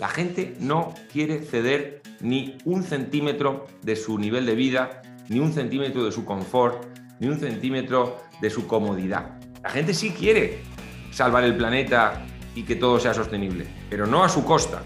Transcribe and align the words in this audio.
La 0.00 0.08
gente 0.08 0.56
no 0.60 0.94
quiere 1.12 1.42
ceder 1.42 2.00
ni 2.22 2.56
un 2.64 2.84
centímetro 2.84 3.66
de 3.82 3.96
su 3.96 4.18
nivel 4.18 4.46
de 4.46 4.54
vida, 4.54 5.02
ni 5.28 5.40
un 5.40 5.52
centímetro 5.52 6.02
de 6.02 6.10
su 6.10 6.24
confort, 6.24 6.86
ni 7.18 7.28
un 7.28 7.38
centímetro 7.38 8.16
de 8.40 8.48
su 8.48 8.66
comodidad. 8.66 9.38
La 9.62 9.68
gente 9.68 9.92
sí 9.92 10.12
quiere 10.12 10.62
salvar 11.10 11.44
el 11.44 11.54
planeta 11.54 12.24
y 12.54 12.62
que 12.62 12.76
todo 12.76 12.98
sea 12.98 13.12
sostenible, 13.12 13.66
pero 13.90 14.06
no 14.06 14.24
a 14.24 14.30
su 14.30 14.42
costa. 14.42 14.82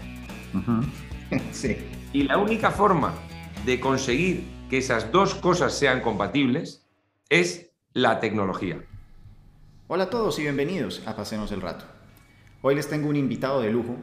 sí. 1.53 1.77
Y 2.11 2.23
la 2.23 2.37
única 2.37 2.69
forma 2.69 3.13
de 3.65 3.79
conseguir 3.79 4.43
que 4.69 4.79
esas 4.79 5.13
dos 5.13 5.33
cosas 5.33 5.73
sean 5.73 6.01
compatibles 6.01 6.85
es 7.29 7.71
la 7.93 8.19
tecnología. 8.19 8.83
Hola 9.87 10.03
a 10.03 10.09
todos 10.09 10.37
y 10.39 10.41
bienvenidos 10.41 11.03
a 11.05 11.15
Pasemos 11.15 11.53
el 11.53 11.61
Rato. 11.61 11.85
Hoy 12.61 12.75
les 12.75 12.89
tengo 12.89 13.07
un 13.07 13.15
invitado 13.15 13.61
de 13.61 13.71
lujo 13.71 13.95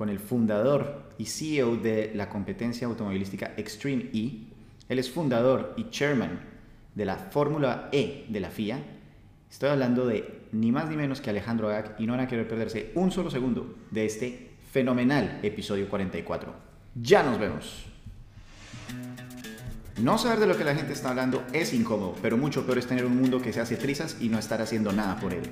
con 0.00 0.08
el 0.08 0.18
fundador 0.18 1.10
y 1.18 1.26
CEO 1.26 1.76
de 1.76 2.12
la 2.14 2.30
competencia 2.30 2.86
automovilística 2.86 3.52
Extreme 3.58 4.08
E. 4.14 4.46
Él 4.88 4.98
es 4.98 5.10
fundador 5.10 5.74
y 5.76 5.90
chairman 5.90 6.40
de 6.94 7.04
la 7.04 7.16
Fórmula 7.16 7.90
E 7.92 8.24
de 8.30 8.40
la 8.40 8.48
FIA. 8.48 8.78
Estoy 9.50 9.68
hablando 9.68 10.06
de 10.06 10.46
ni 10.52 10.72
más 10.72 10.88
ni 10.88 10.96
menos 10.96 11.20
que 11.20 11.28
Alejandro 11.28 11.68
Agag 11.68 11.96
y 11.98 12.06
no 12.06 12.14
van 12.14 12.22
a 12.22 12.28
querer 12.28 12.48
perderse 12.48 12.92
un 12.94 13.12
solo 13.12 13.30
segundo 13.30 13.76
de 13.90 14.06
este 14.06 14.52
fenomenal 14.72 15.38
episodio 15.42 15.86
44. 15.90 16.50
Ya 16.94 17.22
nos 17.22 17.38
vemos. 17.38 17.84
No 20.00 20.16
saber 20.16 20.40
de 20.40 20.46
lo 20.46 20.56
que 20.56 20.64
la 20.64 20.74
gente 20.74 20.94
está 20.94 21.10
hablando 21.10 21.44
es 21.52 21.74
incómodo, 21.74 22.14
pero 22.22 22.38
mucho 22.38 22.64
peor 22.64 22.78
es 22.78 22.86
tener 22.86 23.04
un 23.04 23.18
mundo 23.18 23.42
que 23.42 23.52
se 23.52 23.60
hace 23.60 23.76
trizas 23.76 24.16
y 24.18 24.30
no 24.30 24.38
estar 24.38 24.62
haciendo 24.62 24.92
nada 24.92 25.20
por 25.20 25.34
él. 25.34 25.42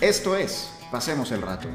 Esto 0.00 0.36
es, 0.36 0.72
pasemos 0.90 1.32
el 1.32 1.42
rato. 1.42 1.68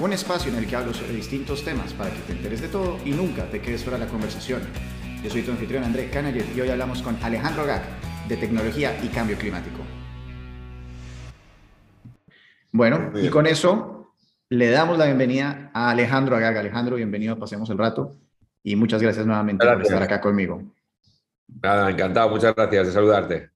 Un 0.00 0.12
espacio 0.12 0.52
en 0.52 0.58
el 0.58 0.68
que 0.68 0.76
hablo 0.76 0.94
sobre 0.94 1.12
distintos 1.12 1.64
temas 1.64 1.92
para 1.92 2.10
que 2.10 2.20
te 2.20 2.32
enteres 2.32 2.60
de 2.60 2.68
todo 2.68 2.98
y 3.04 3.10
nunca 3.10 3.50
te 3.50 3.60
quedes 3.60 3.82
fuera 3.82 3.98
de 3.98 4.04
la 4.04 4.10
conversación. 4.10 4.62
Yo 5.24 5.28
soy 5.28 5.42
tu 5.42 5.50
anfitrión 5.50 5.82
André 5.82 6.08
Canayer 6.08 6.46
y 6.54 6.60
hoy 6.60 6.70
hablamos 6.70 7.02
con 7.02 7.16
Alejandro 7.20 7.66
Gag 7.66 7.82
de 8.28 8.36
tecnología 8.36 8.96
y 9.02 9.08
cambio 9.08 9.36
climático. 9.36 9.78
Bueno, 12.70 13.10
y 13.20 13.28
con 13.28 13.48
eso 13.48 14.14
le 14.50 14.70
damos 14.70 14.98
la 14.98 15.06
bienvenida 15.06 15.72
a 15.74 15.90
Alejandro 15.90 16.36
Agag. 16.36 16.58
Alejandro, 16.58 16.94
bienvenido 16.94 17.34
a 17.34 17.38
Pasemos 17.40 17.68
el 17.70 17.78
Rato 17.78 18.14
y 18.62 18.76
muchas 18.76 19.02
gracias 19.02 19.26
nuevamente 19.26 19.66
por 19.66 19.82
estar 19.82 20.00
acá 20.00 20.20
conmigo. 20.20 20.62
Nada, 21.60 21.90
encantado, 21.90 22.30
muchas 22.30 22.54
gracias 22.54 22.86
de 22.86 22.92
saludarte. 22.92 23.50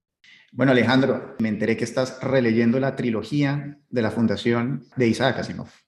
Bueno, 0.51 0.73
Alejandro, 0.73 1.37
me 1.39 1.47
enteré 1.47 1.77
que 1.77 1.85
estás 1.85 2.21
releyendo 2.21 2.81
la 2.81 2.97
trilogía 2.97 3.79
de 3.89 4.01
la 4.01 4.11
Fundación 4.11 4.83
de 4.97 5.07
Isaac 5.07 5.39
Asimov. 5.39 5.82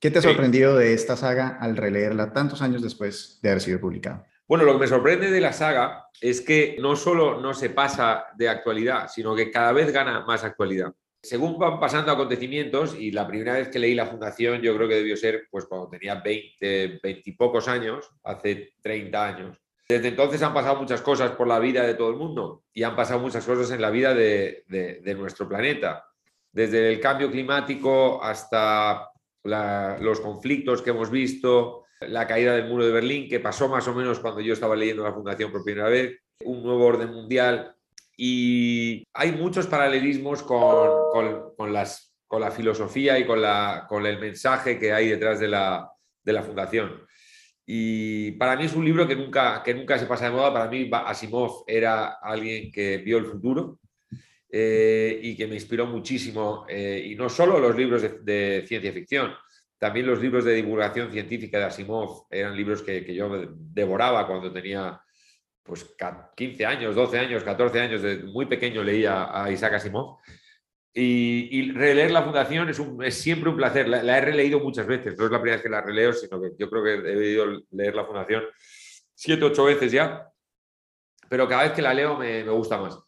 ¿Qué 0.00 0.10
te 0.10 0.20
ha 0.20 0.22
sorprendido 0.22 0.76
de 0.76 0.94
esta 0.94 1.16
saga 1.16 1.58
al 1.60 1.76
releerla 1.76 2.32
tantos 2.32 2.62
años 2.62 2.82
después 2.82 3.40
de 3.42 3.50
haber 3.50 3.60
sido 3.60 3.80
publicada? 3.80 4.26
Bueno, 4.46 4.64
lo 4.64 4.74
que 4.74 4.78
me 4.80 4.86
sorprende 4.86 5.30
de 5.30 5.40
la 5.40 5.52
saga 5.52 6.08
es 6.20 6.40
que 6.40 6.76
no 6.80 6.96
solo 6.96 7.40
no 7.40 7.52
se 7.52 7.70
pasa 7.70 8.26
de 8.36 8.48
actualidad, 8.48 9.08
sino 9.08 9.34
que 9.34 9.50
cada 9.50 9.72
vez 9.72 9.92
gana 9.92 10.24
más 10.24 10.44
actualidad. 10.44 10.94
Según 11.20 11.58
van 11.58 11.80
pasando 11.80 12.12
acontecimientos, 12.12 12.94
y 12.98 13.10
la 13.10 13.26
primera 13.26 13.54
vez 13.54 13.68
que 13.68 13.80
leí 13.80 13.94
la 13.94 14.06
fundación 14.06 14.62
yo 14.62 14.76
creo 14.76 14.88
que 14.88 14.94
debió 14.94 15.16
ser 15.16 15.48
pues 15.50 15.64
cuando 15.64 15.88
tenía 15.88 16.14
20, 16.14 17.00
20 17.02 17.22
y 17.24 17.32
pocos 17.32 17.66
años, 17.66 18.08
hace 18.22 18.74
30 18.80 19.26
años, 19.26 19.60
desde 19.88 20.08
entonces 20.08 20.42
han 20.42 20.52
pasado 20.52 20.76
muchas 20.76 21.00
cosas 21.00 21.30
por 21.30 21.48
la 21.48 21.58
vida 21.58 21.82
de 21.82 21.94
todo 21.94 22.10
el 22.10 22.16
mundo 22.16 22.64
y 22.74 22.82
han 22.82 22.94
pasado 22.94 23.20
muchas 23.20 23.46
cosas 23.46 23.70
en 23.70 23.80
la 23.80 23.88
vida 23.88 24.12
de, 24.12 25.14
nuestro 25.16 25.48
planeta. 25.48 26.04
Desde 26.52 26.92
el 26.92 27.00
cambio 27.00 27.30
climático 27.30 28.22
hasta 28.22 29.10
los 29.44 30.20
conflictos 30.20 30.82
que 30.82 30.90
hemos 30.90 31.10
visto, 31.10 31.84
la 32.00 32.26
caída 32.26 32.54
del 32.54 32.68
muro 32.68 32.84
de 32.84 32.92
Berlín, 32.92 33.28
que 33.28 33.40
pasó 33.40 33.68
más 33.68 33.86
o 33.88 33.94
menos 33.94 34.20
cuando 34.20 34.40
yo 34.40 34.52
estaba 34.52 34.76
leyendo 34.76 35.02
la 35.02 35.12
Fundación 35.12 35.50
por 35.50 35.64
primera 35.64 35.88
vez, 35.88 36.20
un 36.44 36.62
nuevo 36.62 36.84
orden 36.84 37.10
mundial. 37.10 37.74
Y 38.16 39.04
hay 39.14 39.32
muchos 39.32 39.66
paralelismos 39.66 40.42
con, 40.42 41.72
las, 41.72 42.14
con 42.26 42.40
la 42.40 42.50
filosofía 42.50 43.18
y 43.18 43.26
con, 43.26 43.40
la, 43.40 43.86
con 43.88 44.06
el 44.06 44.18
mensaje 44.18 44.78
que 44.78 44.92
hay 44.92 45.08
detrás 45.08 45.40
de 45.40 45.48
la, 45.48 45.90
de 46.22 46.32
la 46.32 46.42
Fundación. 46.42 47.02
Y 47.64 48.32
para 48.32 48.56
mí 48.56 48.64
es 48.64 48.74
un 48.74 48.84
libro 48.84 49.06
que 49.06 49.14
nunca, 49.14 49.62
que 49.62 49.74
nunca 49.74 49.98
se 49.98 50.06
pasa 50.06 50.24
de 50.24 50.30
moda. 50.30 50.52
Para 50.52 50.70
mí 50.70 50.90
Asimov 50.90 51.64
era 51.66 52.14
alguien 52.22 52.72
que 52.72 52.98
vio 52.98 53.18
el 53.18 53.26
futuro 53.26 53.78
eh, 54.50 55.18
y 55.22 55.36
que 55.36 55.46
me 55.46 55.54
inspiró 55.54 55.86
muchísimo. 55.86 56.66
Eh, 56.68 57.02
y 57.06 57.14
no 57.14 57.28
solo 57.28 57.58
los 57.58 57.76
libros 57.76 58.02
de, 58.02 58.64
ciencia 58.66 58.92
ficción, 58.92 59.34
también 59.78 60.06
los 60.06 60.20
libros 60.20 60.44
de 60.44 60.54
divulgación 60.54 61.10
científica 61.10 61.58
de 61.58 61.64
Asimov 61.64 62.26
eran 62.30 62.56
libros 62.56 62.82
que, 62.82 63.04
que 63.04 63.14
yo 63.14 63.30
devoraba 63.56 64.26
cuando 64.26 64.52
tenía 64.52 65.00
pues 65.62 65.94
15 66.34 66.66
años, 66.66 66.94
12 66.94 67.18
años, 67.18 67.44
14 67.44 67.80
años, 67.80 68.02
de 68.02 68.18
muy 68.24 68.46
pequeño 68.46 68.82
leía 68.82 69.28
a 69.30 69.50
Isaac 69.52 69.74
Asimov 69.74 70.18
y, 71.00 71.72
releer 71.72 72.10
la 72.10 72.22
fundación 72.22 72.68
es, 73.04 73.14
siempre 73.14 73.50
un 73.50 73.56
placer. 73.56 73.88
La, 73.88 74.18
he 74.18 74.20
releído 74.20 74.58
muchas 74.58 74.86
veces, 74.86 75.16
no 75.16 75.26
es 75.26 75.30
la 75.30 75.38
primera 75.38 75.56
vez 75.56 75.62
que 75.62 75.68
la 75.68 75.80
releo, 75.80 76.12
sino 76.12 76.40
que 76.40 76.52
yo 76.58 76.68
creo 76.68 76.82
que 76.82 76.94
he 76.94 77.14
debido 77.14 77.46
leer 77.70 77.94
la 77.94 78.04
fundación 78.04 78.44
siete, 79.14 79.44
ocho 79.44 79.64
veces 79.64 79.92
ya, 79.92 80.28
pero 81.28 81.46
cada 81.48 81.64
vez 81.64 81.72
que 81.72 81.82
la 81.82 81.94
leo 81.94 82.16
me 82.16 82.42
gusta 82.44 82.78
más. 82.78 82.98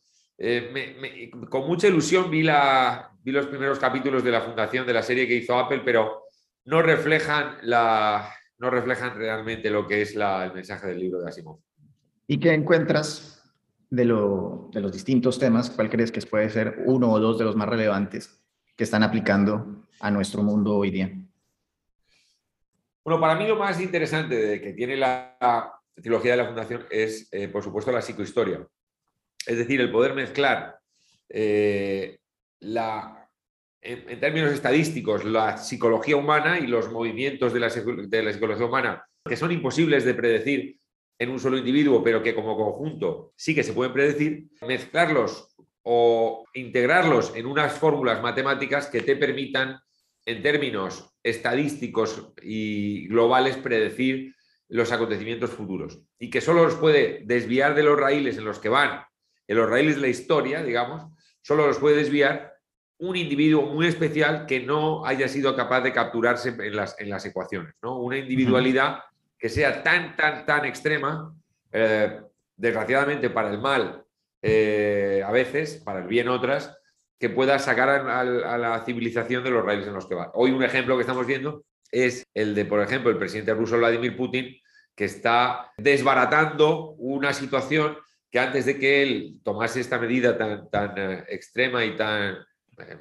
Eh, 0.43 1.31
con 1.51 1.67
mucha 1.67 1.87
ilusión 1.87 2.31
vi, 2.31 2.43
la, 2.43 3.13
vi 3.23 3.31
los 3.31 3.47
primeros 3.47 3.79
capítulos 3.79 4.25
de 4.25 4.31
la 4.31 4.41
fundación 4.41 4.87
de 4.87 4.95
la 4.95 5.03
serie 5.03 5.29
que 5.29 5.35
hizo 5.35 5.59
Apple, 5.59 5.83
pero 5.85 6.23
no 6.65 6.81
reflejan, 6.81 7.59
la, 7.61 8.33
no 8.57 8.71
reflejan 8.71 9.15
realmente 9.15 9.69
lo 9.69 9.87
que 9.87 10.01
es 10.01 10.15
la, 10.15 10.47
el 10.47 10.55
mensaje 10.55 10.87
del 10.87 10.99
libro 10.99 11.21
de 11.21 11.29
Asimov. 11.29 11.59
¿Y 12.27 12.41
qué 12.41 12.55
encuentras 12.55 13.45
de, 13.91 14.07
los 14.07 14.93
distintos 14.93 15.39
temas, 15.39 15.69
¿cuál 15.69 15.91
crees 15.91 16.11
que 16.11 16.23
puede 16.23 16.49
ser 16.49 16.85
uno 16.87 17.13
o 17.13 17.21
dos 17.21 17.39
de 17.39 17.45
los 17.45 17.57
más 17.57 17.69
relevantes 17.69 18.43
que 18.77 18.85
están 18.85 19.03
aplicando 19.03 19.85
a 20.01 20.11
nuestro 20.11 20.43
mundo 20.43 20.77
hoy 20.77 20.91
día? 20.91 21.13
Bueno, 23.05 23.21
para 23.21 23.35
mí 23.35 23.47
lo 23.47 23.57
más 23.57 23.79
interesante 23.79 24.37
de 24.37 24.61
que 24.61 24.73
tiene 24.73 24.97
la, 24.97 25.37
trilogía 25.95 26.31
de 26.31 26.37
la 26.39 26.47
Fundación 26.47 26.87
es, 26.91 27.29
eh, 27.31 27.49
por 27.49 27.63
supuesto, 27.63 27.93
la 27.93 28.01
psicohistoria. 28.01 28.67
Es 29.47 29.59
decir, 29.59 29.81
el 29.81 29.91
poder 29.91 30.15
mezclar 30.15 30.79
eh, 31.29 32.19
la, 32.61 33.29
en, 33.81 34.21
términos 34.21 34.53
estadísticos 34.53 35.25
la 35.25 35.57
psicología 35.57 36.17
humana 36.17 36.59
y 36.59 36.67
los 36.67 36.91
movimientos 36.91 37.53
de 37.53 37.61
la, 37.61 37.69
de 37.69 38.23
la 38.23 38.33
psicología 38.33 38.67
humana, 38.67 39.05
que 39.25 39.37
son 39.37 39.53
imposibles 39.53 40.05
de 40.05 40.15
predecir 40.15 40.77
en 41.19 41.31
un 41.31 41.39
solo 41.39 41.59
individuo, 41.59 42.03
pero 42.03 42.23
que 42.23 42.35
como 42.35 42.57
conjunto 42.57 43.33
sí 43.37 43.55
que 43.55 43.63
se 43.63 43.73
pueden 43.73 43.93
predecir, 43.93 44.47
mezclarlos 44.67 45.55
o 45.83 46.45
integrarlos 46.55 47.35
en 47.37 47.47
unas 47.47 47.79
fórmulas 47.79 48.23
matemáticas 48.23 48.87
que 48.87 49.03
te 49.03 49.17
permitan, 49.17 49.79
en 50.27 50.43
términos 50.43 51.15
estadísticos 51.23 52.33
y 52.43 53.09
globales, 53.09 53.57
predecir 53.57 54.35
los 54.69 54.93
acontecimientos 54.93 55.51
futuros. 55.51 56.03
Y 56.19 56.31
que 56.31 56.41
solo 56.41 56.65
los 56.65 56.75
puede 56.75 57.23
desviar 57.25 57.75
de 57.75 57.83
los 57.83 57.99
raíles 57.99 58.37
en 58.37 58.45
los 58.45 58.59
que 58.59 58.69
van, 58.69 59.03
en 59.51 59.57
los 59.57 59.69
raíles 59.69 59.97
de 59.97 60.03
la 60.03 60.07
historia, 60.07 60.63
digamos, 60.63 61.13
solo 61.43 61.67
los 61.67 61.79
puede 61.79 61.97
desviar 61.97 62.55
un 62.99 63.17
individuo 63.17 63.63
muy 63.63 63.89
especial 63.89 64.47
que 64.47 64.61
no 64.61 65.05
haya 65.05 65.27
sido 65.27 65.57
capaz 65.57 65.81
de 65.81 65.93
capturarse 65.93 66.51
en 66.51 66.77
las, 66.77 66.95
en 67.01 67.11
las 67.11 67.27
ecuaciones, 67.27 67.75
¿no? 67.83 67.99
Una 67.99 68.17
individualidad 68.19 69.01
que 69.37 69.49
sea 69.49 69.83
tan, 69.83 70.15
tan, 70.15 70.47
tan 70.47 70.67
extrema, 70.67 71.35
eh, 71.73 72.21
desgraciadamente 72.57 73.29
para 73.29 73.51
el 73.51 73.59
mal 73.59 74.05
eh, 74.41 75.25
a 75.27 75.33
veces, 75.33 75.83
para 75.85 75.99
el 75.99 76.07
bien 76.07 76.29
otras, 76.29 76.79
que 77.19 77.29
pueda 77.29 77.59
sacar 77.59 77.89
a, 77.89 78.57
la 78.57 78.85
civilización 78.85 79.43
de 79.43 79.51
los 79.51 79.65
raíles 79.65 79.89
en 79.89 79.95
los 79.95 80.07
que 80.07 80.15
va. 80.15 80.31
Hoy 80.35 80.53
un 80.53 80.63
ejemplo 80.63 80.95
que 80.97 81.03
estamos 81.03 81.27
viendo 81.27 81.65
es 81.91 82.25
el 82.35 82.55
de, 82.55 82.67
por 82.67 82.81
ejemplo, 82.81 83.11
el 83.11 83.19
presidente 83.19 83.53
ruso 83.53 83.79
Vladimir 83.79 84.17
Putin, 84.17 84.57
que 84.95 85.07
está 85.07 85.73
desbaratando 85.77 86.91
una 86.99 87.33
situación 87.33 87.99
que 88.31 88.39
antes 88.39 88.67
de 88.67 88.79
que 88.79 89.03
él 89.03 89.41
tomase 89.43 89.81
esta 89.81 89.99
medida 89.99 90.39
tan, 90.39 90.71
tan 90.71 90.95
eh, 90.97 91.25
extrema 91.29 91.85
y 91.85 91.97
tan 91.97 92.39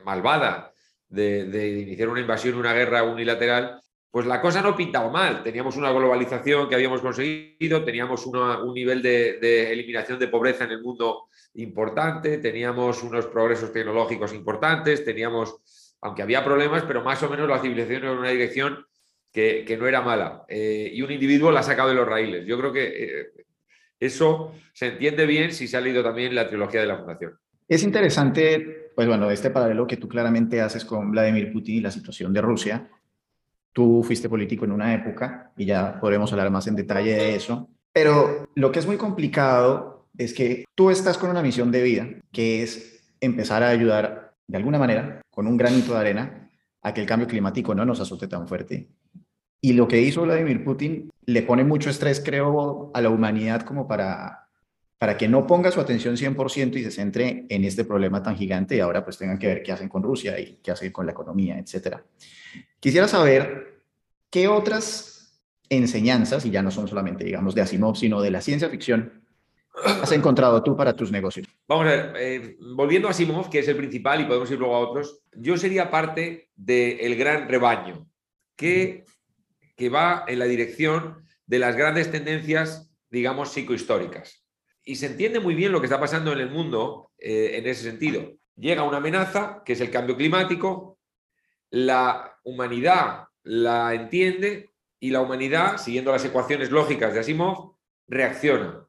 malvada 0.04 0.74
de, 1.08 1.46
de, 1.46 1.80
iniciar 1.80 2.10
una 2.10 2.20
invasión, 2.20 2.56
una 2.56 2.74
guerra 2.74 3.04
unilateral, 3.04 3.80
pues 4.12 4.26
la 4.26 4.42
cosa 4.42 4.62
no 4.62 4.76
pintaba 4.76 5.10
mal. 5.10 5.44
Teníamos 5.44 5.78
una 5.78 5.92
globalización 5.92 6.68
que 6.68 6.76
habíamos 6.76 7.02
conseguido, 7.02 7.84
teníamos 7.84 8.26
un 8.26 8.74
nivel 8.74 9.02
de, 9.02 9.72
eliminación 9.72 10.18
de 10.18 10.28
pobreza 10.28 10.64
en 10.64 10.72
el 10.72 10.82
mundo 10.82 11.28
importante, 11.56 12.40
teníamos 12.40 13.04
unos 13.04 13.28
progresos 13.28 13.72
tecnológicos 13.72 14.34
importantes, 14.34 15.06
teníamos, 15.06 15.58
aunque 16.02 16.24
había 16.24 16.44
problemas, 16.44 16.84
pero 16.84 17.04
más 17.04 17.22
o 17.24 17.30
menos 17.30 17.48
la 17.48 17.60
civilización 17.60 18.04
era 18.04 18.14
una 18.14 18.30
dirección 18.30 18.86
que, 19.32 19.78
no 19.80 19.88
era 19.88 20.02
mala. 20.02 20.44
Eh, 20.48 20.90
y 20.92 21.02
un 21.04 21.12
individuo 21.12 21.52
la 21.52 21.60
ha 21.60 21.64
sacado 21.64 21.90
de 21.90 21.96
los 21.96 22.08
raíles. 22.08 22.46
Yo 22.48 22.58
creo 22.58 22.74
que 22.74 22.88
eh, 22.88 23.32
eso 24.00 24.54
se 24.74 24.88
entiende 24.88 25.26
bien 25.26 25.52
si 25.52 25.68
se 25.68 25.78
ha 25.78 25.82
leído 25.82 26.04
también 26.04 26.36
la 26.36 26.48
trilogía 26.48 26.82
de 26.82 26.88
la 26.88 26.98
Fundación. 26.98 27.34
Es 27.68 27.84
interesante, 27.84 28.92
pues 28.96 29.08
bueno, 29.08 29.30
este 29.30 29.50
paralelo 29.50 29.86
que 29.86 29.98
tú 29.98 30.08
claramente 30.08 30.62
haces 30.62 30.86
con 30.86 31.12
Vladimir 31.12 31.52
Putin 31.52 31.76
y 31.76 31.82
la 31.82 31.92
situación 31.92 32.34
de 32.34 32.42
Rusia 32.42 32.90
tú 33.74 34.04
fuiste 34.04 34.30
político 34.30 34.66
en 34.66 34.72
una 34.72 34.94
época 34.94 35.52
y 35.56 35.66
ya 35.66 36.00
podremos 36.00 36.32
hablar 36.32 36.50
más 36.52 36.68
en 36.68 36.76
detalle 36.76 37.16
de 37.16 37.36
eso. 37.36 37.70
Pero 37.94 38.50
lo 38.56 38.72
que 38.72 38.80
es 38.80 38.86
muy 38.86 38.98
complicado 38.98 40.08
es 40.18 40.34
que 40.34 40.66
tú 40.76 40.90
estás 40.90 41.18
con 41.18 41.30
una 41.30 41.42
misión 41.42 41.72
de 41.72 41.82
vida, 41.82 42.08
que 42.32 42.64
es 42.64 43.14
empezar 43.20 43.64
a 43.64 43.70
ayudar 43.70 44.36
de 44.48 44.58
alguna 44.58 44.80
manera, 44.80 45.22
con 45.30 45.48
un 45.48 45.58
granito 45.58 45.94
de 45.94 46.00
arena, 46.00 46.50
a 46.82 46.94
que 46.94 47.02
el 47.02 47.08
cambio 47.08 47.28
climático 47.28 47.76
no 47.76 47.86
nos 47.86 48.00
azote 48.00 48.28
tan 48.28 48.48
fuerte. 48.48 48.90
Y 49.62 49.74
lo 49.74 49.88
que 49.88 50.02
hizo 50.02 50.22
Vladimir 50.22 50.64
Putin 50.64 51.10
le 51.26 51.42
pone 51.42 51.64
mucho 51.64 51.90
estrés, 51.90 52.22
creo, 52.24 52.92
a 52.94 53.02
la 53.02 53.10
humanidad 53.10 53.62
como 53.64 53.88
para, 53.88 54.48
para 54.98 55.18
que 55.18 55.28
no 55.28 55.46
ponga 55.46 55.72
su 55.72 55.80
atención 55.80 56.16
100% 56.16 56.78
y 56.78 56.84
se 56.84 56.92
centre 56.92 57.46
en 57.50 57.66
este 57.66 57.84
problema 57.84 58.24
tan 58.24 58.36
gigante 58.36 58.78
y 58.78 58.80
ahora 58.80 59.04
pues 59.04 59.18
tengan 59.18 59.38
que 59.38 59.48
ver 59.48 59.64
qué 59.64 59.72
hacen 59.72 59.90
con 59.90 60.04
Rusia 60.04 60.40
y 60.40 60.60
qué 60.64 60.72
hacen 60.72 60.92
con 60.92 61.06
la 61.06 61.12
economía, 61.12 61.58
etcétera. 61.58 62.04
Quisiera 62.80 63.08
saber 63.08 63.82
qué 64.30 64.48
otras 64.48 65.42
enseñanzas, 65.70 66.46
y 66.46 66.52
ya 66.52 66.62
no 66.62 66.72
son 66.72 66.88
solamente, 66.88 67.24
digamos, 67.24 67.54
de 67.54 67.62
Asimov, 67.62 67.96
sino 67.96 68.22
de 68.22 68.32
la 68.32 68.42
ciencia 68.42 68.70
ficción, 68.70 69.24
has 70.02 70.12
encontrado 70.12 70.62
tú 70.64 70.76
para 70.76 70.96
tus 70.96 71.12
negocios? 71.12 71.48
Vamos 71.68 71.86
a 71.86 71.90
ver, 71.90 72.14
eh, 72.18 72.58
volviendo 72.76 73.08
a 73.08 73.12
Asimov, 73.12 73.50
que 73.50 73.60
es 73.60 73.68
el 73.68 73.78
principal 73.78 74.22
y 74.22 74.26
podemos 74.26 74.50
ir 74.52 74.60
luego 74.60 74.76
a 74.76 74.80
otros, 74.80 75.22
yo 75.36 75.58
sería 75.58 75.90
parte 75.90 76.50
del 76.56 77.16
gran 77.16 77.48
rebaño 77.48 78.08
que, 78.56 79.06
que 79.80 79.88
va 79.88 80.26
en 80.28 80.40
la 80.40 80.46
dirección 80.46 81.24
de 81.46 81.58
las 81.58 81.78
grandes 81.78 82.12
tendencias, 82.12 82.92
digamos, 83.10 83.54
psicohistóricas. 83.54 84.46
Y 84.84 84.98
se 84.98 85.06
entiende 85.06 85.40
muy 85.40 85.56
bien 85.56 85.72
lo 85.72 85.80
que 85.80 85.86
está 85.86 86.02
pasando 86.02 86.34
en 86.34 86.40
el 86.40 86.52
mundo 86.52 87.14
eh, 87.18 87.52
en 87.54 87.66
ese 87.66 87.84
sentido. 87.84 88.30
Llega 88.58 88.84
una 88.84 88.98
amenaza, 88.98 89.64
que 89.66 89.72
es 89.72 89.80
el 89.80 89.90
cambio 89.90 90.18
climático, 90.18 91.00
la 91.70 92.38
humanidad 92.44 93.28
la 93.44 93.94
entiende 93.94 94.70
y 95.00 95.12
la 95.12 95.22
humanidad, 95.22 95.78
siguiendo 95.78 96.12
las 96.12 96.26
ecuaciones 96.26 96.72
lógicas 96.72 97.14
de 97.14 97.22
Asimov, 97.22 97.78
reacciona. 98.06 98.86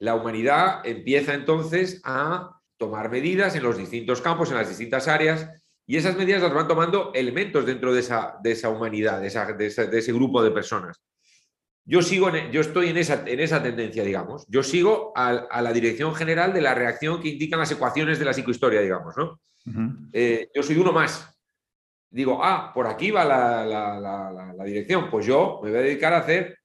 La 0.00 0.16
humanidad 0.16 0.84
empieza 0.84 1.32
entonces 1.32 2.00
a 2.04 2.60
tomar 2.76 3.08
medidas 3.08 3.54
en 3.54 3.62
los 3.62 3.76
distintos 3.76 4.20
campos, 4.20 4.50
en 4.50 4.56
las 4.56 4.68
distintas 4.68 5.06
áreas, 5.06 5.48
y 5.86 5.96
esas 5.96 6.16
medidas 6.16 6.42
las 6.42 6.54
van 6.54 6.68
tomando 6.68 7.12
elementos 7.14 7.66
dentro 7.66 7.92
de 7.92 8.00
esa, 8.00 8.36
de 8.42 8.52
esa 8.52 8.70
humanidad, 8.70 9.20
de, 9.20 9.66
ese 9.66 10.12
grupo 10.12 10.42
de 10.42 10.50
personas. 10.50 11.02
Yo, 11.86 12.00
sigo 12.00 12.30
yo 12.50 12.62
estoy 12.62 12.88
en 12.88 12.96
esa, 12.96 13.24
en 13.26 13.40
esa 13.40 13.62
tendencia, 13.62 14.02
digamos. 14.02 14.46
Yo 14.48 14.62
sigo 14.62 15.12
a, 15.14 15.60
la 15.60 15.72
dirección 15.72 16.14
general 16.14 16.54
de 16.54 16.62
la 16.62 16.74
reacción 16.74 17.20
que 17.20 17.28
indican 17.28 17.60
las 17.60 17.70
ecuaciones 17.70 18.18
de 18.18 18.24
la 18.24 18.32
psicohistoria, 18.32 18.80
digamos. 18.80 19.14
¿no? 19.18 19.38
Eh, 20.12 20.48
yo 20.54 20.62
soy 20.62 20.78
uno 20.78 20.92
más 20.92 21.34
digo, 22.14 22.44
ah, 22.44 22.70
por 22.72 22.86
aquí 22.86 23.10
va 23.10 23.24
la, 23.24 24.64
dirección, 24.64 25.10
pues 25.10 25.26
yo 25.26 25.60
me 25.62 25.70
voy 25.70 25.80
a 25.80 25.82
dedicar 25.82 26.12
a 26.12 26.18
hacer 26.18 26.58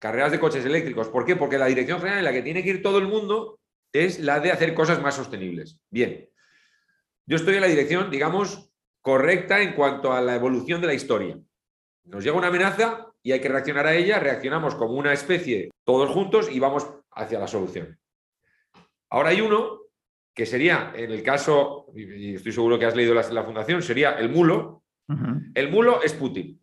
carreras 0.00 0.32
de 0.32 0.40
coches 0.40 0.64
eléctricos. 0.64 1.08
¿Por 1.08 1.24
qué? 1.24 1.36
Porque 1.36 1.58
la 1.58 1.66
dirección 1.66 2.00
general 2.00 2.18
en 2.18 2.24
la 2.24 2.32
que 2.32 2.42
tiene 2.42 2.62
que 2.64 2.70
ir 2.70 2.82
todo 2.82 2.98
el 2.98 3.06
mundo 3.06 3.60
es 3.92 4.18
la 4.18 4.40
de 4.40 4.50
hacer 4.50 4.74
cosas 4.74 5.00
más 5.00 5.14
sostenibles. 5.14 5.78
Bien, 5.90 6.28
yo 7.26 7.36
estoy 7.36 7.56
en 7.56 7.60
la 7.60 7.66
dirección, 7.66 8.10
digamos, 8.10 8.70
correcta 9.00 9.60
en 9.60 9.74
cuanto 9.74 10.12
a 10.12 10.20
la 10.20 10.34
evolución 10.34 10.80
de 10.80 10.86
la 10.86 10.94
historia. 10.94 11.38
Nos 12.04 12.24
llega 12.24 12.36
una 12.36 12.48
amenaza 12.48 13.06
y 13.22 13.32
hay 13.32 13.40
que 13.40 13.48
reaccionar 13.48 13.86
a 13.86 13.94
ella, 13.94 14.20
reaccionamos 14.20 14.76
como 14.76 14.94
una 14.94 15.12
especie 15.12 15.70
todos 15.84 16.10
juntos 16.10 16.48
y 16.50 16.60
vamos 16.60 16.88
hacia 17.10 17.38
la 17.38 17.48
solución. 17.48 17.98
Ahora 19.10 19.30
hay 19.30 19.40
uno 19.40 19.80
que 20.34 20.46
sería, 20.46 20.92
en 20.94 21.10
el 21.10 21.22
caso, 21.22 21.86
y 21.94 22.34
estoy 22.34 22.52
seguro 22.52 22.78
que 22.78 22.84
has 22.84 22.94
leído 22.94 23.14
la, 23.14 23.22
la 23.32 23.44
fundación, 23.44 23.82
sería 23.82 24.12
el 24.12 24.28
mulo, 24.28 24.82
el 25.54 25.70
mulo 25.70 26.02
es 26.02 26.12
Putin. 26.12 26.62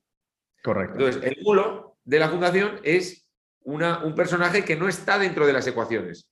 Correcto. 0.61 0.93
Entonces, 0.93 1.23
el 1.23 1.43
mulo 1.43 1.97
de 2.03 2.19
la 2.19 2.29
fundación 2.29 2.79
es 2.83 3.27
una, 3.63 4.03
un 4.03 4.15
personaje 4.15 4.63
que 4.63 4.75
no 4.75 4.87
está 4.87 5.17
dentro 5.17 5.47
de 5.47 5.53
las 5.53 5.65
ecuaciones 5.67 6.29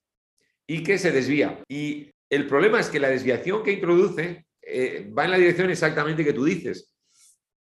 y 0.67 0.83
que 0.83 0.97
se 0.97 1.11
desvía. 1.11 1.63
Y 1.67 2.11
el 2.31 2.47
problema 2.47 2.79
es 2.79 2.89
que 2.89 2.99
la 2.99 3.09
desviación 3.09 3.61
que 3.61 3.73
introduce 3.73 4.45
eh, 4.61 5.11
va 5.15 5.25
en 5.25 5.31
la 5.31 5.37
dirección 5.37 5.69
exactamente 5.69 6.23
que 6.23 6.31
tú 6.31 6.45
dices. 6.45 6.95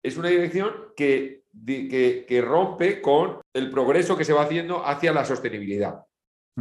Es 0.03 0.17
una 0.17 0.31
dirección 0.31 0.73
que, 0.97 1.43
que, 1.67 2.41
rompe 2.43 3.03
con 3.03 3.41
el 3.53 3.70
progreso 3.70 4.17
que 4.17 4.25
se 4.25 4.32
va 4.32 4.44
haciendo 4.44 4.85
hacia 4.87 5.12
la 5.12 5.26
sostenibilidad. 5.26 5.97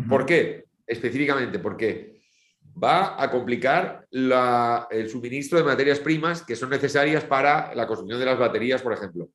¿Por 0.10 0.26
qué? 0.26 0.66
Específicamente 0.86 1.60
porque 1.60 2.22
va 2.84 3.22
a 3.22 3.32
complicar 3.32 4.06
el 4.12 5.10
suministro 5.10 5.58
de 5.58 5.64
materias 5.64 6.00
primas 6.00 6.44
que 6.44 6.58
son 6.58 6.72
necesarias 6.72 7.24
para 7.24 7.74
la 7.76 7.88
construcción 7.88 8.20
de 8.20 8.26
las 8.26 8.38
baterías, 8.38 8.82
por 8.82 8.92
ejemplo. 8.92 9.30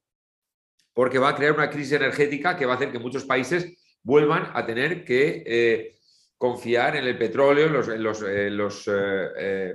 Porque 0.92 1.18
va 1.18 1.30
a 1.30 1.36
crear 1.36 1.52
una 1.52 1.70
crisis 1.70 1.92
energética 1.92 2.56
que 2.56 2.66
va 2.66 2.74
a 2.74 2.76
hacer 2.76 2.92
que 2.92 2.98
muchos 2.98 3.24
países 3.24 3.72
vuelvan 4.02 4.50
a 4.52 4.66
tener 4.66 5.04
que 5.04 5.44
eh, 5.46 5.99
confiar 6.40 6.96
en 6.96 7.04
el 7.04 7.18
petróleo, 7.18 7.66
en 7.66 8.02
los, 8.02 8.88
eh, 8.88 9.28
eh, 9.36 9.74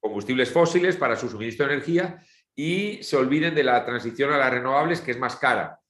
combustibles 0.00 0.48
fósiles 0.48 0.94
para 0.94 1.16
su 1.16 1.28
suministro 1.28 1.66
de 1.66 1.72
energía 1.72 2.22
y 2.54 3.02
se 3.02 3.16
olviden 3.16 3.56
de 3.56 3.64
la 3.64 3.84
transición 3.84 4.30
a 4.30 4.38
las 4.38 4.52
renovables, 4.52 5.00
que 5.00 5.10
es 5.10 5.18
más 5.18 5.34
cara 5.34 5.80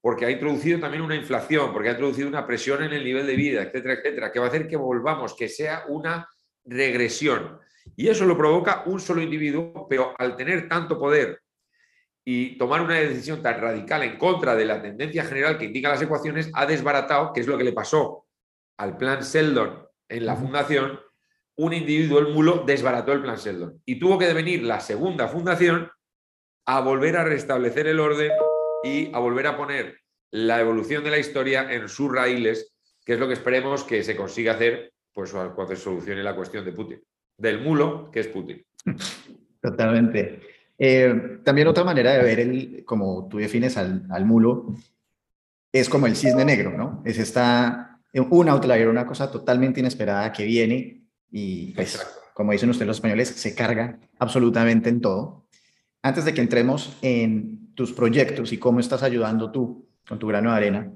porque 0.00 0.24
ha 0.24 0.30
introducido 0.30 0.80
también 0.80 1.02
una 1.02 1.14
inflación, 1.14 1.72
porque 1.72 1.88
ha 1.88 1.92
introducido 1.92 2.28
una 2.28 2.46
presión 2.46 2.82
en 2.82 2.92
el 2.92 3.04
nivel 3.04 3.26
de 3.26 3.36
vida, 3.36 3.62
etcétera, 3.62 3.94
etcétera, 3.94 4.32
que 4.32 4.38
va 4.38 4.46
a 4.46 4.48
hacer 4.48 4.68
que 4.68 4.76
volvamos, 4.76 5.34
que 5.34 5.48
sea 5.48 5.84
una 5.88 6.28
regresión. 6.62 7.58
Y 7.96 8.08
eso 8.08 8.26
lo 8.26 8.36
provoca 8.36 8.82
un 8.84 9.00
solo 9.00 9.22
individuo, 9.22 9.86
pero 9.88 10.14
al 10.18 10.36
tener 10.36 10.68
tanto 10.68 10.98
poder 10.98 11.40
y 12.22 12.58
tomar 12.58 12.82
una 12.82 12.96
decisión 12.96 13.42
tan 13.42 13.58
radical 13.58 14.02
en 14.02 14.18
contra 14.18 14.54
de 14.54 14.66
la 14.66 14.82
tendencia 14.82 15.24
general 15.24 15.56
que 15.56 15.66
indican 15.66 15.92
las 15.92 16.02
ecuaciones, 16.02 16.50
ha 16.52 16.66
desbaratado, 16.66 17.32
que 17.32 17.40
es 17.40 17.46
lo 17.46 17.56
que 17.56 17.64
le 17.64 17.72
pasó 17.72 18.23
al 18.76 18.96
plan 18.96 19.24
Seldon 19.24 19.86
en 20.08 20.26
la 20.26 20.36
fundación, 20.36 21.00
un 21.56 21.72
individuo, 21.72 22.18
el 22.18 22.32
mulo, 22.32 22.64
desbarató 22.66 23.12
el 23.12 23.22
plan 23.22 23.38
Seldon. 23.38 23.80
Y 23.84 23.98
tuvo 23.98 24.18
que 24.18 24.26
devenir 24.26 24.62
la 24.62 24.80
segunda 24.80 25.28
fundación 25.28 25.90
a 26.66 26.80
volver 26.80 27.16
a 27.16 27.24
restablecer 27.24 27.86
el 27.86 28.00
orden 28.00 28.32
y 28.82 29.14
a 29.14 29.18
volver 29.18 29.46
a 29.46 29.56
poner 29.56 29.98
la 30.30 30.60
evolución 30.60 31.04
de 31.04 31.10
la 31.10 31.18
historia 31.18 31.72
en 31.72 31.88
sus 31.88 32.12
raíles, 32.12 32.74
que 33.04 33.14
es 33.14 33.20
lo 33.20 33.28
que 33.28 33.34
esperemos 33.34 33.84
que 33.84 34.02
se 34.02 34.16
consiga 34.16 34.54
hacer 34.54 34.92
pues 35.12 35.30
cuando 35.30 35.68
se 35.68 35.76
solucione 35.76 36.24
la 36.24 36.34
cuestión 36.34 36.64
de 36.64 36.72
Putin, 36.72 37.00
del 37.38 37.60
mulo 37.60 38.10
que 38.10 38.20
es 38.20 38.28
Putin. 38.28 38.64
Totalmente. 39.62 40.40
Eh, 40.76 41.38
también 41.44 41.68
otra 41.68 41.84
manera 41.84 42.12
de 42.14 42.22
ver, 42.22 42.40
el, 42.40 42.84
como 42.84 43.28
tú 43.28 43.38
defines 43.38 43.76
al, 43.76 44.06
al, 44.10 44.24
mulo, 44.24 44.74
es 45.72 45.88
como 45.88 46.08
el 46.08 46.16
cisne 46.16 46.44
negro, 46.44 46.76
¿no? 46.76 47.00
Es 47.04 47.18
esta, 47.18 47.93
un 48.20 48.48
outlier, 48.48 48.88
una 48.88 49.06
cosa 49.06 49.30
totalmente 49.30 49.80
inesperada 49.80 50.32
que 50.32 50.44
viene 50.44 51.02
y, 51.30 51.72
pues, 51.72 52.00
como 52.32 52.52
dicen 52.52 52.70
ustedes 52.70 52.86
los 52.86 52.96
españoles, 52.98 53.28
se 53.28 53.54
carga 53.54 53.98
absolutamente 54.18 54.88
en 54.88 55.00
todo. 55.00 55.46
Antes 56.02 56.24
de 56.24 56.34
que 56.34 56.40
entremos 56.40 56.96
en 57.02 57.74
tus 57.74 57.92
proyectos 57.92 58.52
y 58.52 58.58
cómo 58.58 58.80
estás 58.80 59.02
ayudando 59.02 59.50
tú 59.50 59.88
con 60.06 60.18
tu 60.18 60.26
grano 60.26 60.50
de 60.50 60.56
arena, 60.56 60.92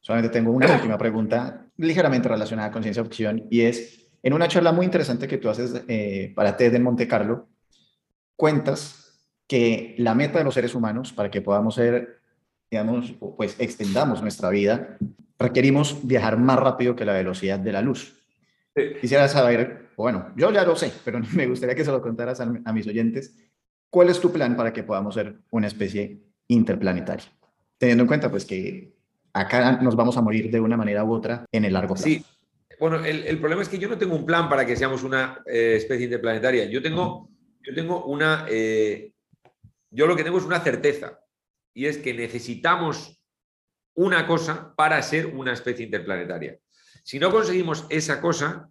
solamente 0.00 0.32
tengo 0.32 0.50
una 0.50 0.66
última 0.74 0.98
pregunta 0.98 1.66
ligeramente 1.76 2.28
relacionada 2.28 2.70
con 2.70 2.82
ciencia 2.82 3.04
ficción 3.04 3.46
y 3.50 3.60
es, 3.60 4.08
en 4.22 4.32
una 4.32 4.48
charla 4.48 4.72
muy 4.72 4.86
interesante 4.86 5.28
que 5.28 5.38
tú 5.38 5.48
haces 5.48 5.84
eh, 5.88 6.32
para 6.34 6.56
TED 6.56 6.74
en 6.74 6.82
Monte 6.82 7.06
Carlo, 7.06 7.48
cuentas 8.34 9.06
que 9.46 9.94
la 9.98 10.14
meta 10.14 10.38
de 10.38 10.44
los 10.44 10.54
seres 10.54 10.74
humanos 10.74 11.12
para 11.12 11.30
que 11.30 11.42
podamos 11.42 11.74
ser, 11.76 12.20
digamos, 12.70 13.14
pues 13.36 13.56
extendamos 13.58 14.20
nuestra 14.22 14.50
vida, 14.50 14.96
requerimos 15.38 16.06
viajar 16.06 16.38
más 16.38 16.58
rápido 16.58 16.96
que 16.96 17.04
la 17.04 17.12
velocidad 17.12 17.58
de 17.58 17.72
la 17.72 17.82
luz. 17.82 18.14
Quisiera 19.00 19.26
saber, 19.28 19.90
bueno, 19.96 20.32
yo 20.36 20.52
ya 20.52 20.64
lo 20.64 20.76
sé, 20.76 20.92
pero 21.04 21.20
me 21.34 21.46
gustaría 21.46 21.74
que 21.74 21.84
se 21.84 21.90
lo 21.90 22.02
contaras 22.02 22.40
a, 22.40 22.52
a 22.64 22.72
mis 22.72 22.86
oyentes. 22.86 23.34
¿Cuál 23.90 24.10
es 24.10 24.20
tu 24.20 24.32
plan 24.32 24.56
para 24.56 24.72
que 24.72 24.82
podamos 24.82 25.14
ser 25.14 25.38
una 25.50 25.66
especie 25.66 26.20
interplanetaria? 26.48 27.26
Teniendo 27.78 28.02
en 28.02 28.08
cuenta 28.08 28.30
pues 28.30 28.44
que 28.44 28.94
acá 29.32 29.80
nos 29.82 29.96
vamos 29.96 30.16
a 30.16 30.22
morir 30.22 30.50
de 30.50 30.60
una 30.60 30.76
manera 30.76 31.04
u 31.04 31.12
otra 31.12 31.44
en 31.52 31.64
el 31.64 31.72
largo 31.72 31.94
plazo. 31.94 32.08
Sí, 32.08 32.24
bueno, 32.78 33.02
el, 33.04 33.38
problema 33.38 33.62
es 33.62 33.68
que 33.68 33.78
yo 33.78 33.88
no 33.88 33.96
tengo 33.96 34.14
un 34.14 34.26
plan 34.26 34.48
para 34.48 34.66
que 34.66 34.76
seamos 34.76 35.02
una 35.02 35.42
eh, 35.46 35.74
especie 35.76 36.04
interplanetaria. 36.04 36.66
Yo 36.66 36.82
tengo, 36.82 37.30
yo 37.62 37.74
tengo 37.74 38.04
una. 38.04 38.46
Eh, 38.50 39.12
yo 39.90 40.06
lo 40.06 40.14
que 40.14 40.24
tengo 40.24 40.38
es 40.38 40.44
una 40.44 40.60
certeza. 40.60 41.20
Y 41.72 41.86
es 41.86 41.98
que 41.98 42.12
necesitamos 42.12 43.18
una 43.96 44.26
cosa 44.26 44.74
para 44.76 45.02
ser 45.02 45.26
una 45.26 45.52
especie 45.52 45.84
interplanetaria. 45.84 46.58
Si 47.02 47.18
no 47.18 47.30
conseguimos 47.30 47.86
esa 47.90 48.20
cosa, 48.20 48.70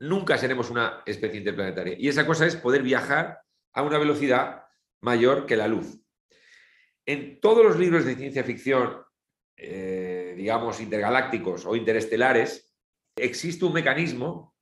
nunca 0.00 0.36
seremos 0.38 0.70
una 0.70 1.02
especie 1.06 1.38
interplanetaria. 1.38 1.96
Y 1.98 2.08
esa 2.08 2.26
cosa 2.26 2.46
es 2.46 2.56
poder 2.56 2.82
viajar 2.82 3.40
a 3.72 3.82
una 3.82 3.98
velocidad 3.98 4.64
mayor 5.00 5.46
que 5.46 5.56
la 5.56 5.68
luz. 5.68 5.98
En 7.06 7.40
todos 7.40 7.64
los 7.64 7.78
libros 7.78 8.04
de 8.04 8.16
ciencia 8.16 8.44
ficción 8.44 8.98
eh, 9.60 10.34
digamos, 10.36 10.80
intergalácticos 10.80 11.66
o 11.66 11.74
interestelares, 11.74 12.72
existe 13.16 13.64
un 13.64 13.72
mecanismo 13.72 14.54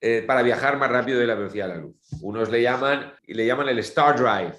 eh, 0.00 0.24
para 0.26 0.42
viajar 0.42 0.78
más 0.78 0.90
rápido 0.90 1.20
de 1.20 1.28
la 1.28 1.36
velocidad 1.36 1.68
de 1.68 1.74
la 1.76 1.80
luz. 1.80 1.96
Unos 2.20 2.50
le 2.50 2.60
llaman, 2.60 3.14
le 3.24 3.46
llaman 3.46 3.68
el 3.68 3.78
Star 3.78 4.16
Drive 4.18 4.56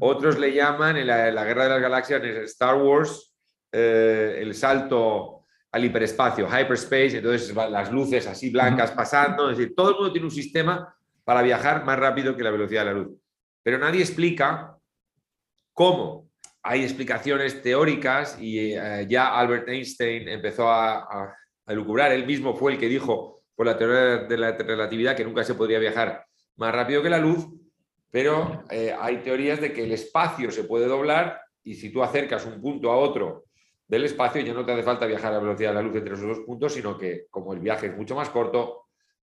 Otros 0.00 0.38
le 0.38 0.52
llaman 0.52 0.98
en 0.98 1.06
la, 1.06 1.44
Guerra 1.44 1.64
de 1.64 1.70
las 1.70 1.80
Galaxias, 1.80 2.22
en 2.22 2.36
Star 2.44 2.76
Wars, 2.76 3.27
eh, 3.72 4.38
el 4.40 4.54
salto 4.54 5.44
al 5.70 5.84
hiperespacio, 5.84 6.46
hyperspace, 6.46 7.18
entonces 7.18 7.54
las 7.54 7.92
luces 7.92 8.26
así 8.26 8.50
blancas 8.50 8.90
pasando, 8.92 9.50
es 9.50 9.58
decir, 9.58 9.74
todo 9.74 9.90
el 9.90 9.94
mundo 9.96 10.12
tiene 10.12 10.26
un 10.26 10.30
sistema 10.30 10.94
para 11.24 11.42
viajar 11.42 11.84
más 11.84 11.98
rápido 11.98 12.34
que 12.36 12.42
la 12.42 12.50
velocidad 12.50 12.86
de 12.86 12.92
la 12.92 12.98
luz. 12.98 13.18
Pero 13.62 13.78
nadie 13.78 14.00
explica 14.00 14.78
cómo. 15.74 16.30
Hay 16.62 16.82
explicaciones 16.82 17.62
teóricas 17.62 18.38
y 18.40 18.72
eh, 18.72 19.06
ya 19.08 19.38
Albert 19.38 19.68
Einstein 19.68 20.28
empezó 20.28 20.70
a, 20.70 21.00
a, 21.00 21.36
a 21.66 21.72
él 21.72 22.26
mismo 22.26 22.56
fue 22.56 22.72
el 22.72 22.78
que 22.78 22.88
dijo 22.88 23.42
por 23.54 23.66
la 23.66 23.76
teoría 23.76 24.26
de 24.26 24.36
la 24.36 24.52
relatividad 24.52 25.16
que 25.16 25.24
nunca 25.24 25.44
se 25.44 25.54
podría 25.54 25.78
viajar 25.78 26.24
más 26.56 26.74
rápido 26.74 27.02
que 27.02 27.10
la 27.10 27.18
luz, 27.18 27.46
pero 28.10 28.64
eh, 28.70 28.94
hay 28.98 29.18
teorías 29.18 29.60
de 29.60 29.72
que 29.72 29.84
el 29.84 29.92
espacio 29.92 30.50
se 30.50 30.64
puede 30.64 30.86
doblar 30.86 31.40
y 31.62 31.74
si 31.74 31.90
tú 31.90 32.02
acercas 32.02 32.46
un 32.46 32.60
punto 32.60 32.90
a 32.90 32.96
otro 32.96 33.47
del 33.88 34.04
espacio 34.04 34.42
ya 34.42 34.52
no 34.52 34.64
te 34.64 34.72
hace 34.72 34.82
falta 34.82 35.06
viajar 35.06 35.32
a 35.32 35.36
la 35.36 35.42
velocidad 35.42 35.70
de 35.70 35.74
la 35.76 35.82
luz 35.82 35.96
entre 35.96 36.14
esos 36.14 36.26
dos 36.26 36.40
puntos, 36.40 36.74
sino 36.74 36.96
que 36.96 37.26
como 37.30 37.54
el 37.54 37.60
viaje 37.60 37.86
es 37.86 37.96
mucho 37.96 38.14
más 38.14 38.28
corto, 38.28 38.88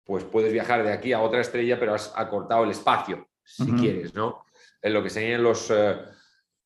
pues 0.03 0.25
puedes 0.25 0.51
viajar 0.51 0.83
de 0.83 0.91
aquí 0.91 1.13
a 1.13 1.21
otra 1.21 1.41
estrella, 1.41 1.79
pero 1.79 1.93
has 1.93 2.13
acortado 2.15 2.65
el 2.65 2.71
espacio, 2.71 3.29
si 3.43 3.71
quieres, 3.71 4.13
¿no? 4.13 4.45
En 4.81 4.93
lo 4.93 5.01
que 5.01 5.09
se 5.09 5.23
llaman 5.23 5.43
los, 5.43 5.69
uh, 5.69 5.95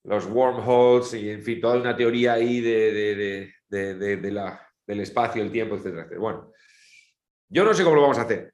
los 0.03 0.25
wormholes 0.25 1.13
y, 1.13 1.29
en 1.29 1.43
fin, 1.43 1.61
toda 1.61 1.77
una 1.77 1.95
teoría 1.95 2.33
ahí 2.33 2.59
de, 2.59 3.53
de, 3.69 4.31
la, 4.31 4.67
del 4.87 5.01
espacio, 5.01 5.43
el 5.43 5.51
tiempo, 5.51 5.75
etcétera, 5.75 6.07
Bueno, 6.17 6.51
yo 7.49 7.63
no 7.63 7.73
sé 7.73 7.83
cómo 7.83 7.97
lo 7.97 8.01
vamos 8.01 8.17
a 8.17 8.23
hacer, 8.23 8.53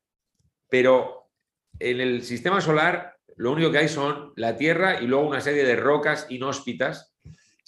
pero 0.69 1.29
en 1.79 2.01
el 2.01 2.23
sistema 2.23 2.59
solar 2.59 3.15
lo 3.37 3.51
único 3.51 3.71
que 3.71 3.79
hay 3.79 3.87
son 3.87 4.33
la 4.35 4.57
Tierra 4.57 5.01
y 5.01 5.07
luego 5.07 5.27
una 5.27 5.41
serie 5.41 5.63
de 5.63 5.75
rocas 5.75 6.27
inhóspitas. 6.29 7.10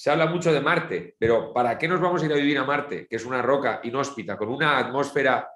Se 0.04 0.12
habla 0.12 0.26
mucho 0.26 0.52
de 0.52 0.60
Marte, 0.60 1.16
pero 1.18 1.54
¿para 1.54 1.78
qué 1.78 1.88
nos 1.88 2.02
vamos 2.02 2.22
a 2.22 2.26
ir 2.26 2.34
a 2.34 2.36
vivir 2.36 2.58
a 2.58 2.66
Marte, 2.66 3.08
que 3.08 3.16
es 3.16 3.26
una 3.26 3.42
roca 3.42 3.80
inhóspita, 3.84 4.36
con 4.36 4.50
una 4.50 4.78
atmósfera 4.78 5.50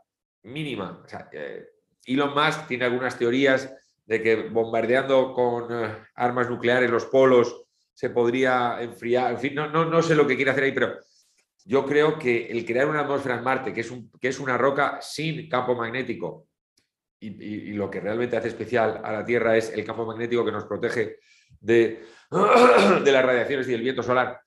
mínima? 0.44 1.04
Eh, 1.34 1.66
Elon 2.06 2.34
Musk 2.34 2.66
tiene 2.66 2.86
algunas 2.86 3.20
teorías 3.20 3.70
de 4.06 4.24
que 4.24 4.48
bombardeando 4.48 5.34
con 5.34 5.68
eh, 5.70 5.98
armas 6.16 6.50
nucleares 6.50 6.89
los 6.89 7.08
polos 7.08 7.62
se 7.94 8.10
podría 8.10 8.77
enfriar. 8.80 9.34
En 9.34 9.38
fin, 9.38 9.54
no, 9.54 9.68
no, 9.70 9.84
no 9.84 10.01
sé 10.01 10.16
lo 10.16 10.25
que 10.25 10.38
quiere 10.38 10.51
hacer 10.51 10.63
ahí, 10.63 10.72
pero 10.72 10.98
yo 11.66 11.86
creo 11.86 12.18
que 12.18 12.46
el 12.48 12.66
crear 12.66 12.88
una 12.88 13.01
atmósfera 13.01 13.36
en 13.36 13.44
Marte, 13.44 13.74
que 13.74 13.82
es, 13.82 13.92
un, 13.92 14.10
que 14.18 14.30
es 14.30 14.39
una 14.39 14.58
roca 14.58 15.00
sin 15.01 15.50
campo 15.50 15.75
magnético, 15.75 16.47
y, 17.20 17.74
lo 17.74 17.90
que 17.90 18.00
realmente 18.00 18.38
hace 18.38 18.50
especial 18.50 19.02
a 19.04 19.12
la 19.12 19.26
Tierra 19.26 19.58
es 19.58 19.72
el 19.72 19.84
campo 19.84 20.06
magnético 20.06 20.46
que 20.46 20.52
nos 20.52 20.66
protege 20.66 21.18
de, 21.60 22.04
de 23.04 23.12
las 23.12 23.26
radiaciones 23.26 23.68
y 23.68 23.72
del 23.72 23.82
viento 23.82 24.04
solar. 24.04 24.40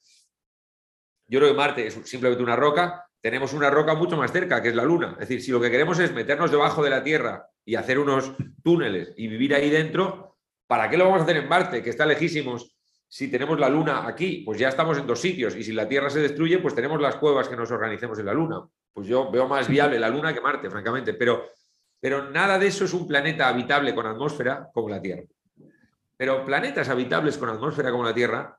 Yo 1.26 1.38
creo 1.38 1.50
que 1.50 1.56
Marte 1.56 1.86
es 1.86 1.94
simplemente 2.04 2.42
una 2.42 2.56
roca, 2.56 3.06
tenemos 3.20 3.52
una 3.52 3.70
roca 3.70 3.94
mucho 3.94 4.16
más 4.16 4.32
cerca, 4.32 4.62
que 4.62 4.70
es 4.70 4.74
la 4.74 4.84
Luna. 4.84 5.12
Es 5.12 5.28
decir, 5.28 5.42
si 5.42 5.50
lo 5.50 5.60
que 5.60 5.70
queremos 5.70 5.98
es 5.98 6.12
meternos 6.12 6.50
debajo 6.50 6.82
de 6.82 6.90
la 6.90 7.02
Tierra 7.02 7.46
y 7.64 7.74
hacer 7.74 7.98
unos 7.98 8.32
túneles 8.62 9.12
y 9.16 9.28
vivir 9.28 9.54
ahí 9.54 9.70
dentro, 9.70 10.38
¿para 10.66 10.88
qué 10.88 10.96
lo 10.96 11.04
vamos 11.04 11.20
a 11.20 11.24
hacer 11.24 11.36
en 11.36 11.48
Marte, 11.48 11.82
que 11.82 11.90
está 11.90 12.06
lejísimos? 12.06 12.76
Si 13.06 13.28
tenemos 13.28 13.58
la 13.58 13.68
Luna 13.68 14.06
aquí, 14.06 14.42
pues 14.44 14.58
ya 14.58 14.68
estamos 14.68 14.96
en 14.96 15.06
dos 15.06 15.20
sitios. 15.20 15.54
Y 15.56 15.62
si 15.62 15.72
la 15.72 15.88
Tierra 15.88 16.08
se 16.10 16.20
destruye, 16.20 16.58
pues 16.58 16.74
tenemos 16.74 17.00
las 17.00 17.16
cuevas 17.16 17.48
que 17.48 17.56
nos 17.56 17.70
organicemos 17.70 18.18
en 18.18 18.26
la 18.26 18.32
Luna. 18.32 18.62
Pues 18.92 19.06
yo 19.06 19.30
veo 19.30 19.46
más 19.46 19.68
viable 19.68 19.98
la 19.98 20.08
Luna 20.08 20.32
que 20.32 20.40
Marte, 20.40 20.70
francamente. 20.70 21.14
Pero, 21.14 21.50
pero 22.00 22.30
nada 22.30 22.58
de 22.58 22.66
eso 22.66 22.84
es 22.84 22.94
un 22.94 23.06
planeta 23.06 23.48
habitable 23.48 23.94
con 23.94 24.06
atmósfera 24.06 24.68
como 24.72 24.88
la 24.88 25.00
Tierra. 25.00 25.24
Pero 26.16 26.44
planetas 26.44 26.88
habitables 26.88 27.38
con 27.38 27.48
atmósfera 27.48 27.90
como 27.90 28.04
la 28.04 28.14
Tierra, 28.14 28.58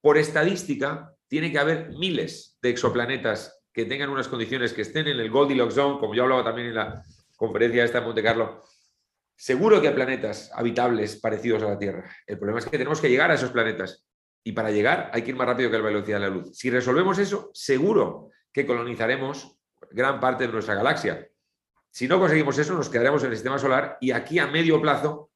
por 0.00 0.18
estadística, 0.18 1.14
tiene 1.28 1.50
que 1.50 1.58
haber 1.58 1.90
miles 1.90 2.58
de 2.60 2.70
exoplanetas 2.70 3.62
que 3.72 3.86
tengan 3.86 4.10
unas 4.10 4.28
condiciones 4.28 4.72
que 4.72 4.82
estén 4.82 5.08
en 5.08 5.18
el 5.18 5.30
Goldilocks 5.30 5.74
Zone, 5.74 5.98
como 5.98 6.14
yo 6.14 6.24
hablaba 6.24 6.44
también 6.44 6.68
en 6.68 6.74
la 6.74 7.02
conferencia 7.36 7.84
esta 7.84 7.98
en 7.98 8.04
Monte 8.04 8.22
Carlo. 8.22 8.62
Seguro 9.36 9.80
que 9.80 9.88
hay 9.88 9.94
planetas 9.94 10.50
habitables 10.54 11.16
parecidos 11.16 11.62
a 11.62 11.70
la 11.70 11.78
Tierra. 11.78 12.08
El 12.26 12.38
problema 12.38 12.60
es 12.60 12.66
que 12.66 12.78
tenemos 12.78 13.00
que 13.00 13.10
llegar 13.10 13.30
a 13.30 13.34
esos 13.34 13.50
planetas. 13.50 14.06
Y 14.44 14.52
para 14.52 14.70
llegar 14.70 15.10
hay 15.12 15.22
que 15.22 15.30
ir 15.30 15.36
más 15.36 15.46
rápido 15.46 15.70
que 15.70 15.78
la 15.78 15.84
velocidad 15.84 16.20
de 16.20 16.28
la 16.28 16.34
luz. 16.34 16.56
Si 16.56 16.70
resolvemos 16.70 17.18
eso, 17.18 17.50
seguro 17.52 18.30
que 18.52 18.66
colonizaremos 18.66 19.58
gran 19.90 20.20
parte 20.20 20.46
de 20.46 20.52
nuestra 20.52 20.74
galaxia. 20.74 21.26
Si 21.94 22.08
no 22.08 22.18
conseguimos 22.18 22.58
eso, 22.58 22.74
nos 22.74 22.88
quedaremos 22.88 23.22
en 23.22 23.30
el 23.30 23.36
sistema 23.36 23.56
solar 23.56 23.98
y 24.00 24.10
aquí 24.10 24.40
a 24.40 24.48
medio 24.48 24.82
plazo 24.82 25.30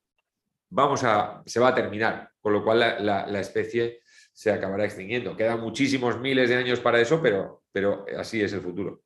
vamos 0.71 1.05
a, 1.05 1.41
se 1.47 1.61
va 1.61 1.69
a 1.69 1.75
terminar, 1.77 2.33
con 2.41 2.53
lo 2.53 2.65
cual 2.65 2.81
la, 2.81 3.41
especie 3.41 4.01
se 4.33 4.51
acabará 4.51 4.85
extinguiendo. 4.85 5.37
Quedan 5.37 5.61
muchísimos 5.61 6.19
miles 6.19 6.49
de 6.49 6.57
años 6.57 6.81
para 6.81 7.01
eso, 7.01 7.23
pero, 7.23 7.63
pero 7.71 8.05
así 8.19 8.43
es 8.43 8.53
el 8.55 8.61
futuro. 8.61 9.03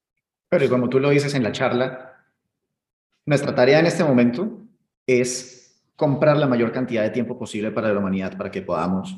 Pero 0.49 0.67
como 0.71 0.89
tú 0.89 0.99
lo 0.99 1.11
dices 1.11 1.35
en 1.35 1.43
la 1.43 1.53
charla, 1.53 2.25
nuestra 3.27 3.55
tarea 3.55 3.81
en 3.81 3.87
este 3.87 4.03
momento 4.03 4.63
es 5.07 5.79
comprar 5.95 6.39
la 6.39 6.47
mayor 6.47 6.73
cantidad 6.73 7.03
de 7.03 7.11
tiempo 7.11 7.39
posible 7.39 7.71
para 7.71 7.93
la 7.93 7.99
humanidad 7.99 8.35
para 8.35 8.51
que 8.51 8.63
podamos 8.63 9.15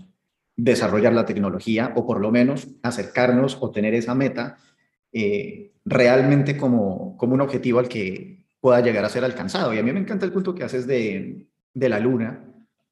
desarrollar 0.57 1.13
la 1.13 1.25
tecnología 1.25 1.93
o 1.95 2.05
por 2.05 2.21
lo 2.21 2.33
menos 2.33 2.67
acercarnos 2.83 3.59
o 3.61 3.71
tener 3.71 3.95
esa 3.95 4.17
meta 4.17 4.57
eh, 5.15 5.73
realmente 5.87 6.57
como, 6.57 7.17
como 7.17 7.33
un 7.33 7.41
objetivo 7.41 7.79
al 7.79 7.89
que 7.89 8.45
pueda 8.61 8.81
llegar 8.83 9.05
a 9.05 9.09
ser 9.09 9.25
alcanzado. 9.25 9.73
Y 9.73 9.79
a 9.79 9.83
mí 9.83 9.93
me 9.93 10.01
encanta 10.01 10.27
el 10.27 10.33
punto 10.33 10.55
que 10.55 10.65
haces 10.65 10.87
de, 10.87 11.47
de 11.73 11.89
la 11.89 11.99
luna. 11.99 12.45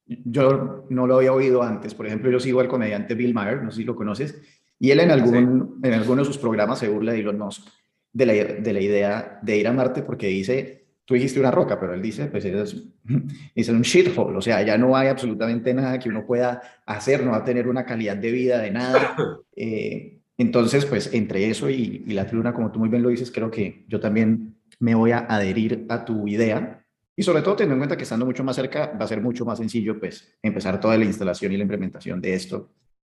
Yo 0.07 0.87
no 0.89 1.05
lo 1.05 1.17
había 1.17 1.33
oído 1.33 1.61
antes. 1.61 1.93
Por 1.93 2.07
ejemplo, 2.07 2.31
yo 2.31 2.39
sigo 2.39 2.59
al 2.59 2.67
comediante 2.67 3.13
Bill 3.13 3.35
Maher, 3.35 3.61
no 3.61 3.69
sé 3.69 3.77
si 3.77 3.83
lo 3.83 3.95
conoces, 3.95 4.41
y 4.79 4.89
él 4.89 4.99
en, 4.99 5.11
algún, 5.11 5.79
en 5.83 5.93
alguno 5.93 6.21
de 6.21 6.25
sus 6.25 6.39
programas 6.39 6.79
se 6.79 6.89
burla 6.89 7.11
de 7.11 7.19
Elon 7.19 7.37
Musk 7.37 7.67
de 8.11 8.25
la, 8.25 8.33
de 8.33 8.73
la 8.73 8.79
idea 8.79 9.39
de 9.41 9.57
ir 9.57 9.67
a 9.67 9.73
Marte 9.73 10.01
porque 10.01 10.27
dice 10.27 10.83
tú 11.05 11.13
dijiste 11.15 11.39
una 11.39 11.51
roca, 11.51 11.79
pero 11.79 11.93
él 11.93 12.01
dice, 12.01 12.27
pues 12.27 12.45
es, 12.45 12.83
es 13.55 13.69
un 13.69 13.81
shithole, 13.81 14.37
o 14.37 14.41
sea, 14.41 14.61
ya 14.61 14.77
no 14.77 14.95
hay 14.95 15.07
absolutamente 15.07 15.73
nada 15.73 15.99
que 15.99 16.09
uno 16.09 16.25
pueda 16.25 16.61
hacer, 16.85 17.23
no 17.23 17.31
va 17.31 17.37
a 17.37 17.43
tener 17.43 17.67
una 17.67 17.85
calidad 17.85 18.17
de 18.17 18.31
vida 18.31 18.59
de 18.59 18.71
nada. 18.71 19.15
Eh, 19.55 20.22
entonces, 20.37 20.85
pues 20.85 21.13
entre 21.13 21.49
eso 21.49 21.69
y, 21.69 21.99
la 22.07 22.23
luna, 22.31 22.53
como 22.53 22.71
tú 22.71 22.79
muy 22.79 22.89
bien 22.89 23.03
lo 23.03 23.09
dices, 23.09 23.31
creo 23.31 23.51
que 23.51 23.85
yo 23.87 23.99
también 23.99 24.55
me 24.79 24.95
voy 24.95 25.11
a 25.11 25.19
adherir 25.19 25.85
a 25.89 26.03
tu 26.03 26.27
idea. 26.27 26.83
Y 27.15 27.21
sobre 27.23 27.43
todo 27.43 27.55
teniendo 27.55 27.75
en 27.75 27.79
cuenta 27.81 27.97
que 27.97 28.03
estando 28.03 28.25
mucho 28.25 28.43
más 28.43 28.55
cerca, 28.55 28.91
va 28.99 29.05
a 29.05 29.07
ser 29.07 29.21
mucho 29.21 29.45
más 29.45 29.59
sencillo, 29.59 29.99
pues, 29.99 30.35
empezar 30.41 30.79
toda 30.79 30.97
la 30.97 31.05
instalación 31.05 31.51
y 31.51 31.57
la 31.57 31.63
implementación 31.63 32.19
de 32.19 32.33
esto, 32.33 32.71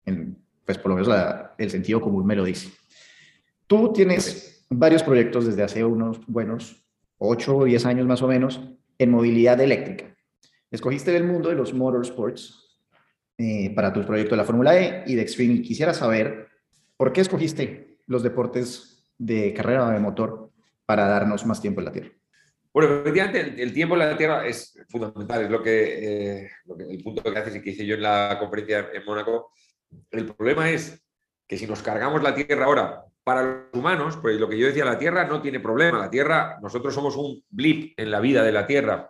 en, 0.05 0.38
pues 0.65 0.77
por 0.77 0.91
lo 0.91 0.98
menos 0.98 1.53
el 1.57 1.69
sentido 1.69 2.01
común 2.01 2.25
me 2.25 2.36
lo 2.36 2.43
dice. 2.43 2.69
Tú 3.67 3.93
tienes 3.93 4.65
varios 4.69 5.01
proyectos 5.01 5.45
desde 5.45 5.63
hace 5.63 5.86
unos 5.86 6.19
buenos 6.27 6.86
8 7.17 7.57
o 7.57 7.63
10 7.65 7.86
años 7.86 8.05
más 8.05 8.22
o 8.22 8.27
menos, 8.27 8.62
en 8.98 9.12
movilidad 9.12 9.60
eléctrica. 9.62 10.13
Escogiste 10.72 11.15
el 11.15 11.24
mundo 11.24 11.50
de 11.50 11.55
los 11.55 11.74
motorsports 11.74 12.81
eh, 13.38 13.74
para 13.74 13.93
tu 13.93 14.05
proyecto 14.05 14.31
de 14.31 14.38
la 14.38 14.45
Fórmula 14.45 14.77
E 14.79 15.03
y 15.07 15.15
de 15.15 15.22
Extreme. 15.22 15.62
Quisiera 15.62 15.93
saber 15.93 16.48
por 16.97 17.13
qué 17.13 17.21
escogiste 17.21 17.99
los 18.07 18.23
deportes 18.23 19.11
de 19.17 19.53
carrera 19.53 19.89
de 19.91 19.99
motor 19.99 20.51
para 20.85 21.07
darnos 21.07 21.45
más 21.45 21.61
tiempo 21.61 21.81
en 21.81 21.85
la 21.85 21.91
Tierra. 21.91 22.11
Bueno, 22.73 22.93
efectivamente, 22.93 23.63
el, 23.63 23.73
tiempo 23.73 23.95
en 23.95 23.99
la 23.99 24.17
Tierra 24.17 24.45
es 24.45 24.77
fundamental, 24.89 25.43
es 25.43 25.49
lo 25.49 25.63
que, 25.63 26.43
eh, 26.43 26.51
el 26.89 27.03
punto 27.03 27.23
que 27.23 27.39
haces 27.39 27.55
y 27.55 27.61
que 27.61 27.69
hice 27.69 27.85
yo 27.85 27.95
en 27.95 28.01
la 28.01 28.35
conferencia 28.37 28.89
en 28.93 29.05
Mónaco. 29.05 29.51
El 30.11 30.25
problema 30.25 30.69
es 30.69 31.01
que 31.47 31.57
si 31.57 31.67
nos 31.67 31.81
cargamos 31.81 32.21
la 32.21 32.35
Tierra 32.35 32.65
ahora 32.65 33.05
para 33.23 33.43
los 33.43 33.73
humanos, 33.73 34.17
pues 34.21 34.39
lo 34.39 34.49
que 34.49 34.57
yo 34.57 34.67
decía, 34.67 34.83
la 34.83 34.99
Tierra 34.99 35.25
no 35.25 35.41
tiene 35.41 35.61
problema. 35.61 35.99
La 35.99 36.09
Tierra, 36.09 36.59
nosotros 36.61 36.93
somos 36.93 37.15
un 37.15 37.41
blip 37.49 37.97
en 37.97 38.11
la 38.11 38.19
vida 38.19 38.43
de 38.43 38.51
la 38.51 38.67
Tierra. 38.67 39.09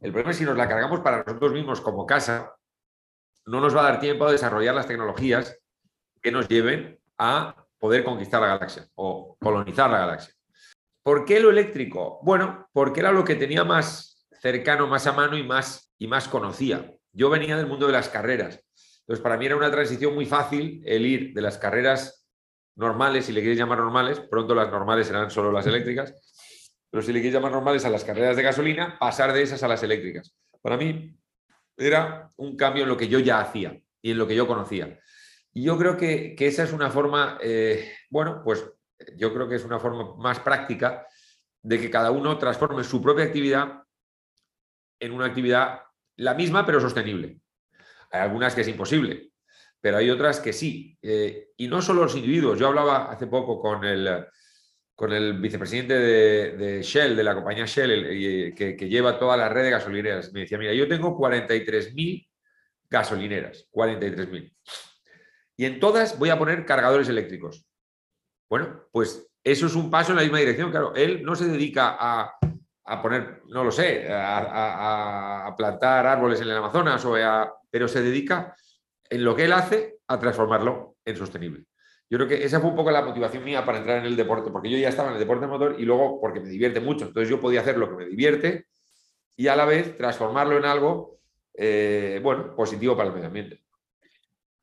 El 0.00 0.12
problema 0.12 0.30
es 0.30 0.38
si 0.38 0.44
nos 0.44 0.56
la 0.56 0.68
cargamos 0.68 1.00
para 1.00 1.24
nosotros 1.24 1.52
mismos 1.52 1.80
como 1.80 2.06
casa, 2.06 2.54
no 3.44 3.60
nos 3.60 3.76
va 3.76 3.80
a 3.80 3.90
dar 3.92 4.00
tiempo 4.00 4.26
a 4.26 4.32
desarrollar 4.32 4.74
las 4.74 4.86
tecnologías 4.86 5.58
que 6.22 6.32
nos 6.32 6.48
lleven 6.48 6.97
a 7.18 7.66
poder 7.78 8.04
conquistar 8.04 8.40
la 8.40 8.48
galaxia 8.48 8.86
o 8.94 9.36
colonizar 9.40 9.90
la 9.90 9.98
galaxia. 9.98 10.34
¿Por 11.02 11.24
qué 11.24 11.40
lo 11.40 11.50
eléctrico? 11.50 12.20
Bueno, 12.22 12.68
porque 12.72 13.00
era 13.00 13.12
lo 13.12 13.24
que 13.24 13.34
tenía 13.34 13.64
más 13.64 14.28
cercano, 14.40 14.86
más 14.86 15.06
a 15.06 15.12
mano 15.12 15.36
y 15.36 15.42
más, 15.42 15.92
y 15.98 16.06
más 16.06 16.28
conocía. 16.28 16.92
Yo 17.12 17.30
venía 17.30 17.56
del 17.56 17.66
mundo 17.66 17.86
de 17.86 17.92
las 17.92 18.08
carreras. 18.08 18.62
Entonces, 19.00 19.22
para 19.22 19.36
mí 19.36 19.46
era 19.46 19.56
una 19.56 19.70
transición 19.70 20.14
muy 20.14 20.26
fácil 20.26 20.82
el 20.84 21.06
ir 21.06 21.32
de 21.32 21.40
las 21.40 21.58
carreras 21.58 22.26
normales, 22.76 23.26
si 23.26 23.32
le 23.32 23.40
quieres 23.40 23.58
llamar 23.58 23.78
normales, 23.78 24.20
pronto 24.20 24.54
las 24.54 24.70
normales 24.70 25.06
serán 25.06 25.30
solo 25.30 25.50
las 25.50 25.66
eléctricas, 25.66 26.14
pero 26.90 27.02
si 27.02 27.12
le 27.12 27.20
quieres 27.20 27.34
llamar 27.34 27.52
normales 27.52 27.84
a 27.84 27.90
las 27.90 28.04
carreras 28.04 28.36
de 28.36 28.42
gasolina, 28.42 28.96
pasar 28.98 29.32
de 29.32 29.42
esas 29.42 29.62
a 29.62 29.68
las 29.68 29.82
eléctricas. 29.82 30.34
Para 30.62 30.76
mí 30.76 31.16
era 31.76 32.30
un 32.36 32.56
cambio 32.56 32.84
en 32.84 32.88
lo 32.88 32.96
que 32.96 33.08
yo 33.08 33.18
ya 33.18 33.40
hacía 33.40 33.80
y 34.00 34.12
en 34.12 34.18
lo 34.18 34.26
que 34.26 34.36
yo 34.36 34.46
conocía. 34.46 34.98
Yo 35.62 35.78
creo 35.78 35.96
que, 35.96 36.36
esa 36.38 36.64
es 36.64 36.72
una 36.72 36.90
forma, 36.90 37.38
eh, 37.42 37.92
bueno, 38.10 38.42
pues 38.44 38.64
yo 39.16 39.32
creo 39.32 39.48
que 39.48 39.56
es 39.56 39.64
una 39.64 39.78
forma 39.78 40.14
más 40.16 40.40
práctica 40.40 41.06
de 41.62 41.80
que 41.80 41.90
cada 41.90 42.10
uno 42.10 42.38
transforme 42.38 42.84
su 42.84 43.02
propia 43.02 43.24
actividad 43.24 43.82
en 45.00 45.12
una 45.12 45.26
actividad 45.26 45.80
la 46.16 46.34
misma 46.34 46.64
pero 46.66 46.80
sostenible. 46.80 47.40
Hay 48.10 48.20
algunas 48.20 48.54
que 48.54 48.62
es 48.62 48.68
imposible, 48.68 49.30
pero 49.80 49.98
hay 49.98 50.10
otras 50.10 50.40
que 50.40 50.52
sí. 50.52 50.98
Eh, 51.02 51.50
y 51.56 51.68
no 51.68 51.82
solo 51.82 52.02
los 52.02 52.16
individuos. 52.16 52.58
Yo 52.58 52.68
hablaba 52.68 53.10
hace 53.10 53.26
poco 53.26 53.60
con 53.60 53.84
el, 53.84 54.26
con 54.94 55.12
el 55.12 55.38
vicepresidente 55.40 55.94
de, 55.94 56.82
Shell, 56.82 57.16
de 57.16 57.24
la 57.24 57.34
compañía 57.34 57.66
Shell, 57.66 58.54
que, 58.54 58.76
que, 58.76 58.88
lleva 58.88 59.18
toda 59.18 59.36
la 59.36 59.48
red 59.48 59.64
de 59.64 59.70
gasolineras. 59.70 60.32
Me 60.32 60.40
decía, 60.40 60.58
mira, 60.58 60.72
yo 60.72 60.88
tengo 60.88 61.16
43.000 61.16 62.28
gasolineras, 62.88 63.68
43.000. 63.70 64.52
Y 65.58 65.64
en 65.64 65.80
todas 65.80 66.16
voy 66.18 66.30
a 66.30 66.38
poner 66.38 66.64
cargadores 66.64 67.08
eléctricos. 67.08 67.66
Bueno, 68.48 68.84
pues 68.92 69.28
eso 69.42 69.66
es 69.66 69.74
un 69.74 69.90
paso 69.90 70.12
en 70.12 70.16
la 70.16 70.22
misma 70.22 70.38
dirección. 70.38 70.70
Claro, 70.70 70.94
él 70.94 71.24
no 71.24 71.34
se 71.34 71.48
dedica 71.48 71.96
a, 71.98 73.02
poner, 73.02 73.42
no 73.48 73.64
lo 73.64 73.72
sé, 73.72 74.06
a, 74.08 75.52
plantar 75.56 76.06
árboles 76.06 76.40
en 76.40 76.48
el 76.48 76.56
Amazonas, 76.56 77.04
o 77.04 77.16
pero 77.68 77.88
se 77.88 78.02
dedica 78.02 78.54
en 79.10 79.24
lo 79.24 79.34
que 79.34 79.46
él 79.46 79.52
hace 79.52 79.98
a 80.06 80.20
transformarlo 80.20 80.96
en 81.04 81.16
sostenible. 81.16 81.64
Yo 82.08 82.18
creo 82.18 82.28
que 82.28 82.44
esa 82.44 82.60
fue 82.60 82.70
un 82.70 82.76
poco 82.76 82.92
la 82.92 83.02
motivación 83.02 83.42
mía 83.42 83.66
para 83.66 83.78
entrar 83.78 83.98
en 83.98 84.06
el 84.06 84.16
deporte, 84.16 84.52
porque 84.52 84.70
yo 84.70 84.78
ya 84.78 84.90
estaba 84.90 85.08
en 85.08 85.14
el 85.14 85.20
deporte 85.20 85.48
motor 85.48 85.74
y 85.76 85.84
luego 85.84 86.20
porque 86.20 86.38
me 86.38 86.48
divierte 86.48 86.80
mucho. 86.80 87.06
Entonces 87.06 87.28
yo 87.28 87.40
podía 87.40 87.62
hacer 87.62 87.76
lo 87.78 87.90
que 87.90 87.96
me 87.96 88.06
divierte 88.06 88.68
y 89.36 89.48
a 89.48 89.56
la 89.56 89.64
vez 89.64 89.96
transformarlo 89.98 90.56
en 90.56 90.64
algo, 90.64 91.18
eh, 91.52 92.20
bueno, 92.22 92.54
positivo 92.54 92.96
para 92.96 93.08
el 93.08 93.14
medio 93.14 93.26
ambiente. 93.26 93.67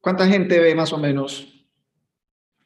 ¿Cuánta 0.05 0.27
gente 0.27 0.59
ve 0.59 0.75
más 0.75 0.93
o 0.93 0.99
menos 0.99 1.67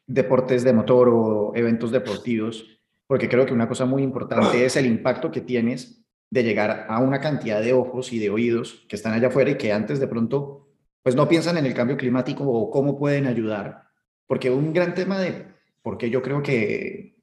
deportes 0.06 0.62
de 0.62 0.74
motor 0.74 1.08
o 1.08 1.52
eventos 1.54 1.90
deportivos, 1.90 2.66
porque 3.06 3.30
creo 3.30 3.46
que 3.46 3.54
una 3.54 3.66
cosa 3.66 3.86
muy 3.86 4.02
importante 4.02 4.66
es 4.66 4.76
el 4.76 4.84
impacto 4.84 5.30
que 5.30 5.40
tienes 5.40 6.04
de 6.28 6.44
llegar 6.44 6.84
a 6.90 6.98
una 6.98 7.18
cantidad 7.18 7.62
de 7.62 7.72
ojos 7.72 8.12
y 8.12 8.18
de 8.18 8.28
oídos 8.28 8.84
que 8.90 8.96
están 8.96 9.14
allá 9.14 9.28
afuera 9.28 9.52
y 9.52 9.56
que 9.56 9.72
antes 9.72 9.98
de 9.98 10.06
pronto 10.06 10.68
pues 11.02 11.16
no 11.16 11.28
piensan 11.28 11.56
en 11.56 11.64
el 11.64 11.72
cambio 11.72 11.96
climático 11.96 12.44
o 12.44 12.70
cómo 12.70 12.98
pueden 12.98 13.26
ayudar, 13.26 13.84
porque 14.26 14.50
un 14.50 14.74
gran 14.74 14.92
tema 14.92 15.18
de 15.18 15.46
por 15.80 15.96
qué 15.96 16.10
yo 16.10 16.20
creo 16.20 16.42
que, 16.42 17.16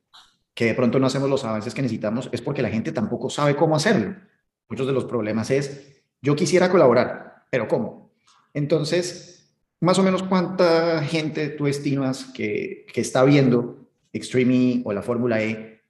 que 0.56 0.66
de 0.66 0.74
pronto 0.74 0.98
no 0.98 1.06
hacemos 1.06 1.30
los 1.30 1.46
avances 1.46 1.76
que 1.76 1.84
necesitamos 1.84 2.28
es 2.32 2.42
porque 2.42 2.64
la 2.64 2.72
gente 2.72 2.92
tampoco 2.92 3.30
sabe 3.30 3.56
cómo 3.56 3.76
hacerlo. 3.76 4.16
Muchos 4.68 4.88
de 4.88 4.94
los 4.94 5.06
problemas 5.06 5.52
es, 5.52 6.02
yo 6.24 6.36
quisiera 6.36 6.72
colaborar, 6.72 7.44
pero 7.52 7.68
¿cómo? 7.68 8.16
Entonces, 8.56 9.37
más 9.80 10.00
o 10.00 10.04
menos 10.04 10.24
cuánta 10.24 11.04
gente 11.04 11.50
tú 11.50 11.68
estimas 11.68 12.26
que, 12.26 12.86
está 12.96 13.24
viendo 13.24 13.88
Extreme 14.12 14.56
E 14.56 14.82
o 14.84 14.94
la 14.94 15.04
Fórmula 15.04 15.42
E 15.42 15.82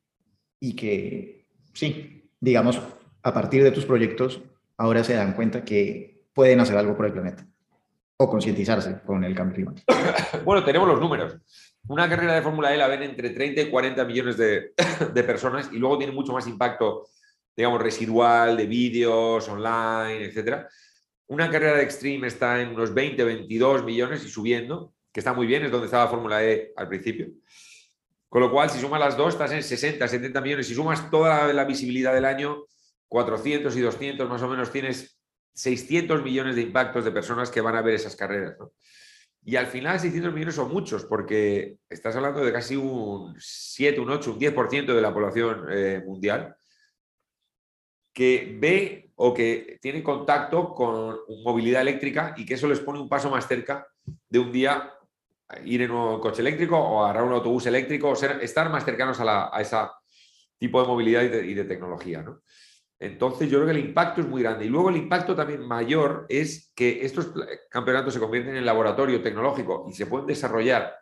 y 0.60 0.76
que, 0.76 1.48
sí, 1.74 2.30
digamos, 2.40 2.82
a 3.24 3.34
partir 3.34 3.64
de 3.64 3.72
tus 3.72 3.86
proyectos, 3.86 4.42
ahora 4.78 5.04
se 5.04 5.14
dan 5.14 5.34
cuenta 5.34 5.64
que 5.64 6.26
pueden 6.34 6.60
hacer 6.60 6.78
algo 6.78 6.96
por 6.96 7.06
el 7.06 7.14
planeta 7.14 7.48
o 8.18 8.30
concientizarse 8.30 9.00
con 9.06 9.24
el 9.24 9.36
cambio 9.36 9.56
climático. 9.56 9.94
Bueno, 10.44 10.64
tenemos 10.64 10.88
los 10.88 11.00
números. 11.00 11.38
Una 11.88 12.10
carrera 12.10 12.36
de 12.36 12.42
Fórmula 12.42 12.74
E 12.74 12.78
la 12.78 12.88
ven 12.88 13.04
entre 13.04 13.30
30 13.30 13.62
y 13.62 13.70
40 13.70 14.06
millones 14.06 14.38
de, 14.38 14.74
de 15.14 15.24
personas 15.24 15.70
y 15.72 15.78
luego 15.78 15.98
tiene 15.98 16.14
mucho 16.14 16.34
más 16.34 16.48
impacto, 16.48 17.08
digamos, 17.56 17.82
residual, 17.82 18.58
de 18.58 18.66
vídeos, 18.66 19.48
online, 19.48 20.26
etcétera 20.26 20.68
una 21.28 21.50
carrera 21.52 21.78
de 21.78 21.84
Extreme 21.84 22.28
está 22.28 22.62
en 22.62 22.70
unos 22.70 22.94
20, 22.94 23.24
22 23.24 23.84
millones 23.84 24.24
y 24.26 24.30
subiendo, 24.30 24.94
que 25.12 25.20
está 25.20 25.34
muy 25.34 25.46
bien, 25.46 25.64
es 25.64 25.72
donde 25.72 25.86
estaba 25.86 26.08
Fórmula 26.08 26.44
E 26.44 26.74
al 26.76 26.88
principio. 26.88 27.28
Con 28.30 28.42
lo 28.42 28.52
cual, 28.52 28.70
si 28.70 28.80
sumas 28.80 29.00
las 29.00 29.18
dos, 29.18 29.34
estás 29.34 29.52
en 29.52 29.64
60, 29.64 30.08
70 30.08 30.42
millones. 30.42 30.68
Si 30.68 30.76
sumas 30.76 31.10
toda 31.10 31.52
la, 31.54 31.66
visibilidad 31.66 32.14
del 32.14 32.26
año, 32.26 32.66
400 33.08 33.76
y 33.76 33.82
200 33.82 34.30
más 34.30 34.42
o 34.42 34.48
menos, 34.48 34.72
tienes 34.72 35.20
600 35.54 36.24
millones 36.24 36.56
de 36.56 36.62
impactos 36.62 37.06
de 37.06 37.12
personas 37.12 37.50
que 37.50 37.62
van 37.62 37.76
a 37.76 37.82
ver 37.82 37.96
esas 37.96 38.16
carreras. 38.16 38.56
Y 39.44 39.56
al 39.56 39.68
final 39.68 40.00
600 40.00 40.34
millones 40.34 40.56
son 40.56 40.72
muchos, 40.72 41.06
porque 41.06 41.78
estás 41.90 42.16
hablando 42.16 42.44
de 42.44 42.52
casi 42.52 42.76
un 42.76 43.34
7, 43.40 44.00
un 44.00 44.10
8, 44.10 44.34
un 44.34 44.40
10% 44.40 44.94
de 44.94 45.02
la 45.02 45.14
población 45.14 45.66
eh, 45.72 46.04
mundial 46.06 46.58
que 48.18 48.58
ve 48.60 49.12
o 49.18 49.32
que 49.32 49.78
tiene 49.80 50.02
contacto 50.02 50.74
con 50.74 51.20
movilidad 51.44 51.84
eléctrica 51.84 52.34
y 52.36 52.48
que 52.48 52.56
eso 52.56 52.68
les 52.68 52.80
pone 52.80 53.00
un 53.00 53.08
paso 53.08 53.30
más 53.30 53.48
cerca 53.48 53.88
de 54.28 54.40
un 54.40 54.52
día 54.52 54.92
ir 55.64 55.84
en 55.84 55.92
un 55.92 56.20
coche 56.20 56.42
eléctrico 56.42 56.80
o 56.80 57.04
agarrar 57.04 57.26
un 57.26 57.34
autobús 57.34 57.68
eléctrico 57.68 58.10
o 58.10 58.14
estar 58.14 58.72
más 58.72 58.84
cercanos 58.84 59.20
a, 59.20 59.52
ese 59.62 59.78
tipo 60.58 60.82
de 60.82 60.88
movilidad 60.88 61.22
y 61.22 61.54
de, 61.54 61.64
tecnología. 61.66 62.26
Entonces 62.98 63.52
yo 63.52 63.60
creo 63.60 63.68
que 63.68 63.80
el 63.80 63.86
impacto 63.86 64.22
es 64.22 64.28
muy 64.28 64.42
grande. 64.42 64.66
Y 64.66 64.70
luego 64.70 64.90
el 64.90 64.98
impacto 64.98 65.36
también 65.36 65.62
mayor 65.62 66.26
es 66.28 66.72
que 66.74 67.06
estos 67.06 67.32
campeonatos 67.70 68.16
se 68.16 68.20
convierten 68.20 68.56
en 68.56 68.66
laboratorio 68.66 69.22
tecnológico 69.22 69.86
y 69.88 69.94
se 69.94 70.08
pueden 70.08 70.26
desarrollar 70.26 70.96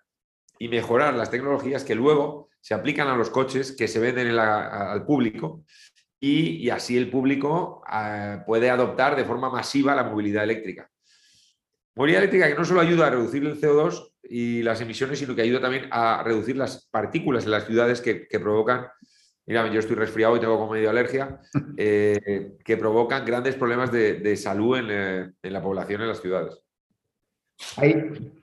y 0.59 0.67
mejorar 0.67 1.13
las 1.13 1.31
tecnologías 1.31 1.85
que 1.85 1.95
luego 1.95 2.49
se 2.59 2.73
aplican 2.73 3.07
a 3.07 3.15
los 3.15 3.29
coches 3.29 3.71
que 3.71 3.87
se 3.87 4.01
venden 4.01 4.37
al 4.37 5.05
público 5.05 5.63
y, 6.19 6.69
así 6.69 6.97
el 6.97 7.09
público 7.09 7.83
eh, 7.91 8.39
puede 8.45 8.69
adoptar 8.69 9.15
de 9.15 9.25
forma 9.25 9.49
masiva 9.49 9.95
la 9.95 10.03
movilidad 10.03 10.43
eléctrica. 10.43 10.89
Movilidad 11.95 12.23
eléctrica 12.23 12.47
que 12.47 12.55
no 12.55 12.65
solo 12.65 12.81
ayuda 12.81 13.07
a 13.07 13.11
reducir 13.11 13.45
el 13.45 13.59
CO2 13.59 14.11
y 14.23 14.63
las 14.63 14.81
emisiones, 14.81 15.19
sino 15.19 15.35
que 15.35 15.43
ayuda 15.43 15.61
también 15.61 15.87
a 15.91 16.23
reducir 16.23 16.57
las 16.57 16.87
partículas 16.89 17.45
en 17.45 17.51
las 17.51 17.65
ciudades 17.65 18.01
que, 18.01 18.27
provocan, 18.39 18.87
mira, 19.45 19.71
yo 19.71 19.79
estoy 19.79 19.95
resfriado 19.95 20.35
y 20.35 20.39
tengo 20.39 20.57
como 20.57 20.73
medio 20.73 20.89
alergia, 20.89 21.39
eh, 21.77 22.57
que 22.63 22.77
provocan 22.77 23.25
grandes 23.25 23.55
problemas 23.55 23.91
de, 23.91 24.35
salud 24.35 24.77
en, 24.77 24.87
eh, 24.89 25.31
en, 25.41 25.53
la 25.53 25.61
población 25.61 26.01
en 26.01 26.07
las 26.07 26.21
ciudades. 26.21 26.59
Ahí, 27.77 27.95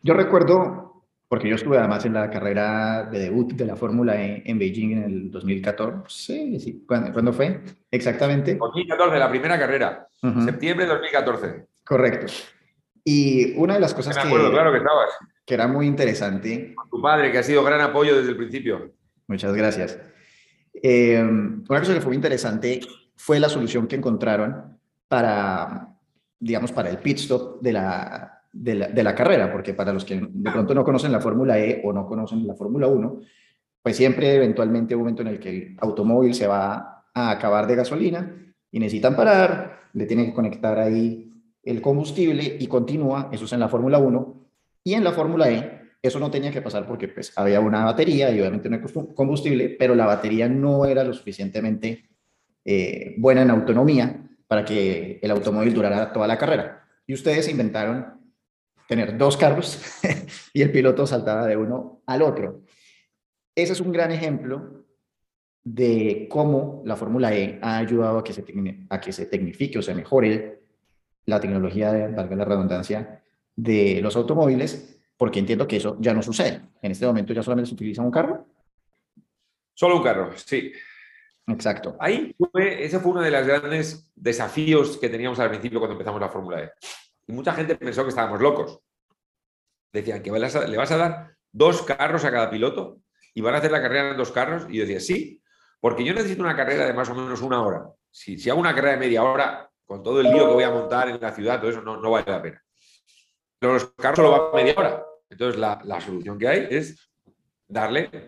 yo 0.03 0.15
recuerdo 0.15 0.92
porque 1.33 1.49
yo 1.49 1.55
estuve 1.55 1.79
además 1.79 2.05
en 2.05 2.13
la 2.13 2.29
carrera 2.29 3.09
de 3.11 3.19
debut 3.19 3.55
de 3.55 3.65
la 3.65 3.75
Fórmula 3.75 4.23
e 4.23 4.43
en 4.45 4.59
Beijing 4.59 4.99
en 4.99 5.03
el 5.03 5.31
2014. 5.31 6.03
Sí, 6.07 6.61
sí. 6.61 6.85
¿Cuándo, 6.87 7.33
fue? 7.33 7.59
Exactamente. 7.91 8.57
2014, 8.57 9.19
la 9.19 9.31
primera 9.31 9.59
carrera. 9.59 10.07
Septiembre 10.45 10.85
de 10.85 10.93
2014. 10.93 11.67
Correcto. 11.85 12.27
Y 13.03 13.55
una 13.57 13.73
de 13.73 13.81
las 13.81 13.95
cosas 13.95 14.15
que, 14.19 14.29
claro 14.29 14.73
que, 14.73 14.77
estabas. 14.77 15.09
que 15.47 15.55
era 15.55 15.67
muy 15.67 15.87
interesante. 15.87 16.75
tu 16.91 17.01
padre, 17.01 17.33
que 17.33 17.39
ha 17.39 17.43
sido 17.43 17.65
gran 17.65 17.81
apoyo 17.81 18.15
desde 18.15 18.33
el 18.33 18.37
principio. 18.37 18.93
Muchas 19.27 19.55
gracias. 19.55 19.99
Eh, 20.83 21.19
una 21.19 21.79
cosa 21.81 21.95
que 21.95 22.03
fue 22.03 22.09
muy 22.09 22.17
interesante 22.17 22.81
fue 23.17 23.41
la 23.41 23.49
solución 23.49 23.87
que 23.87 23.97
encontraron 23.97 24.79
para, 25.09 25.97
digamos, 26.39 26.73
para 26.73 26.91
el 26.91 26.99
pit 26.99 27.21
stop 27.21 27.63
de 27.63 27.73
la, 27.73 28.42
de 28.53 29.03
la, 29.03 29.15
carrera, 29.15 29.51
porque 29.51 29.73
para 29.73 29.93
los 29.93 30.05
que 30.05 30.21
de 30.21 30.51
pronto 30.51 30.75
no 30.75 30.85
conocen 30.85 31.11
la 31.11 31.21
Fórmula 31.21 31.59
E 31.59 31.81
o 31.85 31.93
no 31.93 32.07
conocen 32.07 32.47
la 32.47 32.55
Fórmula 32.55 32.87
1, 32.87 33.21
pues 33.83 33.97
siempre 33.97 34.35
eventualmente 34.35 34.93
hay 34.93 34.97
un 34.97 35.03
momento 35.03 35.23
en 35.23 35.29
el 35.29 35.41
que 35.41 35.49
el 35.49 35.77
automóvil 35.81 36.35
se 36.35 36.47
va 36.47 37.07
a 37.15 37.31
acabar 37.31 37.67
de 37.67 37.77
gasolina 37.77 38.55
y 38.71 38.79
necesitan 38.79 39.17
parar, 39.17 39.89
le 39.95 40.07
tienen 40.07 40.27
que 40.27 40.35
conectar 40.35 40.79
ahí 40.79 41.33
el 41.63 41.81
combustible 41.81 42.57
y 42.59 42.67
continúa, 42.67 43.31
eso 43.33 43.47
es 43.47 43.53
en 43.53 43.61
la 43.61 43.69
Fórmula 43.69 43.99
1, 43.99 44.49
y 44.85 44.95
en 44.95 45.05
la 45.05 45.13
Fórmula 45.13 45.51
E 45.51 45.81
eso 46.03 46.19
no 46.19 46.31
tenía 46.31 46.51
que 46.51 46.61
pasar 46.61 46.87
porque 46.87 47.09
pues 47.09 47.33
había 47.37 47.61
una 47.61 47.85
batería 47.85 48.31
y 48.31 48.41
obviamente 48.41 48.69
hay 48.69 48.81
combustible, 49.15 49.77
pero 49.79 49.95
la 49.95 50.07
batería 50.07 50.49
no 50.49 50.85
era 50.85 51.05
lo 51.05 51.15
suficientemente 51.15 52.09
eh, 52.65 53.15
buena 53.19 53.43
en 53.43 53.51
autonomía 53.51 54.29
para 54.49 54.65
que 54.65 55.21
el 55.23 55.31
automóvil 55.31 55.73
durara 55.73 56.13
toda 56.13 56.27
la 56.27 56.37
carrera. 56.37 56.85
Y 57.07 57.15
ustedes 57.15 57.49
inventaron 57.49 58.22
tener 58.93 59.17
dos 59.17 59.39
carros 59.39 59.81
y 60.53 60.61
el 60.61 60.71
piloto 60.71 61.07
saltaba 61.07 61.47
de 61.47 61.57
uno 61.57 62.03
al 62.07 62.21
otro. 62.21 62.61
Ese 63.55 63.73
es 63.73 63.81
un 63.81 63.91
gran 63.91 64.11
ejemplo 64.13 64.85
de 65.65 66.27
cómo 66.31 66.83
la 66.85 66.95
Fórmula 66.95 67.35
E 67.35 67.59
ha 67.63 67.79
ayudado 67.79 68.19
a 68.19 68.25
que, 68.25 68.35
se, 68.35 68.45
a 68.91 69.01
que 69.01 69.13
se 69.15 69.27
tecnifique 69.27 69.79
o 69.79 69.83
se 69.83 69.95
mejore 69.95 70.61
la 71.25 71.41
tecnología, 71.41 71.91
de, 71.91 72.09
valga 72.09 72.37
la 72.37 72.45
redundancia, 72.45 73.23
de 73.57 74.01
los 74.03 74.15
automóviles, 74.15 75.01
porque 75.17 75.39
entiendo 75.39 75.67
que 75.67 75.77
eso 75.77 75.97
ya 75.99 76.13
no 76.13 76.23
sucede. 76.23 76.61
En 76.83 76.93
este 76.93 77.07
momento 77.07 77.33
ya 77.33 77.43
solamente 77.43 77.71
se 77.71 77.75
utiliza 77.75 78.03
un 78.03 78.11
carro. 78.11 78.47
Solo 79.73 79.97
un 79.97 80.03
carro, 80.03 80.33
sí. 80.37 80.71
Exacto. 81.47 81.97
Ahí 81.99 82.37
fue, 82.37 82.85
ese 82.85 83.01
fue 83.01 83.13
uno 83.13 83.23
de 83.23 83.31
los 83.31 83.47
grandes 83.47 84.13
desafíos 84.15 84.99
que 84.99 85.09
teníamos 85.09 85.39
al 85.39 85.49
principio 85.49 85.79
cuando 85.79 85.95
empezamos 85.95 86.21
la 86.21 86.29
Fórmula 86.29 86.63
E. 86.63 86.73
Mucha 87.33 87.53
gente 87.53 87.77
pensó 87.77 88.03
que 88.03 88.11
estábamos 88.11 88.41
locos. 88.41 88.81
Decían 89.93 90.23
que 90.23 90.31
le 90.31 90.77
vas 90.77 90.91
a 90.91 90.97
dar 90.97 91.37
dos 91.51 91.83
carros 91.83 92.25
a 92.25 92.31
cada 92.31 92.51
piloto 92.51 93.01
y 93.35 93.41
van 93.41 93.55
a 93.55 93.59
hacer 93.59 93.71
la 93.71 93.83
carrera 93.83 94.11
en 94.11 94.17
dos 94.17 94.31
carros. 94.31 94.67
Y 94.69 94.79
yo 94.79 94.83
decía, 94.83 95.01
sí, 95.01 95.43
porque 95.81 96.05
yo 96.05 96.15
necesito 96.15 96.43
una 96.43 96.57
carrera 96.57 96.87
de 96.87 96.93
más 96.93 97.09
o 97.11 97.15
menos 97.15 97.41
una 97.43 97.63
hora. 97.63 97.85
Si, 98.11 98.49
hago 98.49 98.61
una 98.61 98.75
carrera 98.75 98.93
de 98.93 99.01
media 99.01 99.23
hora, 99.23 99.71
con 99.85 100.03
todo 100.03 100.21
el 100.21 100.31
lío 100.31 100.47
que 100.47 100.55
voy 100.55 100.65
a 100.65 100.71
montar 100.71 101.09
en 101.09 101.21
la 101.21 101.33
ciudad, 101.33 101.61
todo 101.61 101.71
eso 101.71 101.83
no, 101.83 102.11
vale 102.11 102.31
la 102.31 102.43
pena. 102.43 102.63
Pero 103.59 103.75
los 103.75 103.93
carros 103.95 104.17
solo 104.17 104.31
van 104.31 104.65
media 104.65 104.75
hora. 104.77 105.05
Entonces, 105.29 105.59
la 105.59 106.01
solución 106.01 106.39
que 106.39 106.49
hay 106.49 106.67
es 106.71 107.11
darle 107.67 108.27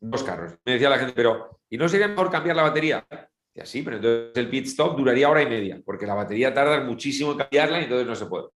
dos 0.00 0.22
carros. 0.24 0.54
Me 0.64 0.72
decía 0.72 0.90
la 0.90 0.98
gente, 0.98 1.14
pero 1.14 1.60
¿y 1.68 1.78
no 1.78 1.88
sería 1.88 2.08
mejor 2.08 2.30
cambiar 2.30 2.56
la 2.56 2.62
batería? 2.62 3.06
Y 3.54 3.60
así, 3.60 3.82
pero 3.82 3.96
entonces 3.96 4.36
el 4.36 4.48
pit 4.48 4.66
stop 4.66 4.96
duraría 4.96 5.28
hora 5.28 5.42
y 5.42 5.46
media, 5.46 5.80
porque 5.84 6.06
la 6.06 6.14
batería 6.14 6.54
tarda 6.54 6.80
muchísimo 6.80 7.32
en 7.32 7.38
cambiarla 7.38 7.80
y 7.80 7.84
entonces 7.84 8.06
no 8.06 8.14
se 8.14 8.26
puede. 8.26 8.48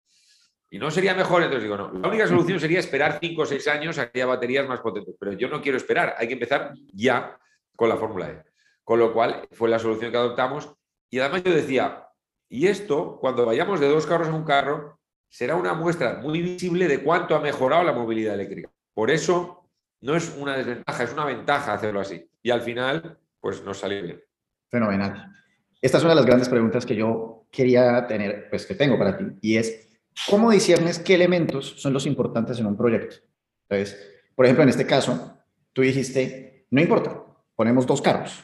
Y 0.69 0.79
no 0.79 0.89
sería 0.89 1.13
mejor, 1.13 1.43
entonces 1.43 1.63
digo, 1.63 1.77
no, 1.77 1.91
la 1.93 2.07
única 2.07 2.27
solución 2.27 2.59
sería 2.59 2.79
esperar 2.79 3.19
5 3.21 3.41
o 3.41 3.45
6 3.45 3.67
años 3.67 3.97
a 3.97 4.09
que 4.09 4.19
haya 4.19 4.25
baterías 4.25 4.67
más 4.67 4.79
potentes, 4.79 5.15
pero 5.19 5.33
yo 5.33 5.47
no 5.47 5.61
quiero 5.61 5.77
esperar, 5.77 6.15
hay 6.17 6.27
que 6.27 6.33
empezar 6.33 6.73
ya 6.93 7.37
con 7.75 7.89
la 7.89 7.97
Fórmula 7.97 8.29
E. 8.29 8.43
Con 8.83 8.99
lo 8.99 9.13
cual 9.13 9.47
fue 9.51 9.69
la 9.69 9.79
solución 9.79 10.11
que 10.11 10.17
adoptamos. 10.17 10.73
Y 11.09 11.19
además 11.19 11.43
yo 11.43 11.53
decía, 11.53 12.07
y 12.49 12.67
esto, 12.67 13.17
cuando 13.19 13.45
vayamos 13.45 13.79
de 13.79 13.89
dos 13.89 14.05
carros 14.05 14.27
a 14.27 14.33
un 14.33 14.43
carro, 14.43 14.99
será 15.29 15.55
una 15.55 15.73
muestra 15.73 16.19
muy 16.21 16.41
visible 16.41 16.87
de 16.87 17.03
cuánto 17.03 17.35
ha 17.35 17.39
mejorado 17.39 17.83
la 17.83 17.93
movilidad 17.93 18.35
eléctrica. 18.35 18.71
Por 18.93 19.11
eso 19.11 19.69
no 20.01 20.15
es 20.15 20.35
una 20.37 20.55
desventaja, 20.55 21.03
es 21.03 21.13
una 21.13 21.25
ventaja 21.25 21.73
hacerlo 21.73 21.99
así. 21.99 22.29
Y 22.41 22.51
al 22.51 22.61
final, 22.61 23.17
pues 23.39 23.63
nos 23.63 23.79
salió 23.79 24.01
bien. 24.01 24.24
Fenomenal. 24.75 25.31
Esta 25.81 25.99
es 25.99 26.03
una 26.03 26.11
de 26.11 26.17
las 26.17 26.25
grandes 26.25 26.49
preguntas 26.49 26.85
que 26.85 26.97
yo 26.97 27.45
quería 27.49 28.05
tener, 28.07 28.49
pues 28.49 28.65
que 28.65 28.75
tengo 28.75 28.97
para 28.97 29.17
ti, 29.17 29.23
y 29.39 29.55
es, 29.55 29.87
¿cómo 30.29 30.51
disiernes 30.51 30.99
qué 30.99 31.15
elementos 31.15 31.75
son 31.77 31.93
los 31.93 32.05
importantes 32.05 32.59
en 32.59 32.65
un 32.65 32.75
proyecto? 32.75 33.15
Entonces, 33.69 33.97
por 34.35 34.43
ejemplo, 34.43 34.63
en 34.63 34.69
este 34.69 34.85
caso, 34.85 35.37
tú 35.71 35.81
dijiste, 35.81 36.67
no 36.71 36.81
importa, 36.81 37.23
ponemos 37.55 37.87
dos 37.87 38.01
carros. 38.01 38.43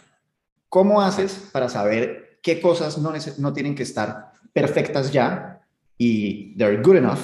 ¿Cómo 0.70 1.02
haces 1.02 1.50
para 1.52 1.68
saber 1.68 2.40
qué 2.42 2.62
cosas 2.62 2.98
no, 2.98 3.12
no 3.40 3.52
tienen 3.52 3.76
que 3.76 3.84
estar 3.84 4.32
perfectas 4.54 5.12
ya 5.12 5.68
y 5.98 6.56
they're 6.56 6.82
good 6.82 6.96
enough 6.96 7.20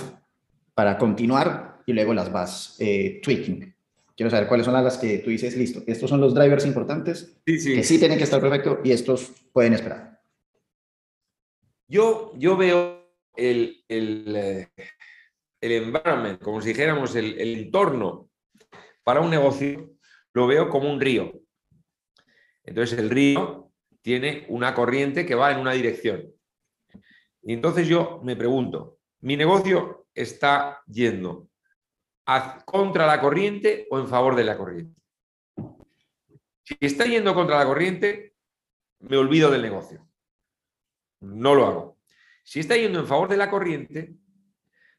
para 0.73 0.97
continuar 0.97 1.81
y 1.85 1.93
luego 1.93 2.13
las 2.13 2.29
vas 2.29 2.75
eh, 2.79 3.21
tweaking? 3.23 3.73
Quiero 4.17 4.31
saber 4.31 4.47
cuáles 4.47 4.65
son 4.65 4.73
las 4.73 4.97
que 4.97 5.19
tú 5.19 5.29
dices, 5.29 5.55
listo, 5.55 5.83
estos 5.85 6.09
son 6.09 6.19
los 6.19 6.33
drivers 6.33 6.65
importantes 6.65 7.39
que 7.45 7.83
sí 7.83 7.99
tienen 7.99 8.17
que 8.17 8.23
estar 8.23 8.41
perfectos 8.41 8.79
y 8.83 8.91
estos 8.91 9.31
pueden 9.53 9.73
esperar. 9.73 10.19
Yo, 11.87 12.33
yo 12.35 12.57
veo 12.57 13.13
el, 13.35 13.85
el, 13.87 14.35
eh, 14.35 14.69
el 15.61 15.71
environment, 15.71 16.41
como 16.41 16.59
si 16.61 16.69
dijéramos 16.69 17.15
el, 17.15 17.39
el 17.39 17.57
entorno 17.57 18.31
para 19.03 19.21
un 19.21 19.29
negocio, 19.29 19.91
lo 20.33 20.47
veo 20.47 20.67
como 20.67 20.91
un 20.91 20.99
río. 20.99 21.39
Entonces 22.63 22.97
el 22.97 23.11
río 23.11 23.71
tiene 24.01 24.47
una 24.49 24.73
corriente 24.73 25.27
que 25.27 25.35
va 25.35 25.51
en 25.51 25.59
una 25.59 25.73
dirección. 25.73 26.33
Y 27.43 27.53
entonces 27.53 27.87
yo 27.87 28.19
me 28.23 28.35
pregunto, 28.35 28.97
¿mi 29.21 29.37
negocio 29.37 30.07
está 30.15 30.81
yendo 30.87 31.49
contra 32.65 33.05
la 33.05 33.21
corriente 33.21 33.87
o 33.89 33.99
en 33.99 34.07
favor 34.07 34.35
de 34.35 34.43
la 34.43 34.57
corriente? 34.57 34.99
Si 36.63 36.75
está 36.81 37.05
yendo 37.05 37.33
contra 37.33 37.57
la 37.57 37.65
corriente, 37.65 38.33
me 38.99 39.17
olvido 39.17 39.49
del 39.49 39.61
negocio. 39.61 40.05
No 41.21 41.55
lo 41.55 41.65
hago. 41.65 41.97
Si 42.43 42.59
está 42.59 42.75
yendo 42.75 42.99
en 42.99 43.07
favor 43.07 43.29
de 43.29 43.37
la 43.37 43.49
corriente, 43.49 44.13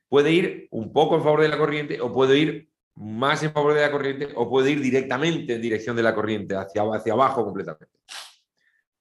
puede 0.08 0.32
ir 0.32 0.68
un 0.70 0.92
poco 0.92 1.16
en 1.16 1.22
favor 1.22 1.42
de 1.42 1.48
la 1.48 1.58
corriente 1.58 2.00
o 2.00 2.12
puede 2.12 2.38
ir 2.38 2.70
más 2.94 3.42
en 3.42 3.52
favor 3.52 3.74
de 3.74 3.82
la 3.82 3.90
corriente 3.90 4.28
o 4.34 4.48
puede 4.48 4.70
ir 4.70 4.80
directamente 4.80 5.54
en 5.54 5.62
dirección 5.62 5.94
de 5.94 6.02
la 6.02 6.14
corriente, 6.14 6.56
hacia, 6.56 6.82
hacia 6.82 7.12
abajo 7.12 7.44
completamente. 7.44 7.98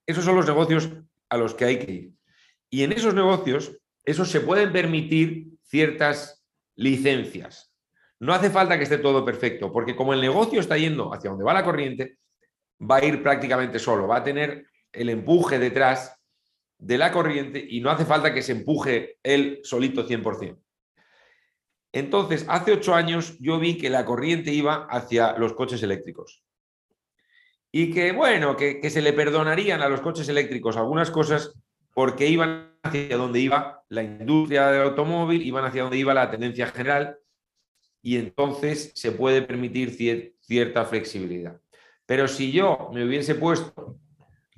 Esos 0.06 0.24
son 0.24 0.36
los 0.36 0.46
negocios 0.46 0.90
a 1.30 1.38
los 1.38 1.54
que 1.54 1.66
hay 1.66 1.80
que 1.80 1.92
ir. 1.92 2.12
Y 2.70 2.84
en 2.84 2.92
esos 2.92 3.14
negocios, 3.14 3.78
esos 4.04 4.30
se 4.30 4.42
pueden 4.42 4.72
permitir 4.72 5.48
ciertas 5.64 6.46
licencias. 6.76 7.74
No 8.20 8.34
hace 8.34 8.50
falta 8.50 8.78
que 8.78 8.84
esté 8.84 8.98
todo 8.98 9.24
perfecto, 9.24 9.72
porque 9.72 9.96
como 9.96 10.14
el 10.14 10.22
negocio 10.22 10.60
está 10.60 10.78
yendo 10.78 11.14
hacia 11.14 11.30
donde 11.30 11.46
va 11.46 11.54
la 11.54 11.64
corriente, 11.64 12.18
va 12.80 12.98
a 12.98 13.06
ir 13.06 13.22
prácticamente 13.22 13.80
solo, 13.80 14.08
va 14.08 14.18
a 14.18 14.24
tener 14.24 14.66
el 14.92 15.10
empuje 15.10 15.60
detrás 15.60 16.16
de 16.80 16.98
la 16.98 17.12
corriente 17.12 17.64
y 17.68 17.82
no 17.82 17.90
hace 17.90 18.06
falta 18.06 18.34
que 18.34 18.42
se 18.42 18.52
empuje 18.54 19.18
él 19.24 19.60
solito 19.64 20.08
100%. 20.08 20.58
Entonces, 21.94 22.46
hace 22.50 22.74
ocho 22.74 22.94
años 22.94 23.38
yo 23.40 23.60
vi 23.60 23.78
que 23.78 23.90
la 23.90 24.06
corriente 24.06 24.52
iba 24.52 24.86
hacia 24.90 25.38
los 25.38 25.54
coches 25.54 25.82
eléctricos. 25.82 26.44
Y 27.72 27.92
que, 27.92 28.12
bueno, 28.12 28.56
que, 28.56 28.88
se 28.90 29.02
le 29.02 29.14
perdonarían 29.14 29.82
a 29.82 29.90
los 29.90 30.02
coches 30.02 30.28
eléctricos 30.30 30.78
algunas 30.78 31.12
cosas 31.12 31.54
porque 31.94 32.28
iban 32.28 32.78
hacia 32.84 33.18
donde 33.18 33.40
iba 33.40 33.84
la 33.90 34.04
industria 34.04 34.68
del 34.68 34.84
automóvil, 34.84 35.42
iban 35.46 35.66
hacia 35.66 35.84
donde 35.84 35.98
iba 35.98 36.14
la 36.14 36.30
tendencia 36.30 36.68
general 36.68 37.18
y 38.08 38.18
entonces 38.18 38.92
se 38.96 39.12
puede 39.12 39.42
permitir 39.42 40.36
cierta 40.40 40.86
flexibilidad. 40.86 41.60
Pero 42.06 42.28
si 42.28 42.52
yo 42.52 42.90
me 42.94 43.04
hubiese 43.06 43.36
puesto 43.36 44.00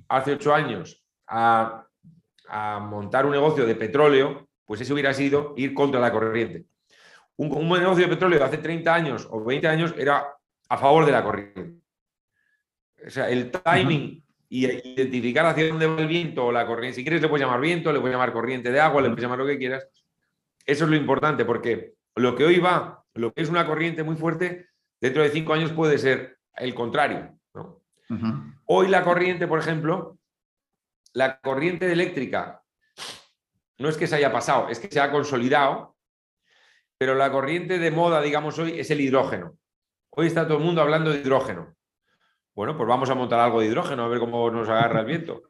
hace 0.07 0.33
ocho 0.33 0.53
años 0.53 1.03
a, 1.27 1.87
a 2.47 2.79
montar 2.79 3.25
un 3.25 3.31
negocio 3.31 3.65
de 3.65 3.75
petróleo, 3.75 4.47
pues 4.65 4.81
eso 4.81 4.93
hubiera 4.93 5.13
sido 5.13 5.53
ir 5.57 5.73
contra 5.73 5.99
la 5.99 6.11
corriente 6.11 6.69
un, 7.39 7.69
negocio 7.69 8.03
de 8.03 8.09
petróleo 8.09 8.37
de 8.37 8.45
hace 8.45 8.57
30 8.57 8.93
años 8.93 9.27
o 9.31 9.43
20 9.43 9.67
años 9.67 9.93
era 9.97 10.27
a 10.67 10.77
favor 10.77 11.05
de 11.05 11.11
la 11.11 11.23
corriente. 11.23 11.79
O 13.05 13.09
sea, 13.09 13.29
el 13.29 13.49
timing 13.49 14.23
y 14.49 14.65
identificar 14.65 15.45
hacia 15.45 15.69
dónde 15.69 15.87
va 15.87 16.01
el 16.01 16.07
viento 16.07 16.47
o 16.47 16.51
la 16.51 16.67
corriente. 16.67 16.97
Si 16.97 17.03
quieres, 17.03 17.21
le 17.21 17.29
puedes 17.29 17.45
llamar 17.45 17.61
viento, 17.61 17.93
le 17.93 17.99
puedes 17.99 18.13
llamar 18.13 18.33
corriente 18.33 18.71
de 18.71 18.79
agua, 18.79 19.01
le 19.01 19.07
puedes 19.07 19.23
llamar 19.23 19.39
lo 19.39 19.45
que 19.45 19.57
quieras. 19.57 19.87
Eso 20.65 20.83
es 20.83 20.89
lo 20.89 20.97
importante, 20.97 21.45
porque 21.45 21.93
lo 22.15 22.35
que 22.35 22.43
hoy 22.43 22.59
va, 22.59 23.05
lo 23.19 23.33
que 23.33 23.41
es 23.41 23.49
una 23.49 23.65
corriente 23.65 24.03
muy 24.03 24.15
fuerte, 24.15 24.67
dentro 25.01 25.23
de 25.23 25.29
cinco 25.29 25.53
años 25.53 25.71
puede 25.71 25.97
ser 25.97 26.37
el 26.55 26.73
contrario. 26.73 27.37
Hoy 28.65 28.87
la 28.87 29.03
corriente, 29.03 29.47
por 29.47 29.59
ejemplo, 29.59 30.17
la 31.13 31.39
corriente 31.39 31.91
eléctrica 31.91 32.63
no 33.77 33.89
es 33.89 33.97
que 33.97 34.07
se 34.07 34.15
haya 34.15 34.31
pasado, 34.31 34.69
es 34.69 34.79
que 34.79 34.89
se 34.89 34.99
ha 34.99 35.11
consolidado 35.11 35.95
pero 36.99 37.15
la 37.15 37.31
corriente 37.31 37.79
de 37.79 37.91
moda, 37.91 38.21
digamos 38.21 38.59
hoy, 38.59 38.77
es 38.77 38.91
el 38.91 38.99
hidrógeno. 38.99 39.57
Hoy 40.09 40.27
está 40.27 40.45
todo 40.45 40.57
el 40.57 40.65
mundo 40.65 40.81
hablando 40.81 41.11
de 41.11 41.19
hidrógeno. 41.19 41.73
Bueno, 42.53 42.75
pues 42.75 42.89
vamos 42.89 43.09
a 43.09 43.15
montar 43.15 43.39
algo 43.39 43.61
de 43.61 43.67
hidrógeno, 43.67 44.03
a 44.03 44.09
ver 44.09 44.19
cómo 44.19 44.51
nos 44.51 44.67
agarra 44.67 44.99
el 44.99 45.05
viento. 45.05 45.43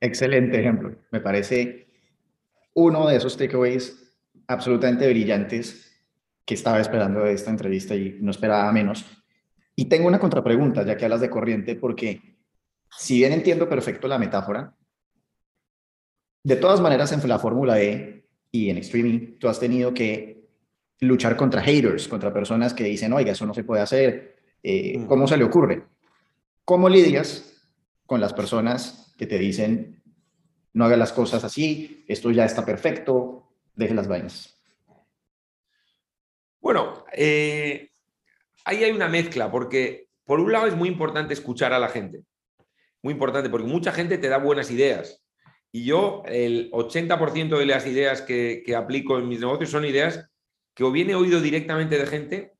Excelente 0.00 0.58
ejemplo. 0.58 0.96
Me 1.10 1.20
parece 1.20 1.86
uno 2.72 3.06
de 3.06 3.16
esos 3.16 3.36
takeaways 3.36 4.18
absolutamente 4.46 5.06
brillantes 5.06 5.85
que 6.46 6.54
estaba 6.54 6.80
esperando 6.80 7.24
de 7.24 7.32
esta 7.32 7.50
entrevista 7.50 7.94
y 7.94 8.16
no 8.20 8.30
esperaba 8.30 8.70
menos. 8.72 9.04
Y 9.74 9.86
tengo 9.86 10.06
una 10.06 10.20
contrapregunta, 10.20 10.84
ya 10.84 10.96
que 10.96 11.04
hablas 11.04 11.20
de 11.20 11.28
corriente, 11.28 11.74
porque 11.74 12.38
si 12.96 13.18
bien 13.18 13.32
entiendo 13.32 13.68
perfecto 13.68 14.08
la 14.08 14.18
metáfora, 14.18 14.74
de 16.44 16.56
todas 16.56 16.80
maneras 16.80 17.10
en 17.10 17.28
la 17.28 17.40
Fórmula 17.40 17.82
E 17.82 18.24
y 18.52 18.70
en 18.70 18.78
streaming 18.78 19.38
tú 19.38 19.48
has 19.48 19.58
tenido 19.58 19.92
que 19.92 20.48
luchar 21.00 21.36
contra 21.36 21.60
haters, 21.60 22.06
contra 22.06 22.32
personas 22.32 22.72
que 22.72 22.84
dicen, 22.84 23.12
oiga, 23.12 23.32
eso 23.32 23.44
no 23.44 23.52
se 23.52 23.64
puede 23.64 23.82
hacer, 23.82 24.36
eh, 24.62 24.96
mm. 24.96 25.06
¿cómo 25.06 25.26
se 25.26 25.36
le 25.36 25.44
ocurre? 25.44 25.82
¿Cómo 26.64 26.88
lidias 26.88 27.60
con 28.06 28.20
las 28.20 28.32
personas 28.32 29.12
que 29.18 29.26
te 29.26 29.38
dicen, 29.38 30.02
no 30.72 30.84
haga 30.84 30.96
las 30.96 31.12
cosas 31.12 31.42
así, 31.42 32.04
esto 32.06 32.30
ya 32.30 32.44
está 32.44 32.64
perfecto, 32.64 33.50
deje 33.74 33.94
las 33.94 34.08
vainas? 34.08 34.55
Bueno, 36.66 37.04
eh, 37.12 37.90
ahí 38.64 38.82
hay 38.82 38.90
una 38.90 39.06
mezcla, 39.06 39.52
porque 39.52 40.08
por 40.24 40.40
un 40.40 40.50
lado 40.50 40.66
es 40.66 40.74
muy 40.74 40.88
importante 40.88 41.32
escuchar 41.32 41.72
a 41.72 41.78
la 41.78 41.88
gente, 41.88 42.24
muy 43.02 43.12
importante, 43.12 43.48
porque 43.48 43.68
mucha 43.68 43.92
gente 43.92 44.18
te 44.18 44.28
da 44.28 44.38
buenas 44.38 44.72
ideas, 44.72 45.22
y 45.70 45.84
yo, 45.84 46.24
el 46.26 46.68
80% 46.72 47.56
de 47.56 47.66
las 47.66 47.86
ideas 47.86 48.20
que, 48.20 48.64
aplico 48.76 49.16
en 49.16 49.28
mis 49.28 49.38
negocios 49.38 49.70
son 49.70 49.84
ideas 49.84 50.28
que 50.74 50.82
o 50.82 50.90
viene 50.90 51.14
oído 51.14 51.40
directamente 51.40 51.98
de 51.98 52.06
gente 52.08 52.52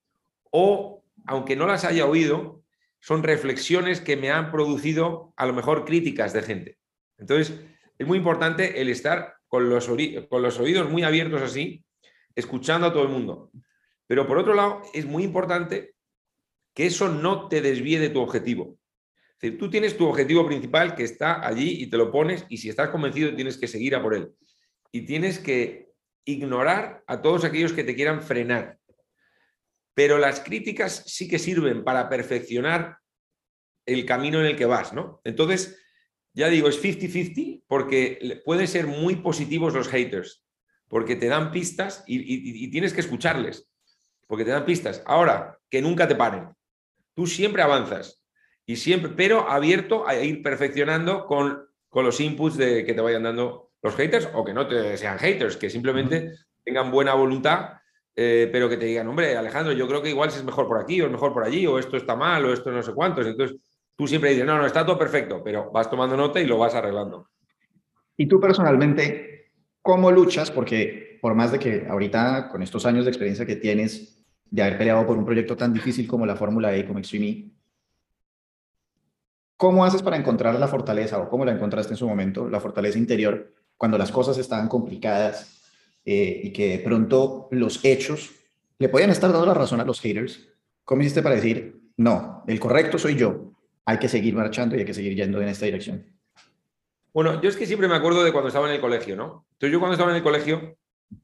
o, 0.53 1.03
aunque 1.27 1.57
no 1.57 1.67
las 1.67 1.85
haya 1.85 2.07
oído, 2.07 2.63
son 3.01 3.25
reflexiones 3.25 4.01
que 4.01 4.17
me 4.17 4.31
han 4.31 4.53
producido 4.53 5.35
a 5.37 5.47
lo 5.47 5.53
mejor 5.53 5.85
críticas 5.85 6.33
de 6.33 6.43
gente. 6.43 6.79
Entonces, 7.19 7.61
es 7.99 8.07
muy 8.07 8.19
importante 8.19 8.81
el 8.81 8.89
estar 8.89 9.35
con 9.49 9.69
los, 9.69 9.91
con 10.29 10.43
los 10.43 10.61
oídos 10.61 10.89
muy 10.89 11.03
abiertos 11.03 11.43
así, 11.43 11.83
escuchando 12.37 12.87
a 12.87 12.93
todo 12.93 13.03
el 13.03 13.09
mundo. 13.09 13.51
Pero 14.07 14.27
por 14.27 14.39
otro 14.39 14.55
lado, 14.55 14.83
es 14.95 15.07
muy 15.07 15.25
importante 15.25 15.95
que 16.75 16.87
eso 16.87 17.09
no 17.09 17.49
te 17.49 17.61
desvíe 17.61 17.99
de 17.99 18.11
tu 18.11 18.21
objetivo 18.21 18.79
tú 19.53 19.71
tienes 19.71 19.97
tu 19.97 20.07
objetivo 20.07 20.47
principal 20.47 20.95
que 20.95 21.05
está 21.05 21.47
allí 21.47 21.83
y 21.83 21.87
te 21.89 21.97
lo 21.97 22.11
pones 22.11 22.47
y 22.49 22.59
si 22.59 22.69
estás 22.69 22.89
convencido 22.89 23.35
tienes 23.35 23.59
que 23.59 23.69
seguir 23.69 23.95
a 23.95 24.03
por 24.03 24.15
él. 24.15 24.33
Y 24.93 25.03
tienes 25.03 25.39
que 25.39 25.91
ignorar 26.25 27.05
a 27.07 27.21
todos 27.23 27.45
aquellos 27.45 27.73
que 27.73 27.85
te 27.85 27.95
quieran 27.95 28.23
frenar. 28.23 28.79
Pero 29.95 30.19
las 30.19 30.41
críticas 30.41 31.05
sí 31.07 31.29
que 31.29 31.39
sirven 31.39 31.85
para 31.85 32.09
perfeccionar 32.09 32.99
el 33.85 34.05
camino 34.05 34.41
en 34.41 34.47
el 34.47 34.57
que 34.57 34.67
vas, 34.67 34.93
¿no? 34.93 35.21
Entonces, 35.25 35.79
ya 36.33 36.49
digo, 36.49 36.69
es 36.69 36.83
50-50 36.83 37.65
porque 37.67 38.43
pueden 38.45 38.69
ser 38.69 38.87
muy 38.87 39.17
positivos 39.17 39.75
los 39.75 39.89
haters, 39.89 40.45
porque 40.89 41.17
te 41.17 41.29
dan 41.29 41.51
pistas 41.51 42.05
y, 42.07 42.65
y 42.65 42.71
tienes 42.71 42.93
que 42.93 43.01
escucharles, 43.01 43.69
porque 44.27 44.45
te 44.45 44.51
dan 44.51 44.65
pistas. 44.65 45.03
Ahora, 45.07 45.59
que 45.71 45.83
nunca 45.83 46.09
te 46.09 46.15
paren. 46.15 46.49
Tú 47.15 47.27
siempre 47.27 47.63
avanzas 47.63 48.23
y 48.65 48.77
siempre, 48.77 49.13
pero 49.17 49.49
abierto 49.49 50.07
a 50.07 50.17
ir 50.17 50.43
perfeccionando 50.43 51.27
con, 51.27 51.67
con 51.89 52.05
los 52.05 52.21
inputs 52.21 52.57
de, 52.57 52.85
que 52.85 52.95
te 52.95 53.01
vayan 53.01 53.23
dando 53.23 53.71
los 53.83 53.95
haters 53.95 54.29
o 54.35 54.45
que 54.45 54.53
no 54.53 54.67
te 54.67 54.97
sean 54.97 55.19
haters, 55.19 55.57
que 55.57 55.71
simplemente 55.71 56.33
tengan 56.65 56.91
buena 56.91 57.15
voluntad, 57.15 57.75
eh, 58.15 58.49
pero 58.51 58.69
que 58.69 58.77
te 58.77 58.87
digan, 58.87 59.07
hombre, 59.07 59.37
Alejandro, 59.37 59.73
yo 59.73 59.87
creo 59.87 60.03
que 60.03 60.11
igual 60.11 60.29
es 60.29 60.45
mejor 60.45 60.67
por 60.67 60.81
aquí, 60.81 61.01
o 61.01 61.07
es 61.07 61.13
mejor 61.13 61.33
por 61.33 61.45
allí, 61.45 61.67
o 61.67 61.79
esto 61.79 61.97
está 61.97 62.17
mal, 62.17 62.45
o 62.45 62.53
esto 62.53 62.71
no 62.73 62.83
sé 62.83 62.93
cuántos. 62.93 63.27
Entonces, 63.27 63.57
tú 63.95 64.07
siempre 64.07 64.31
dices, 64.31 64.45
no, 64.45 64.59
no, 64.59 64.67
está 64.67 64.85
todo 64.85 64.99
perfecto, 64.99 65.43
pero 65.45 65.71
vas 65.71 65.89
tomando 65.89 66.17
nota 66.17 66.41
y 66.41 66.47
lo 66.47 66.59
vas 66.59 66.75
arreglando. 66.75 67.29
Y 68.17 68.27
tú 68.27 68.41
personalmente, 68.41 69.53
¿cómo 69.83 70.11
luchas? 70.11 70.51
Porque 70.51 71.19
por 71.21 71.35
más 71.35 71.53
de 71.53 71.59
que 71.59 71.87
ahorita, 71.89 72.49
con 72.51 72.63
estos 72.63 72.87
años 72.87 73.05
de 73.05 73.11
experiencia 73.11 73.47
que 73.47 73.57
tienes, 73.57 74.16
de 74.51 74.63
haber 74.63 74.79
peleado 74.79 75.07
por 75.07 75.19
un 75.19 75.25
proyecto 75.25 75.57
tan 75.57 75.73
difícil 75.73 76.07
como 76.07 76.27
la 76.27 76.37
Fórmula 76.37 76.75
E, 76.75 76.87
como 76.87 76.99
Extreme 76.99 77.29
E, 77.29 77.51
¿cómo 79.57 79.85
haces 79.85 80.03
para 80.03 80.17
encontrar 80.17 80.55
la 80.59 80.69
fortaleza 80.69 81.19
o 81.19 81.29
cómo 81.29 81.45
la 81.45 81.53
encontraste 81.53 81.93
en 81.93 81.97
su 81.97 82.09
momento, 82.09 82.49
la 82.49 82.61
fortaleza 82.61 82.99
interior, 82.99 83.53
cuando 83.77 83.99
las 83.99 84.11
cosas 84.11 84.39
estaban 84.39 84.69
complicadas 84.69 85.63
eh, 86.05 86.41
y 86.45 86.53
que 86.53 86.79
de 86.79 86.79
pronto 86.79 87.49
los 87.51 87.85
hechos 87.85 88.33
le 88.79 88.89
podían 88.89 89.11
estar 89.11 89.31
dando 89.33 89.47
la 89.47 89.55
razón 89.55 89.81
a 89.81 89.85
los 89.85 90.01
haters? 90.01 90.49
¿Cómo 90.85 91.03
hiciste 91.03 91.23
para 91.23 91.35
decir, 91.35 91.81
no, 91.97 92.45
el 92.47 92.61
correcto 92.61 92.99
soy 92.99 93.17
yo, 93.17 93.53
hay 93.85 93.99
que 93.99 94.09
seguir 94.09 94.35
marchando 94.35 94.77
y 94.77 94.81
hay 94.81 94.85
que 94.85 94.95
seguir 94.95 95.15
yendo 95.15 95.41
en 95.41 95.49
esta 95.49 95.65
dirección? 95.65 96.05
Bueno, 97.13 97.41
yo 97.41 97.49
es 97.49 97.57
que 97.57 97.67
siempre 97.67 97.89
me 97.89 97.97
acuerdo 97.97 98.23
de 98.23 98.31
cuando 98.31 98.49
estaba 98.49 98.69
en 98.69 98.75
el 98.75 98.81
colegio, 98.81 99.17
¿no? 99.17 99.47
Entonces 99.53 99.73
yo 99.73 99.81
cuando 99.81 99.95
estaba 99.95 100.11
en 100.11 100.19
el 100.19 100.23
colegio, 100.23 100.77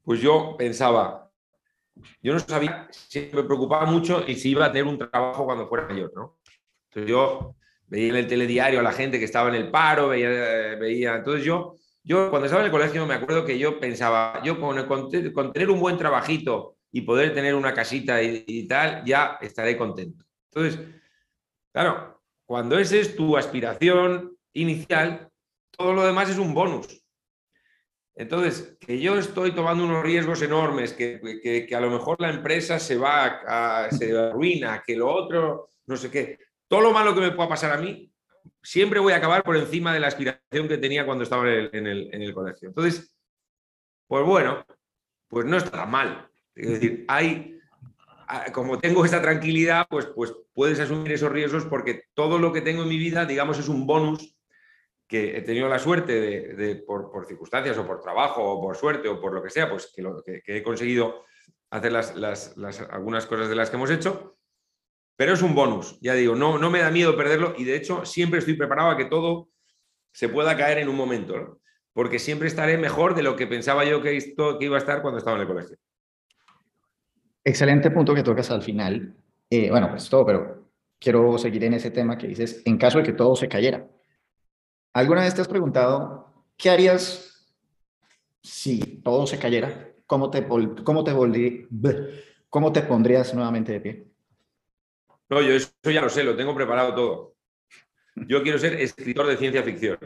pues 0.03 0.21
yo 0.21 0.55
pensaba, 0.57 1.22
yo 2.21 2.33
no 2.33 2.39
sabía, 2.39 2.87
siempre 2.91 3.41
me 3.41 3.47
preocupaba 3.47 3.85
mucho 3.85 4.23
y 4.27 4.35
si 4.35 4.49
iba 4.49 4.65
a 4.65 4.71
tener 4.71 4.87
un 4.87 4.97
trabajo 4.97 5.45
cuando 5.45 5.67
fuera 5.67 5.87
mayor, 5.87 6.11
¿no? 6.15 6.39
Entonces 6.89 7.09
yo 7.09 7.55
veía 7.87 8.09
en 8.09 8.15
el 8.15 8.27
telediario 8.27 8.79
a 8.79 8.83
la 8.83 8.91
gente 8.91 9.19
que 9.19 9.25
estaba 9.25 9.49
en 9.49 9.55
el 9.55 9.69
paro, 9.69 10.09
veía, 10.09 10.29
veía 10.75 11.15
entonces 11.15 11.45
yo, 11.45 11.75
yo 12.03 12.29
cuando 12.29 12.45
estaba 12.45 12.61
en 12.61 12.67
el 12.67 12.71
colegio 12.71 13.05
me 13.05 13.13
acuerdo 13.13 13.45
que 13.45 13.57
yo 13.57 13.79
pensaba, 13.79 14.41
yo 14.43 14.59
con, 14.59 14.85
con, 14.87 15.09
tener 15.53 15.69
un 15.69 15.79
buen 15.79 15.97
trabajito 15.97 16.77
y 16.91 17.01
poder 17.01 17.33
tener 17.33 17.55
una 17.55 17.73
casita 17.73 18.21
y, 18.21 18.43
y 18.47 18.67
tal, 18.67 19.03
ya 19.05 19.37
estaré 19.41 19.77
contento. 19.77 20.25
Entonces, 20.51 20.79
claro, 21.71 22.21
cuando 22.45 22.77
esa 22.77 22.97
es 22.97 23.15
tu 23.15 23.35
aspiración 23.37 24.37
inicial, 24.53 25.29
todo 25.71 25.93
lo 25.93 26.05
demás 26.05 26.29
es 26.29 26.37
un 26.37 26.53
bonus. 26.53 27.02
Entonces, 28.15 28.77
que 28.79 28.99
yo 28.99 29.17
estoy 29.17 29.53
tomando 29.53 29.83
unos 29.83 30.03
riesgos 30.03 30.41
enormes, 30.41 30.93
que, 30.93 31.67
a 31.75 31.79
lo 31.79 31.89
mejor 31.89 32.21
la 32.21 32.29
empresa 32.29 32.79
se 32.79 32.97
va, 32.97 33.41
a, 33.47 33.91
se 33.91 34.15
arruina, 34.15 34.83
que 34.85 34.95
lo 34.95 35.11
otro, 35.11 35.69
no 35.87 35.97
sé 35.97 36.11
qué, 36.11 36.37
todo 36.67 36.81
lo 36.81 36.91
malo 36.93 37.15
que 37.15 37.21
me 37.21 37.31
pueda 37.31 37.49
pasar 37.49 37.71
a 37.71 37.81
mí, 37.81 38.11
siempre 38.61 38.99
voy 38.99 39.13
a 39.13 39.17
acabar 39.17 39.43
por 39.43 39.57
encima 39.57 39.93
de 39.93 39.99
la 39.99 40.07
aspiración 40.07 40.67
que 40.67 40.77
tenía 40.77 41.05
cuando 41.05 41.23
estaba 41.23 41.49
en 41.49 41.87
el, 41.87 42.33
colegio. 42.33 42.69
Entonces, 42.69 43.15
pues 44.07 44.25
bueno, 44.25 44.63
pues 45.27 45.45
no 45.45 45.57
está 45.57 45.85
mal. 45.87 46.29
Es 46.55 46.69
decir, 46.69 47.05
hay, 47.07 47.59
como 48.53 48.77
tengo 48.77 49.05
esa 49.05 49.23
tranquilidad, 49.23 49.87
pues, 49.89 50.05
pues 50.05 50.33
puedes 50.53 50.79
asumir 50.79 51.13
esos 51.13 51.31
riesgos 51.31 51.65
porque 51.65 52.03
todo 52.13 52.37
lo 52.37 52.53
que 52.53 52.61
tengo 52.61 52.83
en 52.83 52.89
mi 52.89 52.97
vida, 52.97 53.25
digamos, 53.25 53.57
es 53.57 53.67
un 53.67 53.87
bonus 53.87 54.35
que 55.13 55.37
he 55.37 55.43
tenido 55.43 55.69
la 55.69 55.77
suerte 55.77 56.11
de, 56.55 56.75
por, 56.77 57.27
circunstancias 57.27 57.77
o 57.77 57.85
por 57.85 58.01
trabajo 58.01 58.43
o 58.43 58.59
por 58.59 58.75
suerte 58.75 59.07
o 59.07 59.21
por 59.21 59.31
lo 59.31 59.43
que 59.43 59.51
sea, 59.51 59.69
pues 59.69 59.93
que, 59.95 60.01
lo, 60.01 60.23
que, 60.23 60.41
he 60.43 60.63
conseguido 60.63 61.25
hacer 61.69 61.91
las, 61.91 62.55
algunas 62.89 63.27
cosas 63.27 63.47
de 63.47 63.53
las 63.53 63.69
que 63.69 63.75
hemos 63.75 63.91
hecho, 63.91 64.39
pero 65.15 65.33
es 65.33 65.43
un 65.43 65.53
bonus, 65.53 65.99
ya 66.01 66.15
digo, 66.15 66.33
no, 66.33 66.57
no 66.57 66.71
me 66.71 66.79
da 66.79 66.89
miedo 66.89 67.15
perderlo 67.15 67.53
y 67.55 67.63
de 67.63 67.75
hecho 67.75 68.03
siempre 68.05 68.39
estoy 68.39 68.55
preparado 68.55 68.89
a 68.89 68.97
que 68.97 69.05
todo 69.05 69.49
se 70.11 70.29
pueda 70.29 70.57
caer 70.57 70.79
en 70.79 70.89
un 70.89 70.95
momento, 70.95 71.59
porque 71.93 72.17
siempre 72.17 72.47
estaré 72.47 72.79
mejor 72.79 73.13
de 73.13 73.21
lo 73.21 73.35
que 73.35 73.45
pensaba 73.45 73.85
yo 73.85 74.01
que, 74.01 74.17
esto, 74.17 74.57
que 74.57 74.65
iba 74.65 74.77
a 74.77 74.79
estar 74.79 75.03
cuando 75.03 75.19
estaba 75.19 75.35
en 75.35 75.41
el 75.41 75.47
colegio. 75.47 75.77
Excelente 77.43 77.91
punto 77.91 78.15
que 78.15 78.23
tocas 78.23 78.49
al 78.49 78.63
final. 78.63 79.13
Eh, 79.47 79.69
bueno, 79.69 79.91
pues 79.91 80.09
todo, 80.09 80.25
pero 80.25 80.71
quiero 80.99 81.37
seguir 81.37 81.65
en 81.65 81.75
ese 81.75 81.91
tema 81.91 82.17
que 82.17 82.29
dices, 82.29 82.63
en 82.65 82.79
caso 82.79 82.97
de 82.97 83.03
que 83.03 83.13
todo 83.13 83.35
se 83.35 83.47
cayera. 83.47 83.87
¿Alguna 84.93 85.21
vez 85.21 85.33
te 85.33 85.41
has 85.41 85.47
preguntado 85.47 86.31
qué 86.55 86.69
harías 86.69 87.51
si 88.41 88.79
todo 89.01 89.25
se 89.25 89.39
cayera? 89.39 89.91
¿Cómo 90.05 90.29
te, 90.29 90.45
cómo 90.47 91.03
te, 91.03 91.67
cómo 92.49 92.71
te 92.71 92.81
pondrías 92.83 93.33
nuevamente 93.33 93.71
de 93.71 93.81
pie? 93.81 94.07
No, 95.29 95.41
yo 95.41 95.53
eso 95.53 95.71
ya 95.85 96.01
lo 96.01 96.09
sé, 96.09 96.23
lo 96.23 96.35
tengo 96.35 96.53
preparado 96.53 96.93
todo. 96.93 97.35
Yo 98.27 98.43
quiero 98.43 98.59
ser 98.59 98.75
escritor 98.75 99.25
de 99.25 99.37
ciencia 99.37 99.63
ficción. 99.63 99.97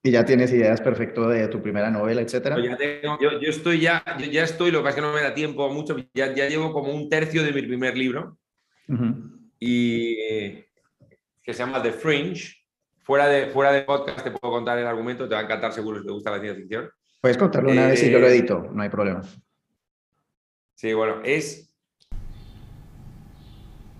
¿Y 0.00 0.12
ya 0.12 0.24
tienes 0.24 0.52
ideas 0.52 0.80
perfecto 0.80 1.28
de 1.28 1.48
tu 1.48 1.60
primera 1.60 1.90
novela, 1.90 2.20
etcétera? 2.20 2.56
yo, 2.60 3.30
estoy 3.40 3.80
ya, 3.80 4.04
ya 4.30 4.44
estoy, 4.44 4.70
lo 4.70 4.78
que 4.78 4.84
pasa 4.84 4.90
es 4.90 4.94
que 4.96 5.00
no 5.00 5.12
me 5.14 5.22
da 5.22 5.34
tiempo 5.34 5.68
mucho, 5.70 5.96
ya, 6.12 6.32
ya 6.32 6.46
llevo 6.46 6.72
como 6.72 6.94
un 6.94 7.08
tercio 7.08 7.42
de 7.42 7.52
mi 7.52 7.62
primer 7.62 7.96
libro. 7.96 8.38
Y 9.58 10.14
que 11.42 11.52
se 11.52 11.54
llama 11.54 11.82
The 11.82 11.92
Fringe, 11.92 12.63
Fuera 13.04 13.28
de, 13.28 13.48
fuera 13.48 13.70
de 13.70 13.82
podcast 13.82 14.24
te 14.24 14.30
puedo 14.30 14.52
contar 14.52 14.78
el 14.78 14.86
argumento, 14.86 15.28
te 15.28 15.34
va 15.34 15.42
a 15.42 15.44
encantar 15.44 15.72
seguro 15.72 16.00
si 16.00 16.06
te 16.06 16.12
gusta 16.12 16.30
la 16.30 16.40
ciencia 16.40 16.58
ficción. 16.58 16.90
Puedes 17.20 17.36
contarlo 17.36 17.70
una 17.70 17.88
vez 17.88 18.02
y 18.02 18.10
yo 18.10 18.18
lo 18.18 18.26
eh, 18.26 18.30
edito, 18.30 18.70
no 18.72 18.82
hay 18.82 18.88
problema. 18.88 19.22
Sí, 20.74 20.92
bueno, 20.94 21.16
es... 21.22 21.68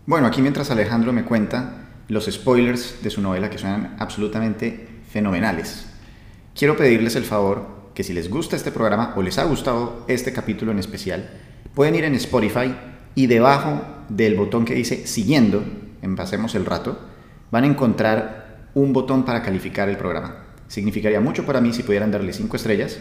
Bueno, 0.07 0.27
aquí 0.27 0.41
mientras 0.41 0.71
Alejandro 0.71 1.13
me 1.13 1.25
cuenta 1.25 1.87
los 2.09 2.25
spoilers 2.27 3.03
de 3.03 3.11
su 3.11 3.21
novela 3.21 3.51
que 3.51 3.59
suenan 3.59 3.97
absolutamente 3.99 4.89
fenomenales. 5.11 5.87
Quiero 6.55 6.77
pedirles 6.77 7.15
el 7.17 7.25
favor 7.25 7.67
que 7.95 8.05
si 8.05 8.15
les 8.15 8.31
gusta 8.31 8.57
este 8.57 8.73
programa 8.73 9.13
o 9.17 9.23
les 9.23 9.39
ha 9.39 9.45
gustado 9.45 10.05
este 10.09 10.33
capítulo 10.33 10.73
en 10.73 10.79
especial, 10.79 11.29
pueden 11.75 11.95
ir 11.95 12.05
en 12.05 12.15
Spotify 12.15 12.75
y 13.15 13.27
debajo 13.27 13.83
del 14.09 14.35
botón 14.35 14.65
que 14.65 14.75
dice 14.75 15.07
siguiendo, 15.07 15.63
en 16.01 16.17
Pasemos 16.17 16.55
el 16.55 16.65
Rato, 16.65 16.99
van 17.51 17.65
a 17.65 17.69
encontrar 17.69 18.44
un 18.75 18.93
botón 18.93 19.25
para 19.25 19.43
calificar 19.43 19.89
el 19.89 19.97
programa. 19.97 20.45
Significaría 20.67 21.21
mucho 21.21 21.45
para 21.45 21.61
mí 21.61 21.73
si 21.73 21.83
pudieran 21.83 22.11
darle 22.11 22.33
5 22.33 22.57
estrellas, 22.57 22.99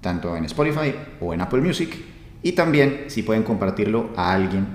tanto 0.00 0.36
en 0.36 0.44
Spotify 0.44 0.94
o 1.20 1.34
en 1.34 1.40
Apple 1.40 1.60
Music, 1.60 1.96
y 2.42 2.52
también 2.52 3.04
si 3.08 3.22
pueden 3.22 3.42
compartirlo 3.42 4.10
a 4.16 4.32
alguien, 4.32 4.66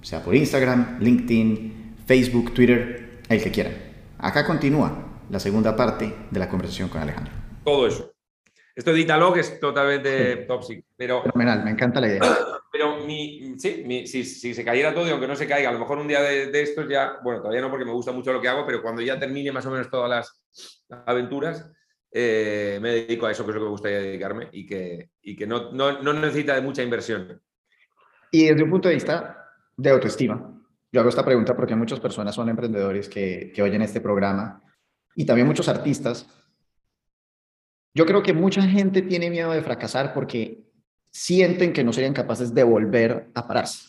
sea 0.00 0.22
por 0.22 0.34
Instagram, 0.34 0.98
LinkedIn, 1.00 1.96
Facebook, 2.06 2.52
Twitter, 2.54 3.20
el 3.28 3.42
que 3.42 3.50
quieran. 3.50 3.74
Acá 4.18 4.46
continúa 4.46 5.22
la 5.30 5.38
segunda 5.38 5.76
parte 5.76 6.14
de 6.30 6.40
la 6.40 6.48
conversación 6.48 6.88
con 6.88 7.02
Alejandro. 7.02 7.32
Todo 7.64 7.86
eso. 7.86 8.12
Esto 8.74 8.92
de 8.92 9.00
Italog 9.00 9.38
es 9.38 9.60
totalmente 9.60 10.36
toxic, 10.48 10.84
pero... 10.96 11.22
Fenomenal, 11.22 11.64
me 11.64 11.70
encanta 11.70 12.00
la 12.00 12.08
idea. 12.08 12.20
Pero 12.84 13.06
sí, 13.58 14.06
si, 14.06 14.54
se 14.54 14.64
cayera 14.64 14.92
todo 14.92 15.06
y 15.06 15.10
aunque 15.10 15.26
no 15.26 15.36
se 15.36 15.46
caiga, 15.46 15.70
a 15.70 15.72
lo 15.72 15.78
mejor 15.78 15.98
un 15.98 16.08
día 16.08 16.20
de, 16.20 16.62
estos 16.62 16.88
ya, 16.88 17.18
bueno, 17.22 17.40
todavía 17.40 17.62
no 17.62 17.70
porque 17.70 17.84
me 17.84 17.92
gusta 17.92 18.12
mucho 18.12 18.32
lo 18.32 18.40
que 18.40 18.48
hago, 18.48 18.66
pero 18.66 18.82
cuando 18.82 19.00
ya 19.00 19.18
termine 19.18 19.52
más 19.52 19.64
o 19.66 19.70
menos 19.70 19.88
todas 19.88 20.10
las 20.10 20.42
aventuras, 21.06 21.70
eh, 22.10 22.78
me 22.82 22.90
dedico 22.90 23.26
a 23.26 23.32
eso 23.32 23.44
que 23.44 23.50
es 23.50 23.54
lo 23.54 23.60
que 23.60 23.64
me 23.64 23.70
gustaría 23.70 23.98
dedicarme 23.98 24.48
y 24.52 24.66
que, 24.66 25.10
no, 25.46 26.12
necesita 26.12 26.54
de 26.54 26.60
mucha 26.60 26.82
inversión. 26.82 27.40
Y 28.30 28.46
desde 28.46 28.62
un 28.62 28.70
punto 28.70 28.88
de 28.88 28.94
vista 28.94 29.48
de 29.76 29.90
autoestima, 29.90 30.60
yo 30.92 31.00
hago 31.00 31.08
esta 31.08 31.24
pregunta 31.24 31.56
porque 31.56 31.74
muchas 31.74 32.00
personas 32.00 32.34
son 32.34 32.48
emprendedores 32.48 33.08
que 33.08 33.62
oyen 33.62 33.82
este 33.82 34.00
programa 34.00 34.62
y 35.14 35.24
también 35.24 35.46
muchos 35.46 35.68
artistas. 35.68 36.26
Yo 37.94 38.04
creo 38.04 38.22
que 38.22 38.32
mucha 38.32 38.62
gente 38.62 39.02
tiene 39.02 39.30
miedo 39.30 39.52
de 39.52 39.62
fracasar 39.62 40.12
porque 40.12 40.64
sienten 41.14 41.72
que 41.72 41.84
no 41.84 41.92
serían 41.92 42.12
capaces 42.12 42.52
de 42.52 42.64
volver 42.64 43.30
a 43.34 43.46
pararse. 43.46 43.88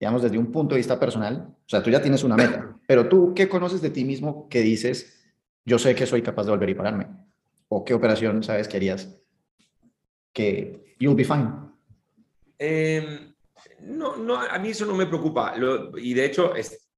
Digamos, 0.00 0.20
desde 0.20 0.36
un 0.36 0.50
punto 0.50 0.74
de 0.74 0.80
vista 0.80 0.98
personal, 0.98 1.46
o 1.48 1.68
sea, 1.68 1.80
tú 1.80 1.90
ya 1.90 2.02
tienes 2.02 2.24
una 2.24 2.36
meta, 2.36 2.76
pero 2.88 3.08
tú, 3.08 3.32
¿qué 3.34 3.48
conoces 3.48 3.80
de 3.80 3.90
ti 3.90 4.04
mismo 4.04 4.48
que 4.48 4.60
dices, 4.60 5.22
yo 5.64 5.78
sé 5.78 5.94
que 5.94 6.06
soy 6.06 6.22
capaz 6.22 6.44
de 6.44 6.50
volver 6.50 6.70
y 6.70 6.74
pararme? 6.74 7.06
¿O 7.68 7.84
qué 7.84 7.94
operación 7.94 8.42
sabes 8.42 8.66
que 8.66 8.78
harías? 8.78 9.16
Que 10.32 10.96
you'll 10.98 11.14
be 11.14 11.24
fine. 11.24 11.50
Em, 12.58 13.32
no, 13.82 14.16
no, 14.16 14.40
a 14.40 14.58
mí 14.58 14.70
eso 14.70 14.86
no 14.86 14.96
me 14.96 15.06
preocupa. 15.06 15.54
y 15.98 16.14
de 16.14 16.24
hecho, 16.24 16.56
es, 16.56 16.90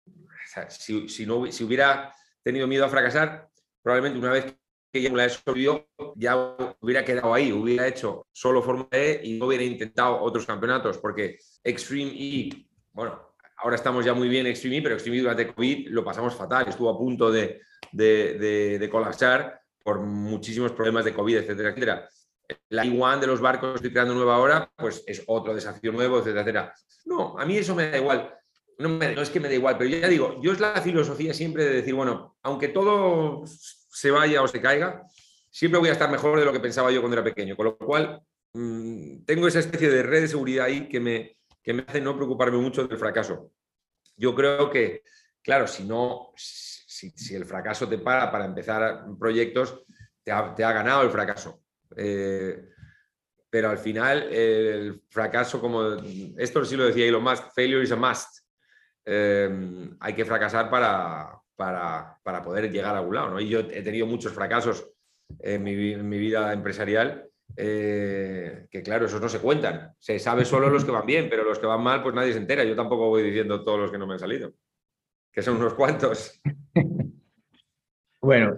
si, 0.69 1.11
si, 1.11 1.27
no, 1.27 1.51
si 1.53 1.63
hubiera 1.63 2.15
tenido 2.43 2.67
miedo 2.67 2.87
a 2.87 2.89
fracasar, 2.89 3.51
probablemente 3.83 4.19
una 4.19 4.33
vez 4.33 4.57
que 4.93 5.01
ya 5.01 5.11
la 5.11 5.27
he 5.27 5.87
ya 6.17 6.57
hubiera 6.81 7.05
quedado 7.05 7.33
ahí, 7.33 7.51
hubiera 7.51 7.89
hecho 7.89 8.27
solo 8.31 8.63
Fórmula 8.63 8.89
E 8.93 9.23
y 9.25 9.39
no 9.39 9.47
hubiera 9.47 9.65
intentado 9.65 10.21
otros 10.21 10.45
campeonatos, 10.45 10.99
porque 10.99 11.39
Extreme 11.65 12.13
E, 12.15 12.67
bueno, 12.93 13.35
ahora 13.57 13.77
estamos 13.77 14.05
ya 14.05 14.13
muy 14.13 14.29
bien 14.29 14.47
Extreme 14.47 14.79
E, 14.79 14.83
pero 14.83 14.95
Extreme 14.95 15.19
E 15.19 15.21
durante 15.23 15.55
COVID 15.55 15.89
lo 15.89 16.05
pasamos 16.05 16.35
fatal, 16.35 16.69
estuvo 16.69 16.91
a 16.91 16.99
punto 16.99 17.33
de, 17.33 17.63
de, 17.91 18.89
colapsar 18.91 19.63
por 19.83 20.01
muchísimos 20.01 20.73
problemas 20.73 21.07
de 21.07 21.15
COVID, 21.15 21.39
etcétera, 21.39 21.71
etcétera. 21.71 22.09
La 22.69 22.85
I1 22.85 23.21
de 23.21 23.27
los 23.27 23.41
barcos 23.41 23.71
que 23.71 23.77
estoy 23.77 23.93
creando 23.93 24.15
nueva 24.15 24.37
ahora, 24.37 24.71
pues 24.77 25.03
es 25.07 25.23
otro 25.27 25.55
desafío 25.55 25.91
nuevo, 25.91 26.19
etcétera, 26.19 26.43
etcétera. 26.43 26.75
No, 27.07 27.39
a 27.39 27.47
mí 27.47 27.57
eso 27.57 27.75
me 27.75 27.91
da 27.91 27.97
igual. 27.97 28.35
No, 28.79 28.89
no, 28.89 29.23
es 29.23 29.31
que 29.31 29.41
me 29.41 29.49
da 29.49 29.55
igual, 29.55 29.79
pero 29.79 29.89
ya 29.89 30.09
digo, 30.09 30.39
yo 30.43 30.53
es 30.53 30.61
la 30.61 30.81
filosofía 30.83 31.33
siempre 31.33 31.65
de 31.65 31.75
decir, 31.77 31.95
bueno, 31.95 32.37
aunque 32.43 32.69
todo 32.69 33.45
se 33.93 34.11
vaya 34.11 34.43
o 34.43 34.49
se 34.49 34.61
caiga, 34.61 35.07
siempre 35.51 35.79
voy 35.79 35.91
a 35.91 35.93
estar 35.93 36.11
mejor 36.11 36.39
de 36.39 36.47
lo 36.47 36.53
que 36.53 36.61
pensaba 36.61 36.91
yo 36.91 37.01
cuando 37.01 37.17
era 37.17 37.25
pequeño. 37.25 37.57
Con 37.57 37.67
lo 37.67 37.77
cual, 37.77 38.23
mm, 38.55 39.25
tengo 39.25 39.47
esa 39.47 39.59
especie 39.59 39.91
de 39.91 40.03
red 40.03 40.23
de 40.23 40.29
seguridad 40.29 40.67
ahí 40.67 40.89
que 40.89 40.99
me, 40.99 41.37
que 41.63 41.75
me 41.75 41.85
hace 41.87 42.01
no 42.01 42.17
preocuparme 42.17 42.57
mucho 42.57 42.87
del 42.87 42.99
fracaso. 42.99 43.53
Yo 44.17 44.35
creo 44.35 44.71
que, 44.71 45.03
claro, 45.43 45.67
si 45.67 45.85
no, 45.85 46.33
si, 46.37 47.35
el 47.35 47.45
fracaso 47.45 47.89
te 47.89 47.99
para 47.99 48.31
para 48.31 48.45
empezar 48.45 49.07
proyectos, 49.19 49.85
te 50.25 50.31
ha, 50.31 50.73
ganado 50.73 51.03
el 51.03 51.11
fracaso. 51.11 51.63
Eh, 51.97 52.69
pero 53.51 53.69
al 53.69 53.79
final 53.79 54.23
el 54.33 55.03
fracaso, 55.11 55.61
como 55.61 55.97
esto 56.39 56.65
sí 56.65 56.77
lo 56.77 56.87
decía 56.87 57.07
Elon 57.07 57.25
Musk, 57.25 57.53
failure 57.55 57.83
is 57.83 57.93
a 57.93 57.97
must. 57.97 58.39
Eh, 59.05 59.91
hay 60.01 60.15
que 60.15 60.25
fracasar 60.25 60.71
para, 60.71 61.43
para, 61.63 62.19
para, 62.25 62.43
poder 62.43 62.73
llegar 62.73 62.97
a 62.97 62.99
algún 62.99 63.15
lado. 63.15 63.31
¿no? 63.31 63.41
Y 63.41 63.49
yo 63.49 63.61
he 63.61 63.83
tenido 63.83 64.05
muchos 64.05 64.33
fracasos 64.33 64.91
en 65.39 65.63
mi, 65.63 65.93
en 65.93 66.09
mi 66.09 66.19
vida 66.19 66.53
empresarial 66.53 67.31
eh, 67.57 68.67
que 68.69 68.83
claro, 68.83 69.07
esos 69.07 69.21
no 69.21 69.29
se 69.29 69.39
cuentan. 69.39 69.95
Se 70.01 70.19
sabe 70.19 70.45
solo 70.45 70.69
los 70.71 70.85
que 70.85 70.91
van 70.91 71.07
bien, 71.07 71.29
pero 71.31 71.45
los 71.45 71.61
que 71.61 71.67
van 71.67 71.83
mal, 71.83 72.03
pues 72.03 72.17
nadie 72.17 72.33
se 72.33 72.39
entera. 72.39 72.65
Yo 72.65 72.75
tampoco 72.75 73.09
voy 73.09 73.23
diciendo 73.23 73.63
todos 73.63 73.79
los 73.79 73.93
que 73.93 73.99
no 73.99 74.09
me 74.09 74.15
han 74.15 74.19
salido, 74.19 74.53
que 75.31 75.43
son 75.43 75.57
unos 75.57 75.75
cuantos. 75.75 76.41
Bueno, 78.25 78.57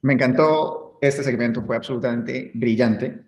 me 0.00 0.14
encantó 0.14 0.96
este 1.02 1.22
segmento, 1.22 1.62
fue 1.62 1.76
absolutamente 1.76 2.50
brillante. 2.54 3.20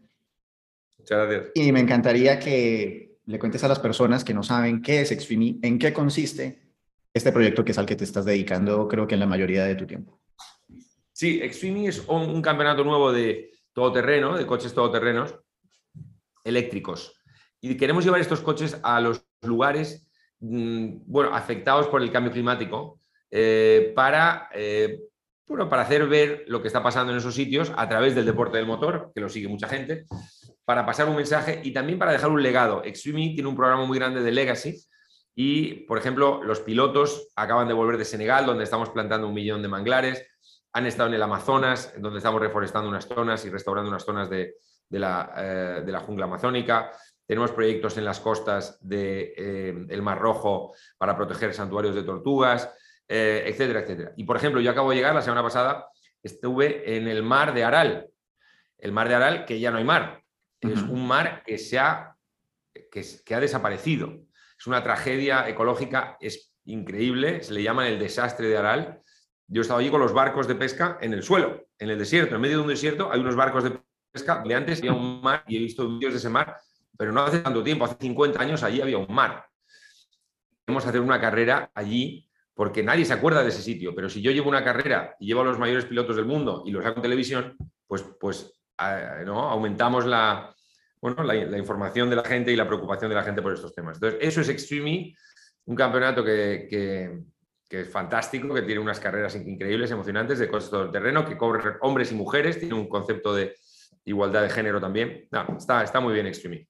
Muchas 0.96 1.18
gracias. 1.18 1.52
Y 1.55 1.70
me 1.70 1.81
encantaría 1.81 2.38
que 2.38 3.18
le 3.26 3.38
cuentes 3.38 3.62
a 3.62 3.68
las 3.68 3.79
personas 3.79 4.24
que 4.24 4.33
no 4.33 4.42
saben 4.42 4.81
qué 4.81 5.02
es 5.02 5.12
Extreme, 5.12 5.59
en 5.61 5.79
qué 5.79 5.92
consiste 5.92 6.65
este 7.16 7.33
proyecto 7.33 7.64
que 7.64 7.72
es 7.72 7.79
al 7.79 7.87
que 7.87 7.96
te 7.96 8.05
estás 8.05 8.24
dedicando, 8.24 8.87
creo 8.88 9.07
que 9.07 9.14
en 9.14 9.20
la 9.20 9.26
mayoría 9.26 9.64
de 9.64 9.74
tu 9.74 9.87
tiempo. 9.87 10.20
Sí, 11.12 11.40
Extreme 11.42 11.87
es 11.87 12.05
un 12.07 12.42
campeonato 12.42 12.85
nuevo 12.85 13.11
de, 13.11 13.50
todoterreno, 13.76 14.38
de 14.38 14.46
coches 14.46 14.72
todoterrenos 14.72 15.35
eléctricos. 16.44 17.20
Y 17.61 17.76
queremos 17.76 18.05
llevar 18.05 18.22
estos 18.22 18.40
coches 18.40 18.79
a 18.83 19.02
los 19.02 19.22
lugares 19.42 20.09
mm, 20.40 21.00
bueno, 21.07 21.35
afectados 21.35 21.87
por 21.88 22.02
el 22.02 22.11
cambio 22.11 22.33
climático 22.33 23.00
eh, 23.31 23.92
para, 23.94 24.48
eh, 24.55 25.00
bueno, 25.46 25.68
para 25.68 25.83
hacer 25.83 26.07
ver 26.07 26.44
lo 26.48 26.62
que 26.62 26.68
está 26.68 26.83
pasando 26.83 27.12
en 27.12 27.18
esos 27.18 27.35
sitios 27.35 27.70
a 27.76 27.87
través 27.87 28.14
del 28.14 28.24
deporte 28.24 28.57
del 28.57 28.66
motor, 28.66 29.12
que 29.14 29.20
lo 29.20 29.29
sigue 29.29 29.48
mucha 29.48 29.68
gente, 29.68 30.07
para 30.64 30.87
pasar 30.87 31.09
un 31.09 31.16
mensaje 31.16 31.61
y 31.62 31.72
también 31.72 31.98
para 31.98 32.12
dejar 32.12 32.31
un 32.31 32.42
legado. 32.42 32.83
Extreme 32.83 33.33
tiene 33.35 33.48
un 33.48 33.57
programa 33.57 33.85
muy 33.85 33.98
grande 33.98 34.22
de 34.22 34.33
legacy 34.33 34.74
y, 35.38 35.85
por 35.85 35.99
ejemplo, 35.99 36.42
los 36.42 36.61
pilotos 36.61 37.29
acaban 37.37 37.68
de 37.68 37.75
volver 37.75 37.99
de 37.99 38.07
Senegal, 38.07 38.46
donde 38.46 38.64
estamos 38.64 38.88
plantando 38.88 39.29
un 39.29 39.35
millón 39.35 39.61
de 39.61 39.68
manglares 39.68 40.27
han 40.72 40.85
estado 40.85 41.09
en 41.09 41.14
el 41.14 41.22
Amazonas, 41.22 41.94
donde 41.96 42.18
estamos 42.18 42.38
reforestando 42.38 42.90
unas 42.90 43.07
zonas 43.07 43.42
y 43.46 43.51
restaurando 43.51 43.88
unas 43.88 44.05
zonas 44.05 44.29
de, 44.29 44.57
la, 44.90 45.33
eh, 45.35 45.83
de 45.85 45.90
la, 45.90 46.01
jungla 46.01 46.27
amazónica. 46.27 46.90
Tenemos 47.27 47.51
proyectos 47.53 47.96
en 47.96 48.05
las 48.05 48.20
costas 48.20 48.79
del 48.87 49.87
de, 49.87 49.94
eh, 49.94 50.03
Mar 50.03 50.18
Rojo 50.18 50.75
para 50.99 51.16
proteger 51.16 51.55
santuarios 51.55 51.94
de 51.94 52.03
tortugas, 52.03 52.70
eh, 53.09 53.44
etcétera, 53.46 53.81
etcétera. 53.81 54.12
Y, 54.18 54.25
por 54.25 54.37
ejemplo, 54.37 54.61
yo 54.61 54.70
acabo 54.70 54.90
de 54.90 54.96
llegar, 54.96 55.14
la 55.14 55.22
semana 55.22 55.42
pasada, 55.42 55.87
estuve 56.22 56.96
en 56.96 57.09
el 57.09 57.22
mar 57.22 57.55
de 57.55 57.64
Aral. 57.64 58.11
El 58.77 58.92
mar 58.92 59.09
de 59.09 59.14
Aral, 59.14 59.44
que 59.46 59.59
ya 59.59 59.70
no 59.70 59.79
hay 59.79 59.85
mar. 59.85 60.22
Es 60.61 60.83
un 60.83 61.07
mar 61.09 61.42
que, 61.46 61.57
se 61.57 61.79
ha, 61.79 62.14
que, 62.90 63.03
que 63.25 63.35
ha 63.35 63.40
desaparecido. 63.40 64.26
Es 64.66 64.68
una 64.68 64.83
tragedia 64.83 65.48
ecológica 65.48 66.16
es 66.20 66.52
increíble, 66.64 67.40
se 67.44 67.55
le 67.55 67.62
llama 67.62 67.87
el 67.87 68.00
desastre 68.00 68.48
de 68.48 68.57
Aral 68.57 69.00
yo 69.46 69.61
he 69.61 69.62
estado 69.62 69.79
allí 69.79 69.90
con 69.90 70.00
los 70.00 70.12
barcos 70.12 70.48
de 70.48 70.57
pesca 70.57 70.98
en 71.00 71.14
el 71.14 71.22
suelo, 71.22 71.68
en 71.79 71.88
el 71.88 71.96
desierto, 72.00 72.35
en 72.35 72.40
medio 72.40 72.57
de 72.57 72.62
un 72.62 72.68
desierto 72.68 73.12
hay 73.12 73.20
unos 73.20 73.37
barcos 73.37 73.62
de 73.62 73.79
pesca, 74.11 74.42
de 74.44 74.55
antes 74.57 74.81
había 74.81 74.92
un 74.92 75.22
mar 75.22 75.44
y 75.46 75.57
he 75.57 75.61
visto 75.61 75.88
vídeos 75.88 76.14
de 76.14 76.18
ese 76.18 76.29
mar, 76.29 76.57
pero 76.98 77.12
no 77.12 77.20
hace 77.20 77.38
tanto 77.38 77.62
tiempo, 77.62 77.85
hace 77.85 77.94
50 78.00 78.42
años 78.42 78.64
allí 78.64 78.81
había 78.81 78.98
un 78.98 79.14
mar. 79.14 79.46
Queremos 80.64 80.85
hacer 80.85 81.00
una 81.00 81.20
carrera 81.20 81.70
allí 81.72 82.29
porque 82.52 82.83
nadie 82.83 83.05
se 83.05 83.12
acuerda 83.12 83.44
de 83.44 83.50
ese 83.50 83.62
sitio, 83.62 83.94
pero 83.94 84.09
si 84.09 84.20
yo 84.20 84.33
llevo 84.33 84.48
una 84.48 84.64
carrera 84.64 85.14
y 85.20 85.26
llevo 85.26 85.42
a 85.42 85.44
los 85.44 85.61
mayores 85.61 85.85
pilotos 85.85 86.16
del 86.16 86.24
mundo 86.24 86.64
y 86.66 86.72
los 86.72 86.85
hago 86.85 86.96
en 86.96 87.02
televisión, 87.02 87.57
pues, 87.87 88.02
pues 88.18 88.52
¿no? 89.24 89.48
aumentamos 89.48 90.07
la, 90.07 90.56
bueno, 91.14 91.23
la, 91.23 91.59
información 91.59 92.11
de 92.11 92.16
la 92.16 92.25
gente 92.25 92.53
y 92.53 92.57
la 92.57 92.66
preocupación 92.66 93.09
de 93.09 93.14
la 93.14 93.23
gente 93.23 93.42
por 93.42 93.53
estos 93.53 93.75
temas. 93.75 93.97
Entonces, 93.97 94.19
eso 94.23 94.40
es 94.40 94.49
Extreme, 94.49 95.14
un 95.66 95.77
campeonato 95.77 96.25
que 96.25 97.23
que 97.69 97.81
es 97.81 97.90
fantástico, 97.90 98.55
que 98.55 98.62
tiene 98.62 98.81
unas 98.81 99.01
carreras 99.01 99.35
increíbles, 99.35 99.90
emocionantes, 99.90 100.38
de 100.38 100.49
coches 100.49 100.71
todo 100.71 100.90
terreno, 100.90 101.25
que 101.25 101.37
corren 101.37 101.77
hombres 101.81 102.12
y 102.12 102.14
mujeres, 102.14 102.59
tiene 102.59 102.75
un 102.75 102.88
concepto 102.88 103.35
de 103.35 103.55
igualdad 104.05 104.42
de 104.42 104.51
género 104.51 104.81
también. 104.81 105.29
está, 105.59 105.83
está 105.83 106.01
muy 106.01 106.14
bien 106.14 106.27
Extreme. 106.27 106.69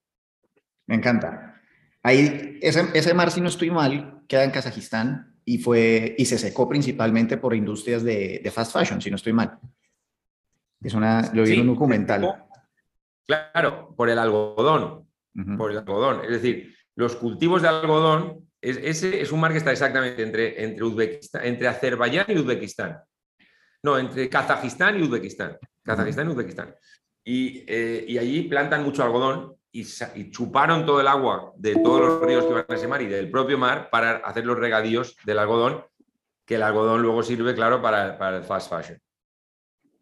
Me 0.87 0.94
encanta. 0.94 1.61
Ahí, 2.03 2.59
ese, 2.62 2.87
ese 2.94 3.12
mar, 3.12 3.31
si 3.31 3.40
no 3.40 3.49
estoy 3.49 3.70
mal, 3.70 4.22
queda 4.29 4.44
en 4.44 4.53
Kazajistán 4.53 5.35
y, 5.44 5.59
fue, 5.59 6.14
y 6.16 6.25
se 6.25 6.38
secó 6.38 6.68
principalmente 6.68 7.37
por 7.37 7.55
industrias 7.55 8.03
de, 8.03 8.40
de 8.42 8.51
fast 8.51 8.72
fashion, 8.72 9.03
si 9.03 9.11
no 9.11 9.16
estoy 9.16 9.33
mal. 9.33 9.59
Es 10.83 10.94
una, 10.94 11.31
lo 11.35 11.42
vi 11.42 11.55
en 11.55 11.61
un 11.61 11.75
documental. 11.75 12.45
Claro, 13.27 13.95
por 13.97 14.09
el 14.09 14.19
algodón. 14.19 15.07
Por 15.59 15.71
el 15.71 15.79
algodón. 15.79 16.25
Es 16.25 16.31
decir, 16.31 16.75
los 16.95 17.17
cultivos 17.17 17.62
de 17.62 17.69
algodón 17.69 18.47
ese 18.61 19.21
es 19.21 19.31
un 19.31 19.41
mar 19.41 19.53
que 19.53 19.59
está 19.59 19.71
exactamente 19.71 20.23
entre, 20.23 20.62
entre, 20.65 20.85
Uzbekistán, 20.85 21.45
entre 21.45 21.69
Azerbaiyán 21.69 22.27
y 22.29 22.39
Uzbekistán. 22.39 23.01
No, 23.83 23.99
entre 23.99 24.29
Kazajistán 24.29 24.99
y 24.99 25.03
Uzbekistán. 25.03 25.57
Kazajistán 25.85 26.29
y 26.29 26.31
Uzbekistán. 26.33 26.75
Y, 27.23 27.65
eh, 27.69 28.19
allí 28.19 28.43
plantan 28.43 28.83
mucho 28.83 29.05
algodón 29.05 29.55
y, 29.71 29.85
chuparon 30.31 30.87
todo 30.87 31.01
el 31.01 31.07
agua 31.07 31.53
de 31.57 31.75
todos 31.75 32.01
los 32.01 32.23
ríos 32.23 32.45
que 32.47 32.55
van 32.55 32.65
a 32.69 32.75
ese 32.75 32.89
mar 32.89 33.03
y 33.03 33.07
del 33.07 33.31
propio 33.31 33.59
mar 33.59 33.89
para 33.91 34.17
hacer 34.17 34.45
los 34.45 34.59
regadíos 34.59 35.17
del 35.25 35.39
algodón, 35.39 35.85
que 36.45 36.55
el 36.55 36.62
algodón 36.62 37.03
luego 37.03 37.23
sirve, 37.23 37.55
claro, 37.55 37.83
para, 37.83 38.19
para 38.19 38.39
el 38.39 38.43
fast 38.43 38.71
fashion. 38.71 38.99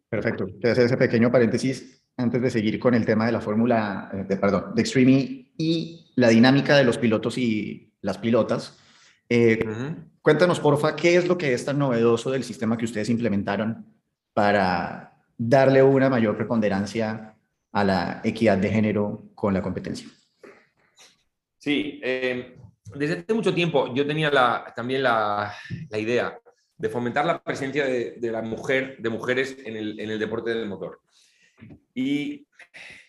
Perfecto. 0.09 0.47
Te 0.61 0.71
hacer 0.71 0.85
ese 0.85 0.97
pequeño 0.97 1.31
paréntesis 1.31 2.04
antes 2.17 2.41
de 2.41 2.49
seguir 2.49 2.79
con 2.79 2.93
el 2.93 3.05
tema 3.05 3.25
de 3.25 3.31
la 3.31 3.41
fórmula, 3.41 4.09
eh, 4.13 4.25
de, 4.27 4.37
perdón, 4.37 4.73
de 4.75 4.81
Extreme 4.81 5.51
y 5.57 6.11
la 6.15 6.29
dinámica 6.29 6.75
de 6.77 6.83
los 6.83 6.97
pilotos 6.97 7.37
y 7.37 7.93
las 8.01 8.17
pilotas. 8.17 8.77
Eh, 9.27 9.59
cuéntanos, 10.21 10.59
porfa, 10.59 10.95
qué 10.95 11.15
es 11.15 11.27
lo 11.27 11.37
que 11.37 11.53
es 11.53 11.65
tan 11.65 11.79
novedoso 11.79 12.31
del 12.31 12.43
sistema 12.43 12.77
que 12.77 12.85
ustedes 12.85 13.09
implementaron 13.09 13.85
para 14.33 15.17
darle 15.37 15.83
una 15.83 16.09
mayor 16.09 16.35
preponderancia 16.35 17.35
a 17.71 17.83
la 17.83 18.21
equidad 18.23 18.57
de 18.57 18.69
género 18.69 19.29
con 19.35 19.53
la 19.53 19.61
competencia. 19.61 20.07
Sí, 21.57 21.99
eh, 22.03 22.57
desde 22.93 23.19
hace 23.19 23.33
mucho 23.33 23.53
tiempo 23.53 23.93
yo 23.93 24.05
tenía 24.05 24.31
también 24.75 25.03
la, 25.03 25.53
idea 25.91 26.37
de 26.77 26.89
fomentar 26.89 27.25
la 27.25 27.41
presencia 27.41 27.85
de, 27.85 28.17
la 28.31 28.41
mujer, 28.41 28.97
de 28.99 29.09
mujeres 29.09 29.57
en 29.65 29.75
el, 29.75 30.19
deporte 30.19 30.51
del 30.51 30.67
motor. 30.67 31.01
Y 31.93 32.47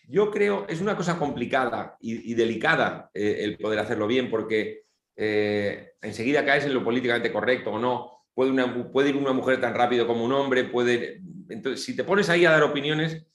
yo 0.07 0.31
creo, 0.31 0.65
es 0.69 0.79
una 0.79 0.95
cosa 0.95 1.17
complicada 1.19 1.97
y, 1.99 2.33
delicada 2.33 3.11
eh, 3.13 3.39
el 3.41 3.57
poder 3.57 3.79
hacerlo 3.79 4.07
bien 4.07 4.29
porque 4.29 4.83
eh, 5.15 5.91
enseguida 6.01 6.45
caes 6.45 6.65
en 6.65 6.73
lo 6.73 6.83
políticamente 6.83 7.31
correcto 7.31 7.71
o 7.71 7.79
no. 7.79 8.11
Puede, 8.33 8.51
una, 8.51 8.91
puede, 8.91 9.09
ir 9.09 9.17
una 9.17 9.33
mujer 9.33 9.59
tan 9.59 9.73
rápido 9.73 10.05
como 10.05 10.23
un 10.23 10.31
hombre, 10.31 10.65
puede... 10.65 11.21
Entonces, 11.49 11.83
si 11.83 11.95
te 11.95 12.03
pones 12.03 12.29
ahí 12.29 12.45
a 12.45 12.51
dar 12.51 12.63
opiniones, 12.63 13.25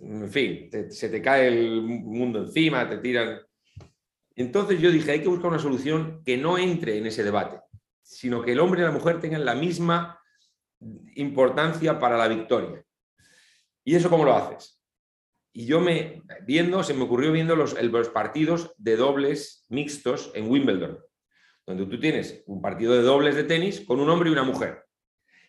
en 0.00 0.30
fin, 0.30 0.68
se 0.90 1.08
te 1.08 1.22
cae 1.22 1.46
el 1.46 1.82
mundo 1.82 2.40
encima, 2.40 2.88
te 2.88 2.98
tiran... 2.98 3.38
Entonces 4.34 4.80
yo 4.80 4.90
dije, 4.90 5.12
hay 5.12 5.20
que 5.20 5.28
buscar 5.28 5.50
una 5.50 5.58
solución 5.58 6.22
que 6.24 6.36
no 6.36 6.58
entre 6.58 6.98
en 6.98 7.06
ese 7.06 7.22
debate, 7.22 7.60
sino 8.02 8.42
que 8.42 8.52
el 8.52 8.60
hombre 8.60 8.80
y 8.80 8.84
la 8.84 8.90
mujer 8.90 9.20
tengan 9.20 9.44
la 9.44 9.54
misma 9.54 10.18
importancia 11.14 11.98
para 11.98 12.16
la 12.16 12.28
victoria. 12.28 12.84
¿Y 13.84 13.94
eso 13.96 14.10
cómo 14.10 14.24
lo 14.24 14.34
haces? 14.34 14.80
Y 15.52 15.66
yo 15.66 15.80
me, 15.80 16.22
viendo, 16.46 16.82
se 16.82 16.94
me 16.94 17.04
ocurrió 17.04 17.32
viendo 17.32 17.56
los, 17.56 17.80
los 17.82 18.08
partidos 18.08 18.72
de 18.78 18.96
dobles 18.96 19.66
mixtos 19.68 20.30
en 20.34 20.50
Wimbledon 20.50 20.98
donde 21.66 21.86
tú 21.86 22.00
tienes 22.00 22.42
un 22.46 22.60
partido 22.60 22.94
de 22.94 23.02
dobles 23.02 23.34
de 23.34 23.44
tenis 23.44 23.80
con 23.80 24.00
un 24.00 24.10
hombre 24.10 24.28
y 24.28 24.32
una 24.32 24.42
mujer. 24.42 24.84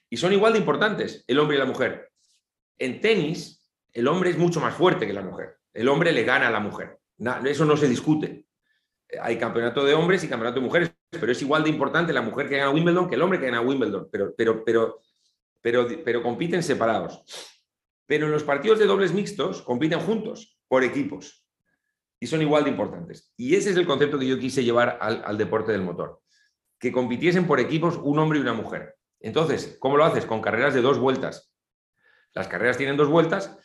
Y 0.10 0.18
son 0.18 0.34
igual 0.34 0.54
de 0.54 0.60
importantes 0.60 1.24
el 1.28 1.40
hombre 1.40 1.58
y 1.58 1.60
la 1.60 1.66
mujer. 1.66 2.12
En 2.78 3.02
tenis, 3.02 3.68
el 3.92 4.08
hombre 4.08 4.30
es 4.30 4.38
mucho 4.38 4.60
más 4.60 4.76
fuerte 4.76 5.08
que 5.08 5.14
la 5.14 5.22
mujer. 5.22 5.58
El 5.74 5.88
hombre 5.90 6.12
le 6.12 6.24
gana 6.24 6.48
a 6.48 6.52
la 6.52 6.60
mujer. 6.60 7.00
eso 7.46 7.66
no 7.66 7.78
se 7.78 7.88
discute. 7.88 8.46
Hay 9.22 9.38
campeonato 9.38 9.84
de 9.84 9.94
hombres 9.94 10.24
y 10.24 10.28
campeonato 10.28 10.60
de 10.60 10.66
mujeres, 10.66 10.92
pero 11.10 11.32
es 11.32 11.42
igual 11.42 11.64
de 11.64 11.70
importante 11.70 12.14
la 12.14 12.22
mujer 12.22 12.48
que 12.48 12.58
gana 12.58 12.72
Wimbledon 12.72 13.10
que 13.10 13.16
el 13.16 13.22
hombre 13.22 13.40
que 13.40 13.46
gana 13.46 13.62
Wimbledon, 13.62 14.10
pero, 14.12 14.34
pero, 14.36 14.64
pero, 14.64 15.02
pero, 15.62 15.88
pero 16.04 16.24
compiten 16.24 16.64
separados. 16.64 17.24
Pero 18.06 18.26
en 18.26 18.32
los 18.32 18.44
partidos 18.44 18.80
de 18.80 18.86
dobles 18.86 19.14
mixtos 19.14 19.62
compiten 19.62 20.00
juntos, 20.00 20.58
por 20.74 20.84
equipos 20.84 21.46
y 22.20 22.26
son 22.26 22.42
igual 22.42 22.64
de 22.64 22.72
importantes. 22.72 23.32
Y 23.38 23.54
ese 23.54 23.70
es 23.70 23.78
el 23.78 23.86
concepto 23.86 24.18
que 24.18 24.26
yo 24.26 24.40
quise 24.40 24.64
llevar 24.64 24.98
al, 25.02 25.38
deporte 25.38 25.72
del 25.72 25.84
motor, 25.84 26.22
que 26.80 26.92
compitiesen 26.92 27.46
por 27.46 27.60
equipos 27.60 28.00
un 28.02 28.18
hombre 28.18 28.40
y 28.40 28.42
una 28.42 28.54
mujer. 28.54 28.96
Entonces, 29.20 29.78
¿cómo 29.80 29.98
lo 29.98 30.06
haces? 30.06 30.26
Con 30.26 30.42
carreras 30.42 30.74
de 30.74 30.82
dos 30.82 30.98
vueltas. 30.98 31.54
Las 32.34 32.48
carreras 32.48 32.78
tienen 32.78 32.98
dos 32.98 33.10
vueltas 33.10 33.56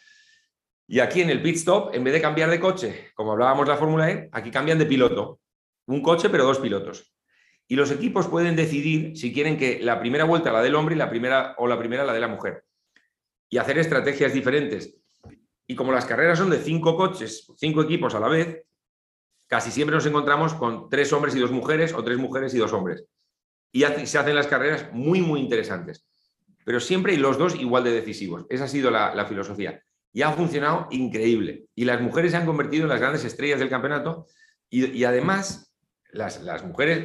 Y 0.87 1.01
aquí 1.01 1.23
en 1.23 1.31
el 1.31 1.41
pit 1.41 1.57
stop, 1.57 1.95
en 1.95 2.05
vez 2.05 2.13
de 2.13 2.21
cambiar 2.21 2.51
de 2.51 2.61
coche, 2.61 3.13
como 3.15 3.33
hablábamos 3.33 3.67
la 3.67 3.79
Fórmula 3.79 4.11
E, 4.11 4.29
aquí 4.33 4.51
cambian 4.51 4.79
de 4.79 4.85
piloto. 4.85 5.41
Un 5.87 6.03
coche, 6.03 6.29
pero 6.29 6.45
dos 6.45 6.59
pilotos. 6.59 7.15
Y 7.69 7.77
los 7.77 7.91
equipos 7.91 8.27
pueden 8.27 8.55
decidir 8.55 9.17
si 9.17 9.33
quieren 9.33 9.57
que 9.57 9.79
la 9.81 9.99
primera 9.99 10.25
vuelta 10.25 10.53
la 10.53 10.63
del 10.63 10.75
hombre 10.75 10.95
y 10.95 10.99
la 10.99 11.09
primera 11.09 11.55
o 11.57 11.67
la 11.67 11.79
primera 11.79 12.05
la 12.05 12.13
de 12.13 12.21
la 12.21 12.29
mujer. 12.29 12.65
Y 13.51 13.59
hacer 13.59 13.79
estrategias 13.79 14.33
diferentes. 14.33 14.99
Y 15.67 15.75
como 15.75 15.93
las 15.93 16.07
carreras 16.07 16.39
son 16.39 16.51
de 16.51 16.59
cinco 16.59 16.97
coches, 16.97 17.47
cinco 17.57 17.83
equipos 17.83 18.15
a 18.15 18.21
la 18.21 18.29
vez, 18.29 18.65
casi 19.47 19.71
siempre 19.71 19.95
nos 19.95 20.07
encontramos 20.07 20.55
con 20.55 20.89
tres 20.89 21.13
hombres 21.13 21.35
y 21.37 21.41
dos 21.41 21.51
mujeres 21.51 21.93
o 21.93 22.03
tres 22.03 22.19
mujeres 22.19 22.55
y 22.55 22.59
dos 22.59 22.73
hombres. 22.73 23.05
Y 23.71 23.83
se 23.83 24.19
hacen 24.19 24.35
las 24.35 24.47
carreras 24.47 24.91
muy, 24.93 25.21
muy 25.21 25.41
interesantes. 25.41 26.07
Pero 26.65 26.81
siempre 26.81 27.15
y 27.15 27.17
los 27.17 27.39
dos 27.39 27.55
igual 27.55 27.85
de 27.85 27.93
decisivos. 27.93 28.47
Esa 28.49 28.65
ha 28.65 28.69
sido 28.69 28.91
la, 28.91 29.27
filosofía. 29.27 29.83
Y 30.13 30.23
ha 30.23 30.33
funcionado 30.33 30.87
increíble. 30.91 31.67
Y 31.75 31.85
las 31.85 32.01
mujeres 32.01 32.31
se 32.31 32.39
han 32.39 32.47
convertido 32.47 32.85
en 32.85 32.91
las 32.91 33.01
grandes 33.01 33.25
estrellas 33.25 33.59
del 33.59 33.69
campeonato. 33.69 34.27
Y, 34.71 35.05
además, 35.05 35.75
las, 36.13 36.65
mujeres, 36.65 37.05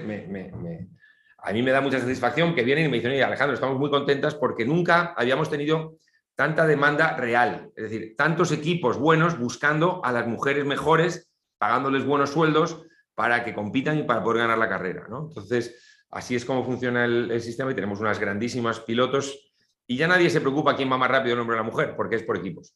a 1.38 1.54
mí 1.54 1.62
me 1.62 1.72
da 1.72 1.82
mucha 1.82 2.00
satisfacción 2.00 2.56
que 2.56 2.64
vienen 2.64 2.86
y 2.86 2.89
me 2.89 2.98
dicen, 2.98 3.22
Alejandro, 3.22 3.56
estamos 3.56 3.78
muy 3.78 3.89
contentas 3.89 4.36
porque 4.36 4.66
nunca 4.66 5.14
habíamos 5.18 5.50
tenido 5.50 5.98
tanta 6.36 6.65
demanda 6.65 7.15
real, 7.15 7.71
es 7.75 7.84
decir, 7.84 8.15
tantos 8.17 8.51
equipos 8.51 8.97
buenos 8.97 9.38
buscando 9.38 10.03
a 10.03 10.11
las 10.11 10.27
mujeres 10.27 10.65
mejores, 10.65 11.31
pagándoles 11.57 12.05
buenos 12.05 12.31
sueldos 12.31 12.81
para 13.15 13.43
que 13.43 13.53
compitan 13.53 13.99
y 13.99 14.03
para 14.03 14.23
poder 14.23 14.39
ganar 14.39 14.57
la 14.57 14.69
carrera. 14.69 15.05
¿no? 15.09 15.27
Entonces, 15.27 16.05
así 16.09 16.36
es 16.36 16.45
como 16.45 16.65
funciona 16.65 17.05
el, 17.05 17.39
sistema 17.41 17.71
y 17.71 17.75
tenemos 17.75 17.99
unas 17.99 18.19
grandísimas 18.19 18.79
pilotos 18.79 19.53
y 19.86 19.97
ya 19.97 20.07
nadie 20.07 20.29
se 20.29 20.41
preocupa 20.41 20.75
quién 20.75 20.91
va 20.91 20.97
más 20.97 21.11
rápido, 21.11 21.36
el 21.36 21.41
hombre 21.41 21.55
o 21.55 21.57
la 21.57 21.63
mujer, 21.63 21.93
porque 21.95 22.15
es 22.15 22.23
por 22.23 22.38
equipos. 22.38 22.75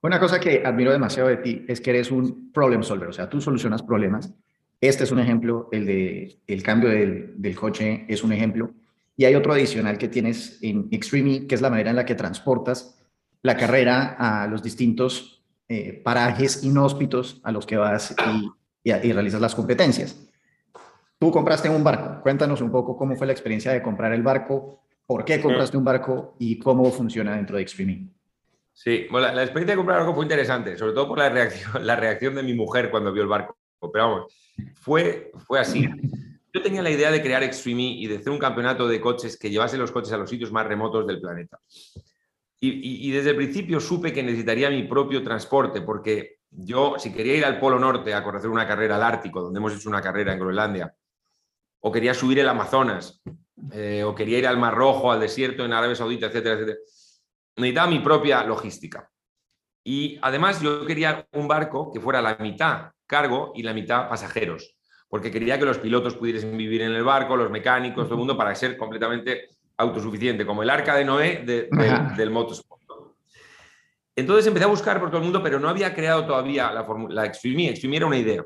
Una 0.00 0.18
cosa 0.18 0.40
que 0.40 0.62
admiro 0.64 0.92
demasiado 0.92 1.28
de 1.28 1.36
ti 1.38 1.64
es 1.68 1.80
que 1.80 1.90
eres 1.90 2.10
un 2.10 2.52
problem 2.52 2.82
solver, 2.82 3.08
o 3.08 3.12
sea, 3.12 3.28
tú 3.28 3.40
solucionas 3.40 3.82
problemas. 3.82 4.32
Este 4.80 5.04
es 5.04 5.10
un 5.10 5.18
ejemplo, 5.18 5.68
el 5.72 5.86
de 5.86 6.38
el 6.46 6.62
cambio 6.62 6.88
del, 6.88 7.34
del 7.36 7.56
coche 7.56 8.06
es 8.08 8.22
un 8.22 8.32
ejemplo. 8.32 8.72
Y 9.18 9.24
hay 9.24 9.34
otro 9.34 9.52
adicional 9.52 9.98
que 9.98 10.06
tienes 10.06 10.62
en 10.62 10.86
Extreme, 10.92 11.34
e, 11.34 11.46
que 11.48 11.56
es 11.56 11.60
la 11.60 11.70
manera 11.70 11.90
en 11.90 11.96
la 11.96 12.06
que 12.06 12.14
transportas 12.14 12.96
la 13.42 13.56
carrera 13.56 14.14
a 14.16 14.46
los 14.46 14.62
distintos 14.62 15.42
eh, 15.68 16.00
parajes 16.04 16.62
inhóspitos 16.62 17.40
a 17.42 17.50
los 17.50 17.66
que 17.66 17.76
vas 17.76 18.14
y, 18.84 18.92
realizas 18.92 19.40
las 19.40 19.56
competencias. 19.56 20.24
Tú 21.18 21.32
compraste 21.32 21.68
un 21.68 21.82
barco. 21.82 22.22
Cuéntanos 22.22 22.60
un 22.60 22.70
poco 22.70 22.96
cómo 22.96 23.16
fue 23.16 23.26
la 23.26 23.32
experiencia 23.32 23.72
de 23.72 23.82
comprar 23.82 24.12
el 24.12 24.22
barco, 24.22 24.84
por 25.04 25.24
qué 25.24 25.40
compraste 25.40 25.76
un 25.76 25.84
barco 25.84 26.36
y 26.38 26.56
cómo 26.60 26.88
funciona 26.92 27.34
dentro 27.34 27.56
de 27.56 27.62
Extreme. 27.62 27.92
E. 27.92 28.08
Sí, 28.72 29.06
la, 29.10 29.42
experiencia 29.42 29.72
de 29.72 29.76
comprar 29.76 29.98
el 29.98 30.04
barco 30.04 30.14
fue 30.14 30.26
interesante, 30.26 30.78
sobre 30.78 30.92
todo 30.92 31.08
por 31.08 31.18
la 31.18 31.28
reacción, 31.28 31.72
la 31.84 31.96
reacción 31.96 32.36
de 32.36 32.44
mi 32.44 32.54
mujer 32.54 32.88
cuando 32.88 33.12
vio 33.12 33.24
el 33.24 33.28
barco. 33.28 33.58
Pero 33.92 34.08
vamos, 34.08 34.32
fue, 34.74 35.32
fue 35.44 35.58
así. 35.58 35.88
Yo 36.58 36.64
tenía 36.64 36.82
la 36.82 36.90
idea 36.90 37.12
de 37.12 37.22
crear 37.22 37.44
Extreme 37.44 37.84
e 37.84 37.90
y 37.90 38.06
de 38.08 38.16
hacer 38.16 38.30
un 38.30 38.38
campeonato 38.40 38.88
de 38.88 39.00
coches 39.00 39.38
que 39.38 39.48
llevase 39.48 39.78
los 39.78 39.92
coches 39.92 40.12
a 40.12 40.16
los 40.16 40.28
sitios 40.28 40.50
más 40.50 40.66
remotos 40.66 41.06
del 41.06 41.20
planeta. 41.20 41.60
Y, 42.58 43.12
desde 43.12 43.30
el 43.30 43.36
principio 43.36 43.78
supe 43.78 44.12
que 44.12 44.24
necesitaría 44.24 44.68
mi 44.68 44.82
propio 44.82 45.22
transporte, 45.22 45.82
porque 45.82 46.38
yo, 46.50 46.96
si 46.98 47.12
quería 47.12 47.36
ir 47.36 47.44
al 47.44 47.60
Polo 47.60 47.78
Norte 47.78 48.12
a 48.12 48.24
correr 48.24 48.48
una 48.48 48.66
carrera 48.66 48.96
al 48.96 49.04
Ártico, 49.04 49.40
donde 49.40 49.58
hemos 49.58 49.72
hecho 49.76 49.88
una 49.88 50.02
carrera 50.02 50.32
en 50.32 50.40
Groenlandia, 50.40 50.92
o 51.78 51.92
quería 51.92 52.12
subir 52.12 52.40
el 52.40 52.48
Amazonas, 52.48 53.22
eh, 53.70 54.02
o 54.02 54.12
quería 54.12 54.38
ir 54.38 54.46
al 54.48 54.58
Mar 54.58 54.74
Rojo, 54.74 55.12
al 55.12 55.20
desierto 55.20 55.64
en 55.64 55.72
Arabia 55.72 55.94
Saudita, 55.94 56.26
etcétera, 56.26 56.56
etcétera, 56.56 56.78
necesitaba 57.54 57.86
mi 57.88 58.00
propia 58.00 58.42
logística. 58.42 59.08
Y 59.84 60.18
además 60.22 60.60
yo 60.60 60.84
quería 60.84 61.24
un 61.34 61.46
barco 61.46 61.92
que 61.92 62.00
fuera 62.00 62.20
la 62.20 62.36
mitad 62.38 62.90
cargo 63.06 63.52
y 63.54 63.62
la 63.62 63.72
mitad 63.72 64.08
pasajeros 64.08 64.77
porque 65.08 65.30
quería 65.30 65.58
que 65.58 65.64
los 65.64 65.78
pilotos 65.78 66.14
pudiesen 66.14 66.56
vivir 66.56 66.82
en 66.82 66.92
el 66.92 67.02
barco, 67.02 67.36
los 67.36 67.50
mecánicos, 67.50 68.04
todo 68.04 68.14
el 68.14 68.18
mundo, 68.18 68.36
para 68.36 68.54
ser 68.54 68.76
completamente 68.76 69.48
autosuficiente, 69.78 70.44
como 70.44 70.62
el 70.62 70.70
arca 70.70 70.96
de 70.96 71.04
Noé 71.04 71.44
del 71.44 72.30
motorsport. 72.30 72.78
Entonces 74.14 74.46
empecé 74.46 74.64
a 74.64 74.68
buscar 74.68 74.98
por 74.98 75.10
todo 75.10 75.18
el 75.18 75.24
mundo, 75.24 75.42
pero 75.42 75.60
no 75.60 75.68
había 75.68 75.94
creado 75.94 76.26
todavía 76.26 76.72
la, 76.72 76.86
la 77.08 77.24
Extreme. 77.24 77.70
Extreme 77.70 77.98
era 77.98 78.06
una 78.06 78.18
idea. 78.18 78.44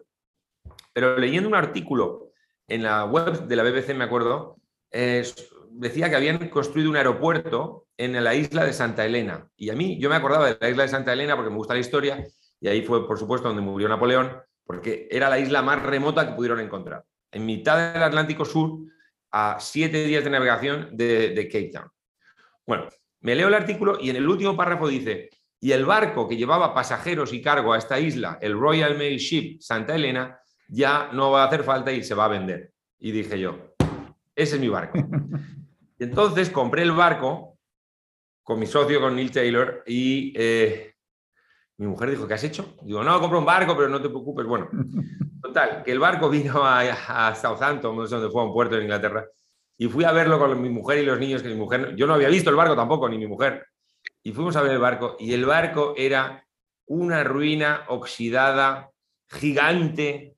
Pero 0.93 1.17
leyendo 1.17 1.49
un 1.49 1.55
artículo 1.55 2.33
en 2.69 2.83
la 2.83 3.07
web 3.07 3.47
de 3.47 3.57
la 3.57 3.63
BBC, 3.63 3.95
me 3.95 4.05
acuerdo, 4.05 4.59
decía 4.91 6.11
que 6.11 6.17
habían 6.17 6.49
construido 6.51 6.91
un 6.91 6.97
aeropuerto 6.97 7.87
en 7.97 8.23
la 8.23 8.35
isla 8.35 8.65
de 8.65 8.75
Santa 8.75 9.07
Elena. 9.07 9.49
Y 9.57 9.71
a 9.71 9.75
mí, 9.75 9.99
yo 9.99 10.11
me 10.11 10.17
acordaba 10.17 10.49
de 10.49 10.59
la 10.61 10.69
isla 10.69 10.83
de 10.83 10.89
Santa 10.91 11.15
Elena 11.15 11.37
porque 11.37 11.51
me 11.51 11.57
gusta 11.57 11.75
la 11.75 11.81
historia, 11.81 12.25
y 12.61 12.69
ahí 12.69 12.83
fue, 12.83 13.07
por 13.07 13.19
supuesto, 13.19 13.49
donde 13.49 13.63
murió 13.63 13.89
Napoleón 13.89 14.31
porque 14.65 15.09
era 15.11 15.29
la 15.29 15.39
isla 15.39 15.63
más 15.63 15.83
remota 15.83 16.27
que 16.27 16.35
pudieron 16.35 16.61
encontrar, 16.61 17.05
en 17.31 17.47
mitad 17.47 17.93
del 17.93 18.03
Atlántico 18.03 18.45
Sur, 18.45 18.81
a 19.31 19.57
siete 19.61 20.05
días 20.05 20.25
de 20.25 20.31
navegación 20.31 20.91
de, 20.93 21.49
Cape 21.51 21.71
Town. 21.73 21.91
Bueno, 22.67 22.89
me 23.21 23.35
leo 23.35 23.49
el 23.49 23.55
artículo 23.55 23.99
y 24.01 24.11
en 24.11 24.17
el 24.17 24.29
último 24.29 24.57
párrafo 24.57 24.89
dice, 24.89 25.31
y 25.61 25.73
el 25.73 25.85
barco 25.85 26.29
que 26.29 26.37
llevaba 26.37 26.75
pasajeros 26.75 27.33
y 27.33 27.41
cargo 27.41 27.73
a 27.73 27.79
esta 27.79 27.99
isla, 27.99 28.39
el 28.41 28.59
Royal 28.59 28.99
Mail 28.99 29.19
Ship 29.19 29.59
Santa 29.61 29.95
Elena, 29.95 30.39
ya 30.69 31.11
no 31.13 31.31
va 31.31 31.45
a 31.45 31.47
hacer 31.47 31.65
falta 31.65 31.93
y 31.93 32.03
se 32.03 32.15
va 32.15 32.27
a 32.27 32.29
vender. 32.29 32.73
Y 32.99 33.13
dije 33.13 33.39
yo, 33.39 33.75
ese 34.35 34.57
es 34.57 34.61
mi 34.61 34.69
barco. 34.69 34.99
Y 35.99 36.05
entonces 36.05 36.51
compré 36.51 36.83
el 36.83 36.91
barco 36.91 37.57
con 38.43 38.59
mi 38.59 38.67
socio, 38.67 39.01
con 39.01 39.15
Neil 39.15 39.31
Taylor, 39.31 39.85
y 39.87 40.33
eh, 40.37 40.92
mi 41.79 41.87
mujer 41.87 42.11
dijo, 42.11 42.27
¿qué 42.27 42.35
has 42.35 42.45
hecho? 42.45 42.77
Digo, 42.83 43.03
no, 43.03 43.21
compro 43.21 43.39
un 43.39 43.45
barco, 43.45 43.77
pero 43.77 43.89
no 43.89 44.01
te 44.01 44.09
preocupes. 44.09 44.47
Bueno, 44.47 44.69
total, 45.43 45.83
que 45.83 45.93
el 45.93 45.99
barco 45.99 46.29
vino 46.29 46.63
a, 46.65 47.35
Southampton, 47.35 47.97
no 47.97 48.07
sé 48.07 48.15
dónde 48.17 48.31
fue, 48.31 48.43
a 48.43 48.47
un 48.47 48.53
puerto 48.53 48.77
de 48.77 48.83
Inglaterra, 48.83 49.27
y 49.77 49.89
fui 49.89 50.05
a 50.05 50.13
verlo 50.13 50.39
con 50.39 50.61
mi 50.61 50.69
mujer 50.69 50.99
y 50.99 51.07
los 51.07 51.19
niños, 51.19 51.43
que 51.43 51.49
mi 51.49 51.57
mujer, 51.57 51.95
yo 51.97 52.07
no 52.07 52.15
había 52.15 52.29
visto 52.29 52.51
el 52.51 52.57
barco 52.57 52.77
tampoco, 52.77 53.09
ni 53.09 53.19
mi 53.19 53.27
mujer. 53.27 53.67
Y 54.23 54.33
fuimos 54.33 54.55
a 54.57 54.63
ver 54.63 54.73
el 54.73 54.79
barco, 54.79 55.17
y 55.19 55.33
el 55.33 55.45
barco 55.45 55.95
era 55.97 56.47
una 56.87 57.25
ruina 57.25 57.85
oxidada, 57.89 58.91
gigante, 59.29 60.37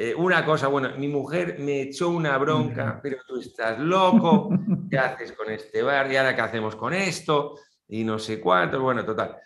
eh, 0.00 0.14
una 0.14 0.44
cosa, 0.44 0.68
bueno, 0.68 0.90
mi 0.96 1.08
mujer 1.08 1.56
me 1.58 1.82
echó 1.82 2.08
una 2.10 2.38
bronca, 2.38 3.00
pero 3.02 3.18
tú 3.26 3.40
estás 3.40 3.80
loco, 3.80 4.48
¿qué 4.88 4.96
haces 4.96 5.32
con 5.32 5.50
este 5.50 5.82
bar? 5.82 6.10
¿Y 6.10 6.16
ahora 6.16 6.36
qué 6.36 6.40
hacemos 6.40 6.76
con 6.76 6.94
esto? 6.94 7.56
Y 7.88 8.04
no 8.04 8.16
sé 8.18 8.40
cuánto, 8.40 8.80
bueno, 8.80 9.04
total. 9.04 9.36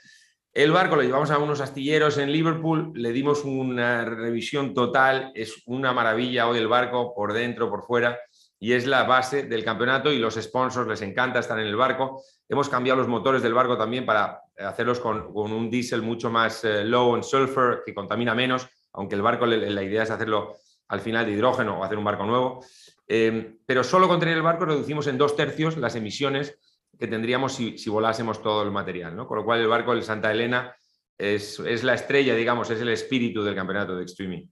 El 0.54 0.70
barco 0.70 0.96
lo 0.96 1.02
llevamos 1.02 1.30
a 1.30 1.38
unos 1.38 1.62
astilleros 1.62 2.18
en 2.18 2.30
Liverpool, 2.30 2.92
le 2.94 3.10
dimos 3.12 3.42
una 3.42 4.04
revisión 4.04 4.74
total, 4.74 5.32
es 5.34 5.62
una 5.64 5.94
maravilla 5.94 6.46
hoy 6.46 6.58
el 6.58 6.68
barco 6.68 7.14
por 7.14 7.32
dentro, 7.32 7.70
por 7.70 7.84
fuera, 7.84 8.18
y 8.60 8.74
es 8.74 8.86
la 8.86 9.04
base 9.04 9.44
del 9.44 9.64
campeonato 9.64 10.12
y 10.12 10.18
los 10.18 10.34
sponsors 10.34 10.86
les 10.86 11.00
encanta 11.00 11.38
estar 11.38 11.58
en 11.58 11.66
el 11.66 11.74
barco. 11.74 12.22
Hemos 12.46 12.68
cambiado 12.68 12.98
los 12.98 13.08
motores 13.08 13.42
del 13.42 13.54
barco 13.54 13.78
también 13.78 14.04
para 14.04 14.42
hacerlos 14.58 15.00
con, 15.00 15.34
un 15.34 15.70
diésel 15.70 16.02
mucho 16.02 16.28
más 16.28 16.62
eh, 16.64 16.84
low 16.84 17.16
en 17.16 17.22
sulfur, 17.22 17.82
que 17.86 17.94
contamina 17.94 18.34
menos, 18.34 18.68
aunque 18.92 19.14
el 19.14 19.22
barco 19.22 19.46
la 19.46 19.82
idea 19.82 20.02
es 20.02 20.10
hacerlo 20.10 20.56
al 20.88 21.00
final 21.00 21.24
de 21.24 21.32
hidrógeno 21.32 21.80
o 21.80 21.84
hacer 21.84 21.96
un 21.96 22.04
barco 22.04 22.24
nuevo. 22.24 22.62
Eh, 23.08 23.56
pero 23.64 23.82
solo 23.82 24.06
con 24.06 24.20
tener 24.20 24.36
el 24.36 24.42
barco 24.42 24.66
reducimos 24.66 25.06
en 25.06 25.16
dos 25.16 25.34
tercios 25.34 25.78
las 25.78 25.96
emisiones 25.96 26.58
que 27.02 27.08
tendríamos 27.08 27.54
si, 27.56 27.90
volásemos 27.90 28.40
todo 28.40 28.62
el 28.62 28.70
material. 28.70 29.16
¿no? 29.16 29.26
Con 29.26 29.38
lo 29.38 29.44
cual 29.44 29.58
el 29.58 29.66
barco 29.66 29.92
del 29.92 30.04
Santa 30.04 30.30
Elena 30.30 30.72
es, 31.18 31.58
la 31.82 31.94
estrella, 31.94 32.36
digamos, 32.36 32.70
es 32.70 32.80
el 32.80 32.90
espíritu 32.90 33.42
del 33.42 33.56
campeonato 33.56 33.96
de 33.96 34.04
Extreme. 34.04 34.48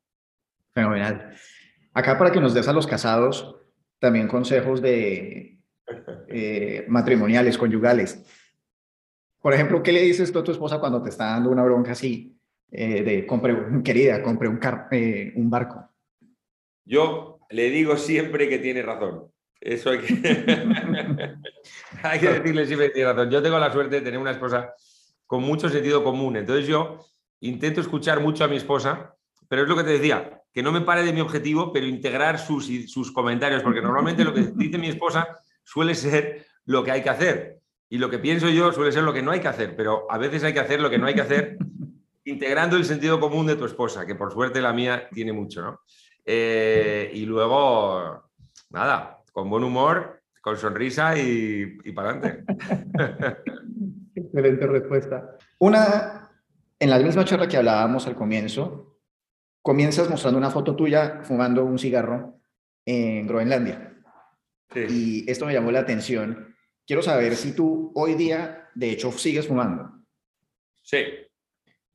Fenomenal. 0.75 1.33
Acá 1.95 2.19
para 2.19 2.33
que 2.33 2.41
nos 2.41 2.53
des 2.53 2.67
a 2.67 2.73
los 2.73 2.89
casados 2.89 3.55
también 4.01 4.27
consejos 4.27 4.83
de 4.83 5.61
eh, 6.27 6.87
matrimoniales, 6.89 7.57
conyugales. 7.57 8.21
Por 9.41 9.55
ejemplo, 9.55 9.81
¿qué 9.81 9.93
le 9.93 10.03
dices 10.03 10.33
tú 10.33 10.41
a 10.41 10.45
tu 10.45 10.51
esposa 10.51 10.81
cuando 10.81 11.01
te 11.01 11.11
está 11.11 11.27
dando 11.27 11.51
una 11.51 11.63
bronca 11.63 11.93
así 11.93 12.37
eh, 12.73 13.05
de, 13.05 13.27
compre, 13.29 13.57
querida, 13.85 14.25
compre 14.25 14.49
un, 14.49 14.59
eh, 14.91 15.33
un 15.37 15.49
barco? 15.49 15.89
Yo 16.85 17.39
le 17.49 17.71
digo 17.71 17.97
siempre 17.97 18.49
que 18.49 18.59
tiene 18.59 18.83
razón. 18.83 19.31
Eso 19.61 19.91
hay 19.91 19.99
que, 19.99 20.15
hay 22.03 22.19
que 22.19 22.33
decirle 22.33 22.67
siempre 22.67 22.89
tiene 22.91 23.13
razón. 23.13 23.31
Yo 23.31 23.43
tengo 23.43 23.59
la 23.59 23.73
suerte 23.73 23.97
de 23.97 24.03
tener 24.03 24.19
una 24.19 24.31
esposa 24.31 24.73
con 25.27 25.43
mucho 25.43 25.69
sentido 25.69 26.03
común. 26.03 26.37
Entonces 26.37 26.67
yo 26.67 26.99
intento 27.41 27.81
escuchar 27.81 28.21
mucho 28.21 28.45
a 28.45 28.49
mi 28.49 28.57
esposa, 28.57 29.15
pero 29.49 29.63
es 29.63 29.69
lo 29.69 29.77
que 29.77 29.85
te 29.85 29.91
decía, 29.91 30.43
que 30.53 30.63
no 30.63 30.73
me 30.73 30.81
pare 30.81 31.05
de 31.05 31.13
mi 31.13 31.21
objetivo, 31.21 31.73
pero 31.73 31.87
integrar 31.87 32.39
sus, 32.39 32.69
sus 32.91 33.13
comentarios, 33.13 33.63
porque 33.63 33.83
normalmente 33.83 34.25
lo 34.25 34.33
que 34.33 34.43
dice 34.55 34.79
mi 34.79 34.89
esposa 34.89 35.39
suele 35.63 35.95
ser 35.95 36.47
lo 36.65 36.83
que 36.83 36.91
hay 36.91 37.03
que 37.03 37.11
hacer. 37.11 37.61
Y 37.89 37.99
lo 37.99 38.09
que 38.09 38.19
pienso 38.19 38.49
yo 38.49 38.73
suele 38.73 38.93
ser 38.93 39.03
lo 39.03 39.13
que 39.13 39.23
no 39.23 39.33
hay 39.33 39.41
que 39.41 39.49
hacer, 39.49 39.77
pero 39.77 40.07
a 40.11 40.17
veces 40.17 40.43
hay 40.45 40.53
que 40.53 40.61
hacer 40.61 40.81
lo 40.81 40.89
que 40.89 40.99
no 40.99 41.07
hay 41.07 41.15
que 41.15 41.23
hacer 41.23 41.59
integrando 42.25 42.77
el 42.77 42.85
sentido 42.85 43.21
común 43.21 43.47
de 43.47 43.57
tu 43.57 43.65
esposa, 43.65 44.07
que 44.07 44.15
por 44.15 44.33
suerte 44.33 44.61
la 44.61 44.73
mía 44.73 45.09
tiene 45.13 45.33
mucho, 45.33 45.61
¿no? 45.63 45.81
Eh, 46.25 47.11
y 47.15 47.25
luego, 47.27 48.31
nada, 48.71 49.20
con 49.41 49.49
buen 49.49 49.65
humor, 49.65 50.23
con 50.43 50.59
sonrisa 50.59 51.17
y, 51.17 51.79
para 51.93 52.11
adelante. 52.11 52.45
Excelente 54.15 54.67
respuesta. 54.67 55.39
Una 55.61 56.31
en 56.79 56.91
la 56.91 56.99
misma 56.99 57.25
charla 57.25 57.49
que 57.49 57.57
hablábamos 57.57 58.07
al 58.07 58.17
comienzo, 58.17 58.99
comienzas 59.63 60.11
mostrando 60.11 60.37
una 60.37 60.51
foto 60.51 60.77
tuya 60.77 61.21
fumando 61.23 61.65
un 61.65 61.79
cigarro 61.79 62.39
en 62.85 63.27
Groenlandia. 63.27 63.95
Y 64.75 65.31
esto 65.31 65.47
me 65.47 65.55
llamó 65.55 65.71
la 65.71 65.81
atención. 65.81 66.55
Quiero 66.87 67.01
saber 67.01 67.35
si 67.35 67.55
tú 67.55 67.93
hoy 67.95 68.17
día, 68.17 68.69
de 68.75 68.91
hecho, 68.91 69.11
sigues 69.11 69.49
fumando. 69.49 69.91
Sí. 70.83 70.99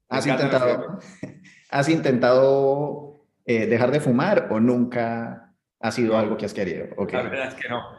¿Has 0.09 0.25
intentado, 0.25 0.97
¿Has 1.69 1.89
intentado 1.89 3.27
eh, 3.45 3.67
dejar 3.67 3.91
de 3.91 3.99
fumar 3.99 4.47
o 4.49 4.59
nunca 4.59 5.44
ha 5.85 5.91
sido 5.91 6.17
algo 6.17 6.35
que 6.35 6.45
has 6.45 6.53
querido? 6.53 6.87
La 7.11 7.21
verdad 7.21 7.47
es 7.49 7.53
que 7.55 7.69
no. 7.69 7.95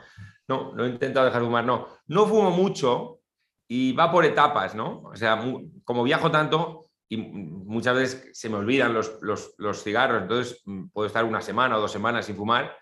No, 0.48 0.72
no 0.74 0.84
he 0.84 0.88
intentado 0.88 1.26
dejar 1.26 1.40
de 1.40 1.46
fumar, 1.46 1.64
no. 1.64 1.88
No 2.08 2.26
fumo 2.26 2.50
mucho 2.50 3.20
y 3.68 3.92
va 3.92 4.10
por 4.10 4.24
etapas, 4.24 4.74
¿no? 4.74 5.02
O 5.02 5.16
sea, 5.16 5.40
como 5.84 6.02
viajo 6.02 6.30
tanto 6.30 6.90
y 7.08 7.16
muchas 7.16 7.94
veces 7.96 8.30
se 8.38 8.48
me 8.48 8.56
olvidan 8.56 8.92
los, 8.92 9.18
los, 9.22 9.82
cigarros, 9.82 10.22
entonces 10.22 10.62
mm, 10.64 10.88
puedo 10.88 11.06
estar 11.06 11.24
una 11.24 11.40
semana 11.40 11.76
o 11.76 11.80
dos 11.80 11.92
semanas 11.92 12.26
sin 12.26 12.34
fumar, 12.34 12.76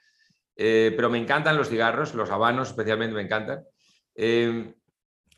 eh, 0.56 0.92
pero 0.96 1.10
me 1.10 1.18
encantan 1.18 1.56
los 1.58 1.68
cigarros, 1.68 2.14
los 2.14 2.30
habanos 2.30 2.68
especialmente 2.68 3.14
me 3.14 3.22
encantan. 3.22 3.64
Eh, 4.14 4.74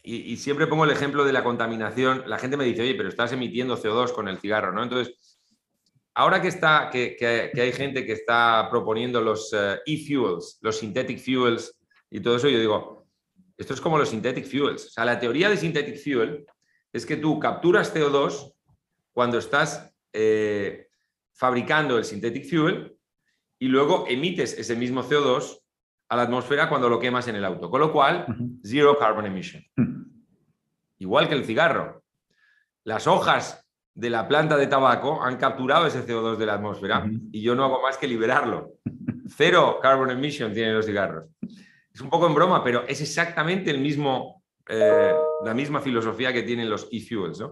y, 0.04 0.36
siempre 0.36 0.68
pongo 0.68 0.84
el 0.84 0.92
ejemplo 0.92 1.24
de 1.24 1.32
la 1.32 1.42
contaminación. 1.42 2.22
La 2.26 2.38
gente 2.38 2.56
me 2.56 2.64
dice, 2.64 2.82
oye, 2.82 2.94
pero 2.94 3.08
estás 3.08 3.32
emitiendo 3.32 3.76
CO2 3.76 4.12
con 4.12 4.28
el 4.28 4.38
cigarro, 4.38 4.70
¿no? 4.70 4.84
Entonces, 4.84 5.35
ahora 6.16 6.40
que, 6.40 6.48
está, 6.48 6.88
que, 6.90 7.50
hay 7.54 7.72
gente 7.72 8.06
que 8.06 8.12
está 8.12 8.68
proponiendo 8.70 9.20
los 9.20 9.52
eh, 9.52 9.78
e-fuels, 9.84 10.58
los 10.62 10.78
synthetic 10.78 11.18
fuels 11.18 11.78
y 12.10 12.20
todo 12.20 12.36
eso, 12.36 12.48
yo 12.48 12.58
digo, 12.58 13.06
esto 13.58 13.74
es 13.74 13.80
como 13.82 13.98
los 13.98 14.08
synthetic 14.08 14.46
fuels. 14.46 14.86
O 14.86 14.90
sea, 14.90 15.04
la 15.04 15.20
teoría 15.20 15.50
de 15.50 15.58
synthetic 15.58 16.02
fuel 16.02 16.46
es 16.90 17.04
que 17.04 17.18
tú 17.18 17.38
capturas 17.38 17.94
CO2 17.94 18.54
cuando 19.12 19.38
estás 19.38 19.94
eh, 20.14 20.88
fabricando 21.34 21.98
el 21.98 22.04
synthetic 22.04 22.48
fuel 22.48 22.96
y 23.58 23.68
luego 23.68 24.06
emites 24.08 24.58
ese 24.58 24.74
mismo 24.74 25.02
CO2 25.02 25.60
a 26.08 26.16
la 26.16 26.22
atmósfera 26.22 26.70
cuando 26.70 26.88
lo 26.88 26.98
quemas 26.98 27.28
en 27.28 27.36
el 27.36 27.44
auto. 27.44 27.70
Con 27.70 27.80
lo 27.80 27.92
cual, 27.92 28.26
zero 28.64 28.96
carbon 28.98 29.26
emission. 29.26 29.62
Igual 30.98 31.28
que 31.28 31.34
el 31.34 31.44
cigarro. 31.44 32.02
Las 32.84 33.06
hojas 33.06 33.65
de 33.96 34.10
la 34.10 34.28
planta 34.28 34.58
de 34.58 34.66
tabaco 34.66 35.22
han 35.22 35.38
capturado 35.38 35.86
ese 35.86 36.06
CO2 36.06 36.36
de 36.36 36.44
la 36.44 36.54
atmósfera 36.54 37.08
y 37.32 37.40
yo 37.40 37.54
no 37.54 37.64
hago 37.64 37.80
más 37.80 37.96
que 37.96 38.06
liberarlo. 38.06 38.74
Cero 39.34 39.78
carbon 39.80 40.10
emission 40.10 40.52
tienen 40.52 40.74
los 40.74 40.84
cigarros. 40.84 41.24
Es 41.40 42.02
un 42.02 42.10
poco 42.10 42.26
en 42.26 42.34
broma, 42.34 42.62
pero 42.62 42.84
es 42.86 43.00
exactamente 43.00 43.70
el 43.70 43.78
mismo, 43.78 44.44
eh, 44.68 45.14
la 45.42 45.54
misma 45.54 45.80
filosofía 45.80 46.30
que 46.30 46.42
tienen 46.42 46.68
los 46.68 46.88
e-fuels. 46.92 47.42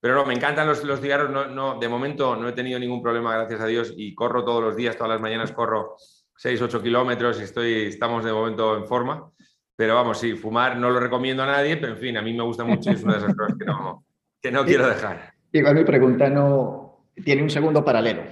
Pero 0.00 0.16
no, 0.16 0.26
me 0.26 0.34
encantan 0.34 0.66
los, 0.66 0.82
los 0.82 1.00
cigarros. 1.00 1.30
No, 1.30 1.46
no, 1.46 1.78
de 1.78 1.88
momento 1.88 2.34
no 2.34 2.48
he 2.48 2.52
tenido 2.52 2.80
ningún 2.80 3.00
problema, 3.00 3.32
gracias 3.36 3.60
a 3.60 3.66
Dios, 3.66 3.94
y 3.96 4.16
corro 4.16 4.44
todos 4.44 4.64
los 4.64 4.76
días, 4.76 4.96
todas 4.96 5.12
las 5.12 5.20
mañanas 5.20 5.52
corro 5.52 5.94
6, 6.36 6.60
8 6.60 6.82
kilómetros 6.82 7.38
y 7.38 7.44
estoy, 7.44 7.72
estamos 7.84 8.24
de 8.24 8.32
momento 8.32 8.76
en 8.76 8.86
forma. 8.88 9.30
Pero 9.76 9.94
vamos, 9.94 10.18
sí, 10.18 10.34
fumar 10.34 10.76
no 10.76 10.90
lo 10.90 10.98
recomiendo 10.98 11.44
a 11.44 11.46
nadie, 11.46 11.76
pero 11.76 11.92
en 11.92 11.98
fin, 11.98 12.16
a 12.16 12.22
mí 12.22 12.32
me 12.32 12.42
gusta 12.42 12.64
mucho 12.64 12.90
y 12.90 12.94
es 12.94 13.04
una 13.04 13.12
de 13.14 13.18
esas 13.20 13.36
cosas 13.36 13.56
que 13.56 13.64
no, 13.64 14.04
que 14.42 14.50
no 14.50 14.64
quiero 14.66 14.88
dejar. 14.88 15.33
Igual 15.54 15.76
mi 15.76 15.84
pregunta 15.84 16.28
no 16.28 17.06
tiene 17.24 17.40
un 17.40 17.48
segundo 17.48 17.84
paralelo, 17.84 18.22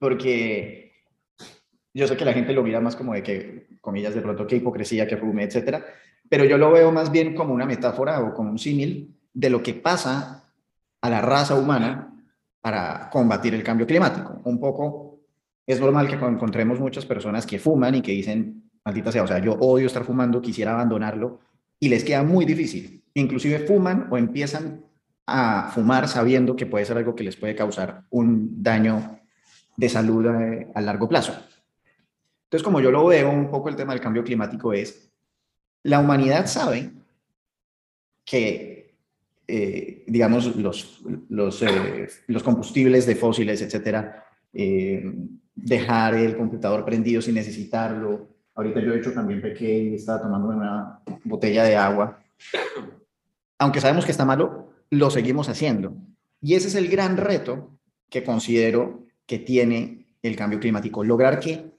porque 0.00 0.92
yo 1.94 2.08
sé 2.08 2.16
que 2.16 2.24
la 2.24 2.32
gente 2.32 2.52
lo 2.52 2.64
mira 2.64 2.80
más 2.80 2.96
como 2.96 3.14
de 3.14 3.22
que, 3.22 3.68
comillas, 3.80 4.16
de 4.16 4.20
pronto, 4.20 4.48
qué 4.48 4.56
hipocresía, 4.56 5.06
que 5.06 5.16
fume, 5.16 5.44
etcétera, 5.44 5.84
pero 6.28 6.44
yo 6.44 6.58
lo 6.58 6.72
veo 6.72 6.90
más 6.90 7.12
bien 7.12 7.36
como 7.36 7.54
una 7.54 7.66
metáfora 7.66 8.20
o 8.20 8.34
como 8.34 8.50
un 8.50 8.58
símil 8.58 9.16
de 9.32 9.48
lo 9.48 9.62
que 9.62 9.74
pasa 9.74 10.50
a 11.00 11.08
la 11.08 11.20
raza 11.20 11.54
humana 11.54 12.20
para 12.60 13.08
combatir 13.10 13.54
el 13.54 13.62
cambio 13.62 13.86
climático. 13.86 14.40
Un 14.42 14.58
poco 14.58 15.20
es 15.64 15.80
normal 15.80 16.08
que 16.08 16.14
encontremos 16.14 16.80
muchas 16.80 17.06
personas 17.06 17.46
que 17.46 17.60
fuman 17.60 17.94
y 17.94 18.02
que 18.02 18.10
dicen, 18.10 18.70
maldita 18.84 19.12
sea, 19.12 19.22
o 19.22 19.28
sea, 19.28 19.38
yo 19.38 19.52
odio 19.52 19.86
estar 19.86 20.02
fumando, 20.02 20.42
quisiera 20.42 20.72
abandonarlo, 20.72 21.38
y 21.78 21.90
les 21.90 22.02
queda 22.02 22.24
muy 22.24 22.44
difícil. 22.44 23.04
Inclusive 23.14 23.60
fuman 23.60 24.08
o 24.10 24.18
empiezan 24.18 24.82
a 25.32 25.70
fumar 25.70 26.08
sabiendo 26.08 26.54
que 26.54 26.66
puede 26.66 26.84
ser 26.84 26.98
algo 26.98 27.14
que 27.14 27.24
les 27.24 27.36
puede 27.36 27.56
causar 27.56 28.04
un 28.10 28.62
daño 28.62 29.18
de 29.76 29.88
salud 29.88 30.26
eh, 30.26 30.68
a, 30.74 30.80
largo 30.82 31.08
plazo. 31.08 31.32
Entonces, 32.44 32.62
como 32.62 32.80
yo 32.80 32.90
lo 32.90 33.06
veo, 33.06 33.30
un 33.30 33.50
poco 33.50 33.70
el 33.70 33.76
tema 33.76 33.94
del 33.94 34.02
cambio 34.02 34.22
climático 34.22 34.74
es, 34.74 35.10
la 35.84 36.00
humanidad 36.00 36.46
sabe 36.46 36.92
que, 38.26 38.94
eh, 39.48 40.04
digamos, 40.06 40.54
los, 40.56 41.02
eh, 41.62 42.08
los 42.26 42.42
combustibles 42.42 43.06
de 43.06 43.16
fósiles, 43.16 43.62
etcétera, 43.62 44.26
dejar 45.54 46.14
el 46.14 46.36
computador 46.36 46.84
prendido 46.84 47.22
sin 47.22 47.34
necesitarlo. 47.34 48.28
Ahorita 48.54 48.80
yo 48.80 48.92
he 48.92 48.98
hecho 48.98 49.14
también 49.14 49.40
pequé 49.40 49.78
y 49.78 49.94
estaba 49.94 50.20
tomando 50.20 50.48
una 50.48 51.00
botella 51.24 51.64
de 51.64 51.74
agua. 51.74 52.22
Aunque 53.58 53.80
sabemos 53.80 54.04
que 54.04 54.10
está 54.10 54.26
malo, 54.26 54.61
lo 54.92 55.10
seguimos 55.10 55.48
haciendo. 55.48 55.96
Y 56.40 56.54
ese 56.54 56.68
es 56.68 56.74
el 56.74 56.88
gran 56.88 57.16
reto 57.16 57.78
que 58.10 58.22
considero 58.22 59.06
que 59.26 59.38
tiene 59.38 60.16
el 60.22 60.36
cambio 60.36 60.60
climático. 60.60 61.02
Lograr 61.02 61.40
que, 61.40 61.72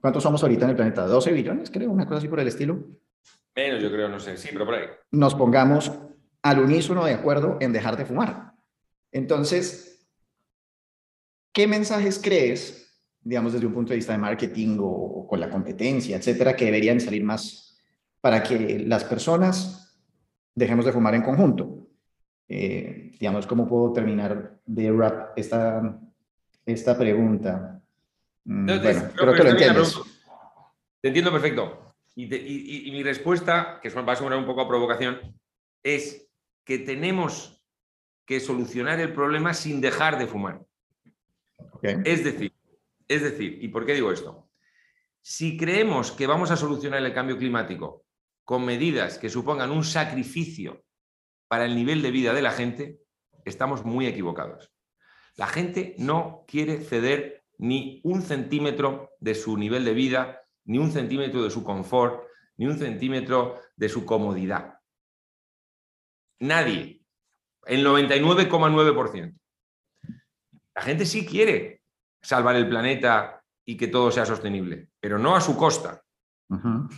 ¿cuántos 0.00 0.22
somos 0.22 0.42
ahorita 0.42 0.64
en 0.64 0.70
el 0.70 0.76
planeta? 0.76 1.06
12 1.06 1.32
billones, 1.32 1.70
creo, 1.70 1.90
una 1.90 2.06
cosa 2.06 2.18
así 2.18 2.28
por 2.28 2.40
el 2.40 2.48
estilo. 2.48 2.84
Menos, 3.56 3.82
yo 3.82 3.90
creo, 3.90 4.08
no 4.08 4.20
sé, 4.20 4.36
sí, 4.36 4.50
pero 4.52 4.66
por 4.66 4.74
ahí. 4.74 4.84
Nos 5.10 5.34
pongamos 5.34 5.90
al 6.42 6.60
unísono 6.60 7.06
de 7.06 7.14
acuerdo 7.14 7.56
en 7.60 7.72
dejar 7.72 7.96
de 7.96 8.04
fumar. 8.04 8.52
Entonces, 9.12 10.06
¿qué 11.52 11.66
mensajes 11.66 12.20
crees 12.22 12.88
digamos, 13.20 13.52
desde 13.52 13.66
un 13.66 13.74
punto 13.74 13.90
de 13.90 13.96
vista 13.96 14.12
de 14.12 14.18
marketing 14.18 14.78
o, 14.80 15.26
con 15.28 15.40
la 15.40 15.50
competencia, 15.50 16.16
etcétera, 16.16 16.56
que 16.56 16.64
deberían 16.64 17.00
salir 17.00 17.22
más 17.22 17.78
para 18.20 18.42
que 18.42 18.78
las 18.86 19.04
personas 19.04 20.00
dejemos 20.54 20.86
de 20.86 20.92
fumar 20.92 21.14
en 21.14 21.22
conjunto. 21.22 21.87
Eh, 22.48 23.12
digamos, 23.18 23.46
¿cómo 23.46 23.68
puedo 23.68 23.92
terminar 23.92 24.58
de 24.64 24.90
wrap 24.90 25.36
esta, 25.36 26.00
esta 26.64 26.96
pregunta? 26.96 27.82
Mm, 28.44 28.66
bueno, 28.66 29.10
creo, 29.14 29.34
que 29.34 29.44
lo 29.44 29.50
entiendes. 29.50 30.00
Te 31.00 31.08
entiendo 31.08 31.30
perfecto. 31.30 31.94
Y, 32.16 32.90
mi 32.90 33.02
respuesta, 33.02 33.78
que 33.80 33.90
va 33.90 34.12
a 34.12 34.16
sonar 34.16 34.38
un 34.38 34.46
poco 34.46 34.62
a 34.62 34.68
provocación, 34.68 35.18
es 35.82 36.28
que 36.64 36.78
tenemos 36.78 37.62
que 38.24 38.40
solucionar 38.40 38.98
el 38.98 39.12
problema 39.12 39.54
sin 39.54 39.80
dejar 39.80 40.18
de 40.18 40.26
fumar. 40.26 40.60
Es 41.82 42.24
decir, 42.24 42.52
es 43.06 43.22
decir, 43.22 43.58
¿y 43.62 43.68
por 43.68 43.86
qué 43.86 43.94
digo 43.94 44.10
esto? 44.10 44.48
Si 45.22 45.56
creemos 45.56 46.10
que 46.10 46.26
vamos 46.26 46.50
a 46.50 46.56
solucionar 46.56 47.04
el 47.04 47.14
cambio 47.14 47.38
climático 47.38 48.04
con 48.44 48.64
medidas 48.64 49.18
que 49.18 49.30
supongan 49.30 49.70
un 49.70 49.84
sacrificio 49.84 50.84
para 51.48 51.64
el 51.64 51.74
nivel 51.74 52.02
de 52.02 52.10
vida 52.10 52.32
de 52.32 52.42
la 52.42 52.52
gente, 52.52 53.00
estamos 53.44 53.84
muy 53.84 54.06
equivocados. 54.06 54.70
La 55.34 55.46
gente 55.46 55.94
no 55.98 56.44
quiere 56.46 56.80
ceder 56.80 57.44
ni 57.58 58.00
un 58.04 58.22
centímetro 58.22 59.10
de 59.18 59.34
su 59.34 59.56
nivel 59.56 59.84
de 59.84 59.94
vida, 59.94 60.42
ni 60.64 60.78
un 60.78 60.92
centímetro 60.92 61.42
de 61.42 61.50
su 61.50 61.64
confort, 61.64 62.24
ni 62.56 62.66
un 62.66 62.78
centímetro 62.78 63.60
de 63.76 63.88
su 63.88 64.04
comodidad. 64.04 64.78
Nadie. 66.40 67.02
El 67.66 67.84
99,9%. 67.84 69.38
La 70.74 70.82
gente 70.82 71.06
sí 71.06 71.26
quiere 71.26 71.82
salvar 72.22 72.56
el 72.56 72.68
planeta 72.68 73.42
y 73.64 73.76
que 73.76 73.88
todo 73.88 74.10
sea 74.10 74.24
sostenible, 74.24 74.90
pero 75.00 75.18
no 75.18 75.34
a 75.34 75.40
su 75.40 75.56
costa. 75.56 76.02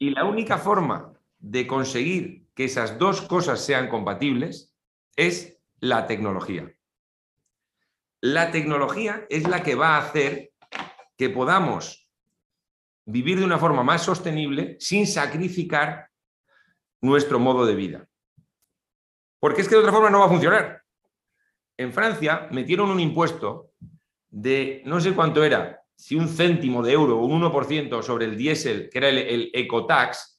Y 0.00 0.10
la 0.10 0.24
única 0.24 0.58
forma 0.58 1.12
de 1.40 1.66
conseguir 1.66 2.46
que 2.58 2.64
esas 2.64 2.98
dos 2.98 3.22
cosas 3.22 3.64
sean 3.64 3.86
compatibles 3.86 4.74
es 5.14 5.60
la 5.78 6.08
tecnología. 6.08 6.74
La 8.20 8.50
tecnología 8.50 9.24
es 9.30 9.46
la 9.46 9.62
que 9.62 9.76
va 9.76 9.94
a 9.94 10.00
hacer 10.00 10.50
que 11.16 11.30
podamos 11.30 12.08
vivir 13.04 13.38
de 13.38 13.44
una 13.44 13.58
forma 13.58 13.84
más 13.84 14.02
sostenible 14.02 14.76
sin 14.80 15.06
sacrificar 15.06 16.08
nuestro 17.00 17.38
modo 17.38 17.64
de 17.64 17.76
vida. 17.76 18.08
Porque 19.38 19.60
es 19.60 19.68
que 19.68 19.76
de 19.76 19.82
otra 19.82 19.92
forma 19.92 20.10
no 20.10 20.18
va 20.18 20.26
a 20.26 20.30
funcionar. 20.30 20.82
En 21.76 21.92
Francia 21.92 22.48
metieron 22.50 22.90
un 22.90 22.98
impuesto 22.98 23.70
de 24.30 24.82
no 24.84 25.00
sé 25.00 25.14
cuánto 25.14 25.44
era, 25.44 25.80
si 25.94 26.16
un 26.16 26.26
céntimo 26.26 26.82
de 26.82 26.90
euro 26.90 27.18
un 27.18 27.40
1% 27.40 28.02
sobre 28.02 28.24
el 28.24 28.36
diésel, 28.36 28.90
que 28.90 28.98
era 28.98 29.10
el, 29.10 29.48
ecotax, 29.54 30.37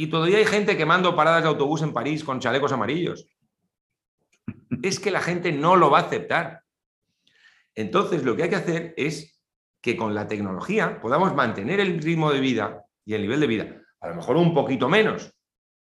y 0.00 0.06
todavía 0.06 0.38
hay 0.38 0.44
gente 0.44 0.76
quemando 0.76 1.16
paradas 1.16 1.42
de 1.42 1.48
autobús 1.48 1.82
en 1.82 1.92
París 1.92 2.22
con 2.22 2.38
chalecos 2.38 2.70
amarillos. 2.70 3.26
Es 4.80 5.00
que 5.00 5.10
la 5.10 5.20
gente 5.20 5.50
no 5.50 5.74
lo 5.74 5.90
va 5.90 5.98
a 5.98 6.02
aceptar. 6.02 6.62
Entonces, 7.74 8.22
lo 8.22 8.36
que 8.36 8.44
hay 8.44 8.48
que 8.48 8.54
hacer 8.54 8.94
es 8.96 9.42
que 9.80 9.96
con 9.96 10.14
la 10.14 10.28
tecnología 10.28 11.00
podamos 11.00 11.34
mantener 11.34 11.80
el 11.80 12.00
ritmo 12.00 12.30
de 12.30 12.38
vida 12.38 12.84
y 13.04 13.14
el 13.14 13.22
nivel 13.22 13.40
de 13.40 13.46
vida, 13.48 13.82
a 14.00 14.08
lo 14.10 14.14
mejor 14.14 14.36
un 14.36 14.54
poquito 14.54 14.88
menos. 14.88 15.34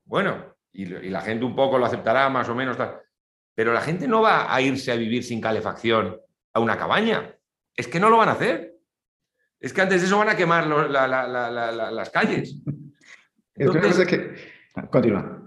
Bueno, 0.04 0.56
y, 0.72 0.84
la 0.84 1.22
gente 1.22 1.46
un 1.46 1.56
poco 1.56 1.78
lo 1.78 1.86
aceptará 1.86 2.28
más 2.28 2.50
o 2.50 2.54
menos, 2.54 2.76
Pero 3.54 3.72
la 3.72 3.80
gente 3.80 4.06
no 4.06 4.20
va 4.20 4.54
a 4.54 4.60
irse 4.60 4.92
a 4.92 4.96
vivir 4.96 5.24
sin 5.24 5.40
calefacción 5.40 6.20
a 6.52 6.60
una 6.60 6.76
cabaña. 6.76 7.34
Es 7.74 7.88
que 7.88 7.98
no 7.98 8.10
lo 8.10 8.18
van 8.18 8.28
a 8.28 8.32
hacer. 8.32 8.74
Es 9.58 9.72
que 9.72 9.80
antes 9.80 10.02
de 10.02 10.06
eso 10.06 10.18
van 10.18 10.28
a 10.28 10.36
quemar 10.36 10.66
las 10.66 12.10
calles. 12.10 12.58
Entonces, 13.62 14.06
que... 14.06 14.34
Continúa. 14.90 15.42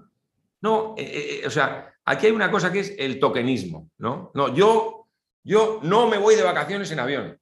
No, 0.61 0.95
eh, 0.97 1.41
eh, 1.43 1.47
o 1.47 1.49
sea, 1.49 1.93
aquí 2.05 2.28
hay 2.28 2.32
una 2.32 2.49
cosa 2.49 2.72
que 2.72 2.80
es 2.80 2.95
el 2.97 3.20
tokenismo, 3.20 3.91
¿no? 3.97 4.32
No, 4.34 4.53
yo, 4.53 5.07
yo 5.43 5.80
no 5.84 6.07
me 6.07 6.18
voy 6.18 6.36
de 6.36 6.43
vacaciones 6.43 6.91
en 6.91 6.99
avión. 6.99 7.39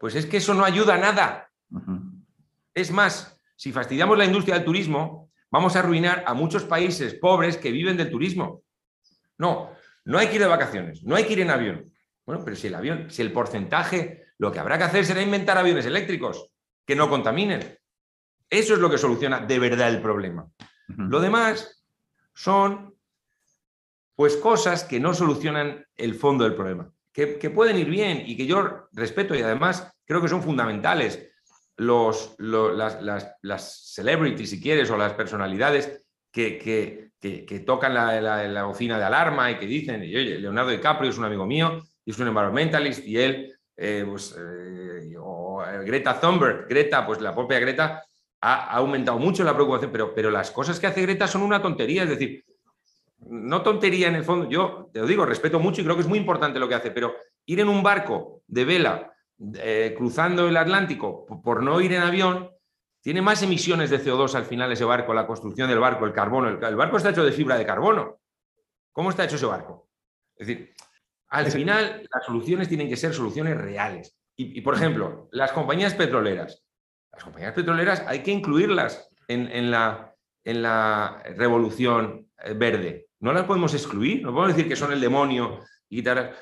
Pues 0.00 0.14
es 0.14 0.26
que 0.26 0.38
eso 0.38 0.54
no 0.54 0.64
ayuda 0.64 0.94
a 0.94 0.98
nada. 0.98 1.50
Es 2.72 2.90
más, 2.90 3.38
si 3.54 3.70
fastidiamos 3.70 4.16
la 4.16 4.24
industria 4.24 4.54
del 4.54 4.64
turismo, 4.64 5.30
vamos 5.50 5.76
a 5.76 5.80
arruinar 5.80 6.24
a 6.26 6.34
muchos 6.34 6.64
países 6.64 7.14
pobres 7.14 7.56
que 7.56 7.70
viven 7.70 7.96
del 7.96 8.10
turismo. 8.10 8.62
No, 9.36 9.72
no 10.04 10.18
hay 10.18 10.28
que 10.28 10.36
ir 10.36 10.40
de 10.40 10.48
vacaciones, 10.48 11.02
no 11.04 11.16
hay 11.16 11.24
que 11.24 11.34
ir 11.34 11.40
en 11.40 11.50
avión. 11.50 11.92
Bueno, 12.24 12.42
pero 12.44 12.56
si 12.56 12.66
el 12.66 12.74
avión, 12.74 13.10
si 13.10 13.22
el 13.22 13.32
porcentaje, 13.32 14.26
lo 14.38 14.50
que 14.50 14.58
habrá 14.58 14.78
que 14.78 14.84
hacer 14.84 15.04
será 15.04 15.22
inventar 15.22 15.58
aviones 15.58 15.86
eléctricos 15.86 16.50
que 16.86 16.96
no 16.96 17.08
contaminen. 17.08 17.77
Eso 18.50 18.74
es 18.74 18.80
lo 18.80 18.90
que 18.90 18.98
soluciona 18.98 19.40
de 19.40 19.58
verdad 19.58 19.88
el 19.88 20.00
problema. 20.00 20.50
Lo 20.88 21.20
demás 21.20 21.84
son 22.34 22.94
pues 24.14 24.36
cosas 24.36 24.84
que 24.84 24.98
no 24.98 25.14
solucionan 25.14 25.84
el 25.96 26.14
fondo 26.14 26.44
del 26.44 26.54
problema 26.54 26.90
que, 27.26 27.50
pueden 27.50 27.76
ir 27.76 27.88
bien 27.88 28.22
y 28.26 28.36
que 28.36 28.46
yo 28.46 28.88
respeto 28.92 29.34
y 29.34 29.42
además 29.42 29.92
creo 30.04 30.22
que 30.22 30.28
son 30.28 30.42
fundamentales 30.42 31.28
los, 31.76 32.36
las, 32.38 33.92
celebrities, 33.94 34.50
si 34.50 34.60
quieres, 34.60 34.90
o 34.90 34.96
las 34.96 35.14
personalidades 35.14 36.02
que, 36.30 36.58
que, 37.20 37.60
tocan 37.60 37.94
la, 37.94 38.20
la, 38.20 38.64
bocina 38.64 38.98
de 38.98 39.04
alarma 39.04 39.50
y 39.50 39.58
que 39.58 39.66
dicen, 39.66 40.00
oye, 40.00 40.38
Leonardo 40.38 40.70
DiCaprio 40.70 41.10
es 41.10 41.18
un 41.18 41.24
amigo 41.24 41.46
mío, 41.46 41.82
y 42.04 42.10
es 42.10 42.18
un 42.18 42.28
environmentalist 42.28 43.04
y 43.06 43.18
él, 43.18 43.54
eh, 43.76 44.04
pues, 44.08 44.36
eh, 44.38 45.14
o 45.20 45.64
eh, 45.64 45.84
Greta 45.84 46.20
Thunberg, 46.20 46.68
Greta, 46.68 47.06
pues 47.06 47.20
la 47.20 47.34
propia 47.34 47.58
Greta 47.60 48.04
ha, 48.40 48.76
aumentado 48.76 49.18
mucho 49.18 49.44
la 49.44 49.54
preocupación, 49.54 49.90
pero, 49.92 50.14
pero 50.14 50.30
las 50.30 50.50
cosas 50.50 50.78
que 50.78 50.86
hace 50.86 51.02
Greta 51.02 51.26
son 51.26 51.42
una 51.42 51.62
tontería, 51.62 52.04
es 52.04 52.10
decir, 52.10 52.44
no 53.20 53.62
tontería 53.62 54.08
en 54.08 54.14
el 54.14 54.24
fondo, 54.24 54.48
yo 54.48 54.90
te 54.92 55.00
lo 55.00 55.06
digo, 55.06 55.26
respeto 55.26 55.58
mucho 55.58 55.80
y 55.80 55.84
creo 55.84 55.96
que 55.96 56.02
es 56.02 56.08
muy 56.08 56.18
importante 56.18 56.58
lo 56.58 56.68
que 56.68 56.74
hace, 56.74 56.90
pero 56.90 57.14
ir 57.46 57.60
en 57.60 57.68
un 57.68 57.82
barco 57.82 58.42
de 58.46 58.64
vela 58.64 59.12
eh, 59.54 59.94
cruzando 59.96 60.48
el 60.48 60.56
Atlántico 60.56 61.26
por 61.42 61.62
no 61.62 61.80
ir 61.80 61.92
en 61.92 62.02
avión, 62.02 62.50
tiene 63.00 63.22
más 63.22 63.42
emisiones 63.42 63.90
de 63.90 64.02
CO2 64.02 64.34
al 64.34 64.44
final 64.44 64.72
ese 64.72 64.84
barco, 64.84 65.14
la 65.14 65.26
construcción 65.26 65.68
del 65.68 65.78
barco, 65.78 66.04
el 66.04 66.12
carbono. 66.12 66.48
El, 66.48 66.76
barco 66.76 66.96
está 66.96 67.10
hecho 67.10 67.24
de 67.24 67.32
fibra 67.32 67.56
de 67.56 67.64
carbono. 67.64 68.20
¿Cómo 68.92 69.10
está 69.10 69.24
hecho 69.24 69.36
ese 69.36 69.46
barco? 69.46 69.88
Es 70.36 70.46
decir, 70.46 70.74
al 71.28 71.50
final 71.50 72.06
las 72.12 72.24
soluciones 72.26 72.68
tienen 72.68 72.88
que 72.88 72.96
ser 72.96 73.14
soluciones 73.14 73.56
reales. 73.56 74.16
Y, 74.36 74.60
por 74.60 74.74
ejemplo, 74.74 75.28
las 75.32 75.50
compañías 75.52 75.94
petroleras. 75.94 76.64
Las 77.18 77.24
compañías 77.24 77.52
petroleras 77.52 78.04
hay 78.06 78.22
que 78.22 78.30
incluirlas 78.30 79.08
en, 79.26 79.72
la, 79.72 80.14
la 80.44 81.20
revolución 81.36 82.28
eh, 82.44 82.54
verde. 82.54 83.08
No 83.18 83.32
las 83.32 83.42
podemos 83.42 83.74
excluir, 83.74 84.22
no 84.22 84.32
podemos 84.32 84.54
decir 84.54 84.68
que 84.68 84.76
son 84.76 84.92
el 84.92 85.00
demonio 85.00 85.58
y 85.88 85.96
quitar. 85.96 86.36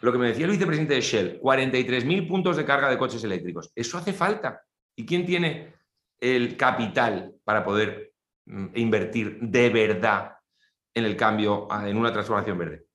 Lo 0.00 0.10
que 0.10 0.16
me 0.16 0.28
decía 0.28 0.46
el 0.46 0.52
vicepresidente 0.52 0.94
de 0.94 1.02
Shell, 1.02 1.38
43.000 1.38 2.26
puntos 2.26 2.56
de 2.56 2.64
carga 2.64 2.88
de 2.88 2.96
coches 2.96 3.22
eléctricos. 3.24 3.72
Eso 3.74 3.98
hace 3.98 4.14
falta. 4.14 4.62
¿Y 4.96 5.04
quién 5.04 5.26
tiene 5.26 5.74
el 6.18 6.56
capital 6.56 7.34
para 7.44 7.62
poder 7.62 8.14
mm, 8.46 8.68
invertir 8.76 9.38
de 9.38 9.68
verdad 9.68 10.38
en 10.94 11.04
el 11.04 11.14
cambio, 11.14 11.68
en 11.70 11.98
una 11.98 12.10
transformación 12.10 12.56
verde? 12.56 12.86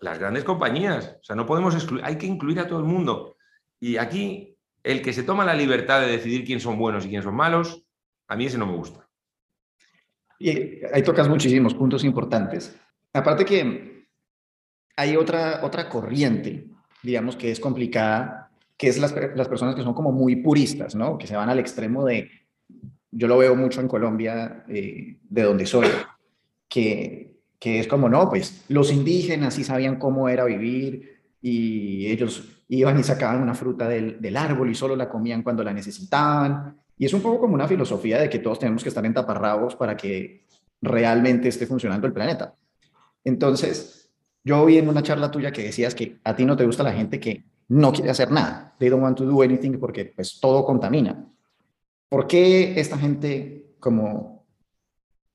Las 0.00 0.18
grandes 0.18 0.42
compañías. 0.42 1.18
O 1.20 1.22
sea, 1.22 1.36
no 1.36 1.44
podemos 1.44 1.74
excluir, 1.74 2.02
hay 2.02 2.16
que 2.16 2.24
incluir 2.24 2.60
a 2.60 2.66
todo 2.66 2.78
el 2.78 2.86
mundo. 2.86 3.36
Y 3.78 3.98
aquí, 3.98 4.57
el 4.82 5.02
que 5.02 5.12
se 5.12 5.22
toma 5.22 5.44
la 5.44 5.54
libertad 5.54 6.00
de 6.00 6.08
decidir 6.08 6.44
quién 6.44 6.60
son 6.60 6.78
buenos 6.78 7.04
y 7.04 7.08
quién 7.08 7.22
son 7.22 7.34
malos, 7.34 7.82
a 8.28 8.36
mí 8.36 8.46
ese 8.46 8.58
no 8.58 8.66
me 8.66 8.76
gusta. 8.76 9.08
Y 10.38 10.84
ahí 10.92 11.02
tocas 11.02 11.28
muchísimos 11.28 11.74
puntos 11.74 12.04
importantes. 12.04 12.78
Aparte 13.12 13.44
que 13.44 14.06
hay 14.96 15.16
otra, 15.16 15.60
otra 15.62 15.88
corriente, 15.88 16.66
digamos, 17.02 17.36
que 17.36 17.50
es 17.50 17.60
complicada, 17.60 18.50
que 18.76 18.88
es 18.88 18.98
las, 18.98 19.14
las 19.34 19.48
personas 19.48 19.74
que 19.74 19.82
son 19.82 19.94
como 19.94 20.12
muy 20.12 20.36
puristas, 20.36 20.94
¿no? 20.94 21.18
Que 21.18 21.26
se 21.26 21.36
van 21.36 21.48
al 21.48 21.58
extremo 21.58 22.04
de, 22.04 22.30
yo 23.10 23.26
lo 23.26 23.38
veo 23.38 23.56
mucho 23.56 23.80
en 23.80 23.88
Colombia, 23.88 24.64
eh, 24.68 25.16
de 25.22 25.42
donde 25.42 25.66
soy, 25.66 25.88
que, 26.68 27.38
que 27.58 27.80
es 27.80 27.88
como, 27.88 28.08
no, 28.08 28.28
pues 28.28 28.64
los 28.68 28.92
indígenas 28.92 29.54
sí 29.54 29.64
sabían 29.64 29.96
cómo 29.96 30.28
era 30.28 30.44
vivir 30.44 31.17
y 31.40 32.06
ellos 32.06 32.62
iban 32.68 32.98
y 32.98 33.02
sacaban 33.02 33.42
una 33.42 33.54
fruta 33.54 33.88
del, 33.88 34.20
del 34.20 34.36
árbol 34.36 34.70
y 34.70 34.74
solo 34.74 34.96
la 34.96 35.08
comían 35.08 35.42
cuando 35.42 35.62
la 35.64 35.72
necesitaban 35.72 36.76
y 36.98 37.06
es 37.06 37.12
un 37.12 37.22
poco 37.22 37.40
como 37.40 37.54
una 37.54 37.68
filosofía 37.68 38.18
de 38.18 38.28
que 38.28 38.40
todos 38.40 38.58
tenemos 38.58 38.82
que 38.82 38.88
estar 38.88 39.06
en 39.06 39.14
taparrabos 39.14 39.76
para 39.76 39.96
que 39.96 40.44
realmente 40.82 41.48
esté 41.48 41.66
funcionando 41.66 42.06
el 42.06 42.12
planeta. 42.12 42.54
Entonces, 43.24 44.10
yo 44.42 44.64
vi 44.66 44.78
en 44.78 44.88
una 44.88 45.02
charla 45.02 45.30
tuya 45.30 45.52
que 45.52 45.62
decías 45.62 45.94
que 45.94 46.18
a 46.24 46.34
ti 46.34 46.44
no 46.44 46.56
te 46.56 46.66
gusta 46.66 46.82
la 46.82 46.92
gente 46.92 47.20
que 47.20 47.44
no 47.68 47.92
quiere 47.92 48.10
hacer 48.10 48.32
nada. 48.32 48.74
They 48.78 48.88
don't 48.88 49.02
want 49.02 49.16
to 49.18 49.24
do 49.24 49.42
anything 49.42 49.78
porque 49.78 50.06
pues 50.06 50.40
todo 50.40 50.64
contamina. 50.64 51.24
¿Por 52.08 52.26
qué 52.26 52.80
esta 52.80 52.98
gente 52.98 53.76
como 53.78 54.44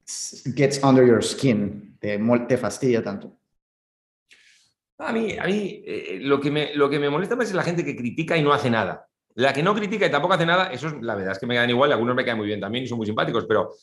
gets 0.06 0.84
under 0.84 1.06
your 1.06 1.24
skin, 1.24 1.98
te, 2.00 2.20
te 2.48 2.58
fastidia 2.58 3.02
tanto? 3.02 3.38
A 5.06 5.12
mí, 5.12 5.38
a 5.38 5.46
mí 5.46 5.84
eh, 5.86 6.20
lo, 6.22 6.40
que 6.40 6.52
me, 6.52 6.76
lo 6.76 6.90
que 6.90 7.00
me 7.00 7.10
molesta 7.10 7.36
más 7.36 7.50
es 7.50 7.56
la 7.56 7.64
gente 7.64 7.84
que 7.84 7.96
critica 7.96 8.38
y 8.38 8.42
no 8.42 8.54
hace 8.54 8.70
nada. 8.70 9.08
La 9.36 9.54
que 9.54 9.64
no 9.64 9.74
critica 9.74 10.06
y 10.06 10.12
tampoco 10.12 10.36
hace 10.36 10.46
nada, 10.46 10.72
eso 10.72 10.88
es, 10.88 10.94
la 11.02 11.16
verdad 11.16 11.34
es 11.34 11.40
que 11.40 11.48
me 11.48 11.56
dan 11.56 11.70
igual, 11.70 11.92
algunos 11.92 12.16
me 12.16 12.24
caen 12.24 12.38
muy 12.38 12.48
bien 12.48 12.60
también 12.60 12.84
y 12.84 12.88
son 12.88 12.98
muy 12.98 13.08
simpáticos, 13.08 13.46
pero 13.46 13.74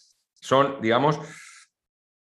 son, 0.40 0.80
digamos, 0.80 1.18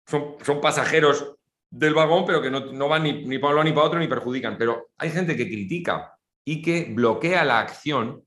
son, 0.08 0.36
son 0.42 0.62
pasajeros 0.62 1.36
del 1.70 1.94
vagón, 1.94 2.26
pero 2.26 2.42
que 2.42 2.50
no, 2.50 2.88
van 2.88 3.04
ni, 3.04 3.38
para 3.38 3.54
uno 3.54 3.64
ni 3.64 3.72
para 3.72 3.88
otro 3.88 4.00
ni 4.00 4.08
perjudican. 4.08 4.58
Pero 4.58 4.90
hay 4.98 5.12
gente 5.12 5.36
que 5.36 5.48
critica 5.48 6.18
y 6.44 6.62
que 6.62 6.86
bloquea 6.92 7.44
la 7.44 7.60
acción 7.60 8.24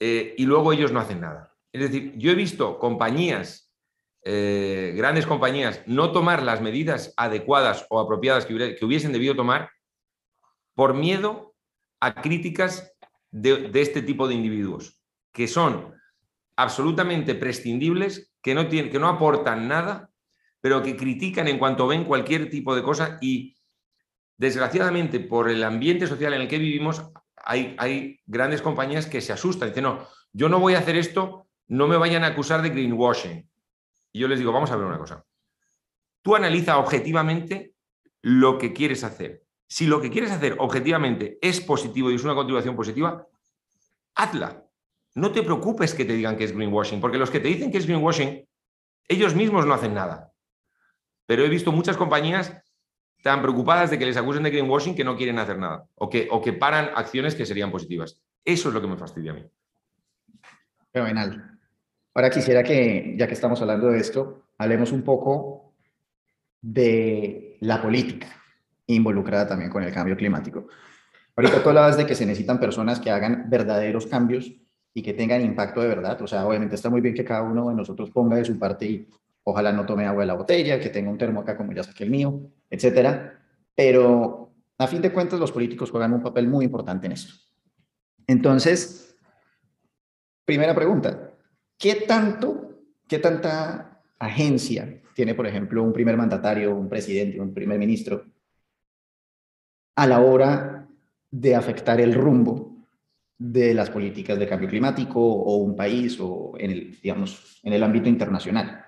eh, 0.00 0.34
y 0.36 0.44
luego 0.46 0.72
ellos 0.72 0.92
no 0.92 1.00
hacen 1.00 1.20
nada. 1.20 1.54
Es 1.72 1.82
decir, 1.82 2.14
yo 2.16 2.32
he 2.32 2.34
visto 2.34 2.78
compañías, 2.78 3.69
eh, 4.22 4.92
grandes 4.96 5.26
compañías, 5.26 5.82
no 5.86 6.12
tomar 6.12 6.42
las 6.42 6.60
medidas 6.60 7.14
adecuadas 7.16 7.86
o 7.88 8.00
apropiadas 8.00 8.46
que, 8.46 8.76
que 8.76 8.84
hubiesen 8.84 9.12
debido 9.12 9.34
tomar 9.34 9.70
por 10.74 10.94
miedo 10.94 11.54
a 12.00 12.14
críticas 12.14 12.92
de, 13.30 13.70
este 13.74 14.02
tipo 14.02 14.26
de 14.28 14.34
individuos, 14.34 15.00
que 15.32 15.46
son 15.46 15.94
absolutamente 16.56 17.34
prescindibles, 17.34 18.32
que 18.42 18.54
no, 18.54 18.68
tienen, 18.68 18.90
que 18.90 18.98
no 18.98 19.08
aportan 19.08 19.68
nada, 19.68 20.10
pero 20.60 20.82
que 20.82 20.96
critican 20.96 21.48
en 21.48 21.58
cuanto 21.58 21.86
ven 21.86 22.04
cualquier 22.04 22.50
tipo 22.50 22.74
de 22.74 22.82
cosa 22.82 23.18
y 23.20 23.56
desgraciadamente 24.36 25.20
por 25.20 25.50
el 25.50 25.62
ambiente 25.64 26.06
social 26.06 26.34
en 26.34 26.42
el 26.42 26.48
que 26.48 26.58
vivimos 26.58 27.10
hay, 27.36 27.74
hay 27.78 28.20
grandes 28.26 28.62
compañías 28.62 29.06
que 29.06 29.20
se 29.20 29.32
asustan, 29.32 29.68
dicen, 29.68 29.84
no, 29.84 30.06
yo 30.32 30.48
no 30.48 30.60
voy 30.60 30.74
a 30.74 30.78
hacer 30.78 30.96
esto, 30.96 31.46
no 31.68 31.88
me 31.88 31.96
vayan 31.96 32.24
a 32.24 32.28
acusar 32.28 32.62
de 32.62 32.70
greenwashing. 32.70 33.49
Y 34.12 34.20
yo 34.20 34.28
les 34.28 34.38
digo, 34.38 34.52
vamos 34.52 34.70
a 34.70 34.76
ver 34.76 34.86
una 34.86 34.98
cosa. 34.98 35.24
Tú 36.22 36.36
analiza 36.36 36.78
objetivamente 36.78 37.74
lo 38.22 38.58
que 38.58 38.72
quieres 38.72 39.04
hacer. 39.04 39.44
Si 39.66 39.86
lo 39.86 40.00
que 40.00 40.10
quieres 40.10 40.32
hacer 40.32 40.56
objetivamente 40.58 41.38
es 41.40 41.60
positivo 41.60 42.10
y 42.10 42.16
es 42.16 42.24
una 42.24 42.34
contribución 42.34 42.76
positiva, 42.76 43.26
hazla. 44.14 44.64
No 45.14 45.32
te 45.32 45.42
preocupes 45.42 45.94
que 45.94 46.04
te 46.04 46.12
digan 46.12 46.36
que 46.36 46.44
es 46.44 46.52
greenwashing, 46.54 47.00
porque 47.00 47.18
los 47.18 47.30
que 47.30 47.40
te 47.40 47.48
dicen 47.48 47.70
que 47.70 47.78
es 47.78 47.86
greenwashing, 47.86 48.46
ellos 49.08 49.34
mismos 49.34 49.66
no 49.66 49.74
hacen 49.74 49.94
nada. 49.94 50.32
Pero 51.26 51.44
he 51.44 51.48
visto 51.48 51.72
muchas 51.72 51.96
compañías 51.96 52.52
tan 53.22 53.42
preocupadas 53.42 53.90
de 53.90 53.98
que 53.98 54.06
les 54.06 54.16
acusen 54.16 54.42
de 54.42 54.50
greenwashing 54.50 54.94
que 54.94 55.04
no 55.04 55.16
quieren 55.16 55.38
hacer 55.38 55.58
nada 55.58 55.86
o 55.94 56.08
que, 56.08 56.28
o 56.30 56.40
que 56.40 56.52
paran 56.52 56.90
acciones 56.94 57.34
que 57.34 57.46
serían 57.46 57.70
positivas. 57.70 58.20
Eso 58.44 58.68
es 58.68 58.74
lo 58.74 58.80
que 58.80 58.86
me 58.86 58.96
fastidia 58.96 59.32
a 59.32 59.34
mí. 59.34 59.44
Fenomenal. 60.92 61.49
Ahora 62.14 62.30
quisiera 62.30 62.62
que, 62.62 63.14
ya 63.16 63.26
que 63.26 63.34
estamos 63.34 63.60
hablando 63.60 63.88
de 63.88 63.98
esto, 63.98 64.42
hablemos 64.58 64.92
un 64.92 65.02
poco 65.02 65.74
de 66.60 67.56
la 67.60 67.80
política 67.80 68.26
involucrada 68.86 69.46
también 69.46 69.70
con 69.70 69.82
el 69.82 69.92
cambio 69.92 70.16
climático. 70.16 70.66
Ahorita 71.36 71.62
tú 71.62 71.68
hablabas 71.68 71.96
de 71.96 72.06
que 72.06 72.14
se 72.14 72.26
necesitan 72.26 72.58
personas 72.58 73.00
que 73.00 73.10
hagan 73.10 73.48
verdaderos 73.48 74.06
cambios 74.06 74.52
y 74.92 75.02
que 75.02 75.14
tengan 75.14 75.40
impacto 75.42 75.80
de 75.80 75.88
verdad. 75.88 76.20
O 76.20 76.26
sea, 76.26 76.46
obviamente 76.46 76.74
está 76.74 76.90
muy 76.90 77.00
bien 77.00 77.14
que 77.14 77.24
cada 77.24 77.42
uno 77.42 77.68
de 77.68 77.76
nosotros 77.76 78.10
ponga 78.10 78.36
de 78.36 78.44
su 78.44 78.58
parte 78.58 78.86
y 78.86 79.08
ojalá 79.44 79.72
no 79.72 79.86
tome 79.86 80.06
agua 80.06 80.22
de 80.22 80.26
la 80.26 80.34
botella, 80.34 80.80
que 80.80 80.90
tenga 80.90 81.10
un 81.10 81.18
termo 81.18 81.40
acá 81.40 81.56
como 81.56 81.72
ya 81.72 81.82
saqué 81.82 82.04
el 82.04 82.10
mío, 82.10 82.40
etcétera. 82.68 83.40
Pero 83.74 84.52
a 84.76 84.86
fin 84.86 85.00
de 85.00 85.12
cuentas 85.12 85.38
los 85.38 85.52
políticos 85.52 85.90
juegan 85.90 86.12
un 86.12 86.22
papel 86.22 86.48
muy 86.48 86.64
importante 86.64 87.06
en 87.06 87.12
esto. 87.12 87.32
Entonces, 88.26 89.16
primera 90.44 90.74
pregunta, 90.74 91.29
¿qué 91.80 91.94
tanto, 92.06 92.78
qué 93.08 93.18
tanta 93.18 94.02
agencia 94.18 95.00
tiene, 95.14 95.34
por 95.34 95.46
ejemplo, 95.46 95.82
un 95.82 95.92
primer 95.92 96.16
mandatario, 96.16 96.76
un 96.76 96.88
presidente, 96.88 97.40
un 97.40 97.52
primer 97.52 97.78
ministro 97.78 98.26
a 99.96 100.06
la 100.06 100.20
hora 100.20 100.86
de 101.30 101.56
afectar 101.56 102.00
el 102.00 102.14
rumbo 102.14 102.86
de 103.38 103.72
las 103.72 103.90
políticas 103.90 104.38
de 104.38 104.46
cambio 104.46 104.68
climático 104.68 105.20
o 105.20 105.56
un 105.56 105.74
país 105.74 106.18
o 106.20 106.52
en 106.58 106.70
el, 106.70 107.00
digamos, 107.00 107.60
en 107.64 107.72
el 107.72 107.82
ámbito 107.82 108.08
internacional. 108.08 108.84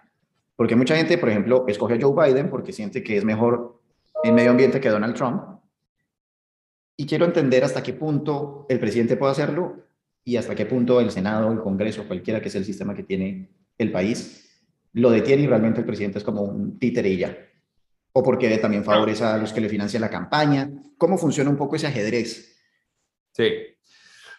Porque 0.54 0.76
mucha 0.76 0.94
gente, 0.94 1.16
por 1.16 1.30
ejemplo, 1.30 1.64
escoge 1.68 1.94
a 1.94 1.98
Joe 2.00 2.28
Biden 2.28 2.50
porque 2.50 2.72
siente 2.72 3.02
que 3.02 3.16
es 3.16 3.24
mejor 3.24 3.80
en 4.22 4.34
medio 4.34 4.50
ambiente 4.50 4.80
que 4.80 4.90
Donald 4.90 5.14
Trump. 5.14 5.42
Y 6.96 7.06
quiero 7.06 7.24
entender 7.24 7.64
hasta 7.64 7.82
qué 7.82 7.94
punto 7.94 8.66
el 8.68 8.78
presidente 8.78 9.16
puede 9.16 9.32
hacerlo 9.32 9.91
y 10.24 10.36
hasta 10.36 10.54
qué 10.54 10.66
punto 10.66 11.00
el 11.00 11.10
Senado, 11.10 11.52
el 11.52 11.60
Congreso, 11.60 12.06
cualquiera 12.06 12.40
que 12.40 12.50
sea 12.50 12.60
el 12.60 12.64
sistema 12.64 12.94
que 12.94 13.02
tiene 13.02 13.50
el 13.78 13.90
país, 13.90 14.42
lo 14.92 15.10
detiene 15.10 15.42
y 15.42 15.46
realmente 15.46 15.80
el 15.80 15.86
presidente 15.86 16.18
es 16.18 16.24
como 16.24 16.42
un 16.42 16.78
títere 16.78 17.08
y 17.08 17.18
ya. 17.18 17.36
O 18.12 18.22
porque 18.22 18.56
también 18.58 18.84
favorece 18.84 19.24
a 19.24 19.38
los 19.38 19.52
que 19.52 19.60
le 19.60 19.68
financian 19.68 20.02
la 20.02 20.10
campaña. 20.10 20.70
¿Cómo 20.98 21.16
funciona 21.16 21.50
un 21.50 21.56
poco 21.56 21.76
ese 21.76 21.86
ajedrez? 21.86 22.56
Sí. 23.32 23.50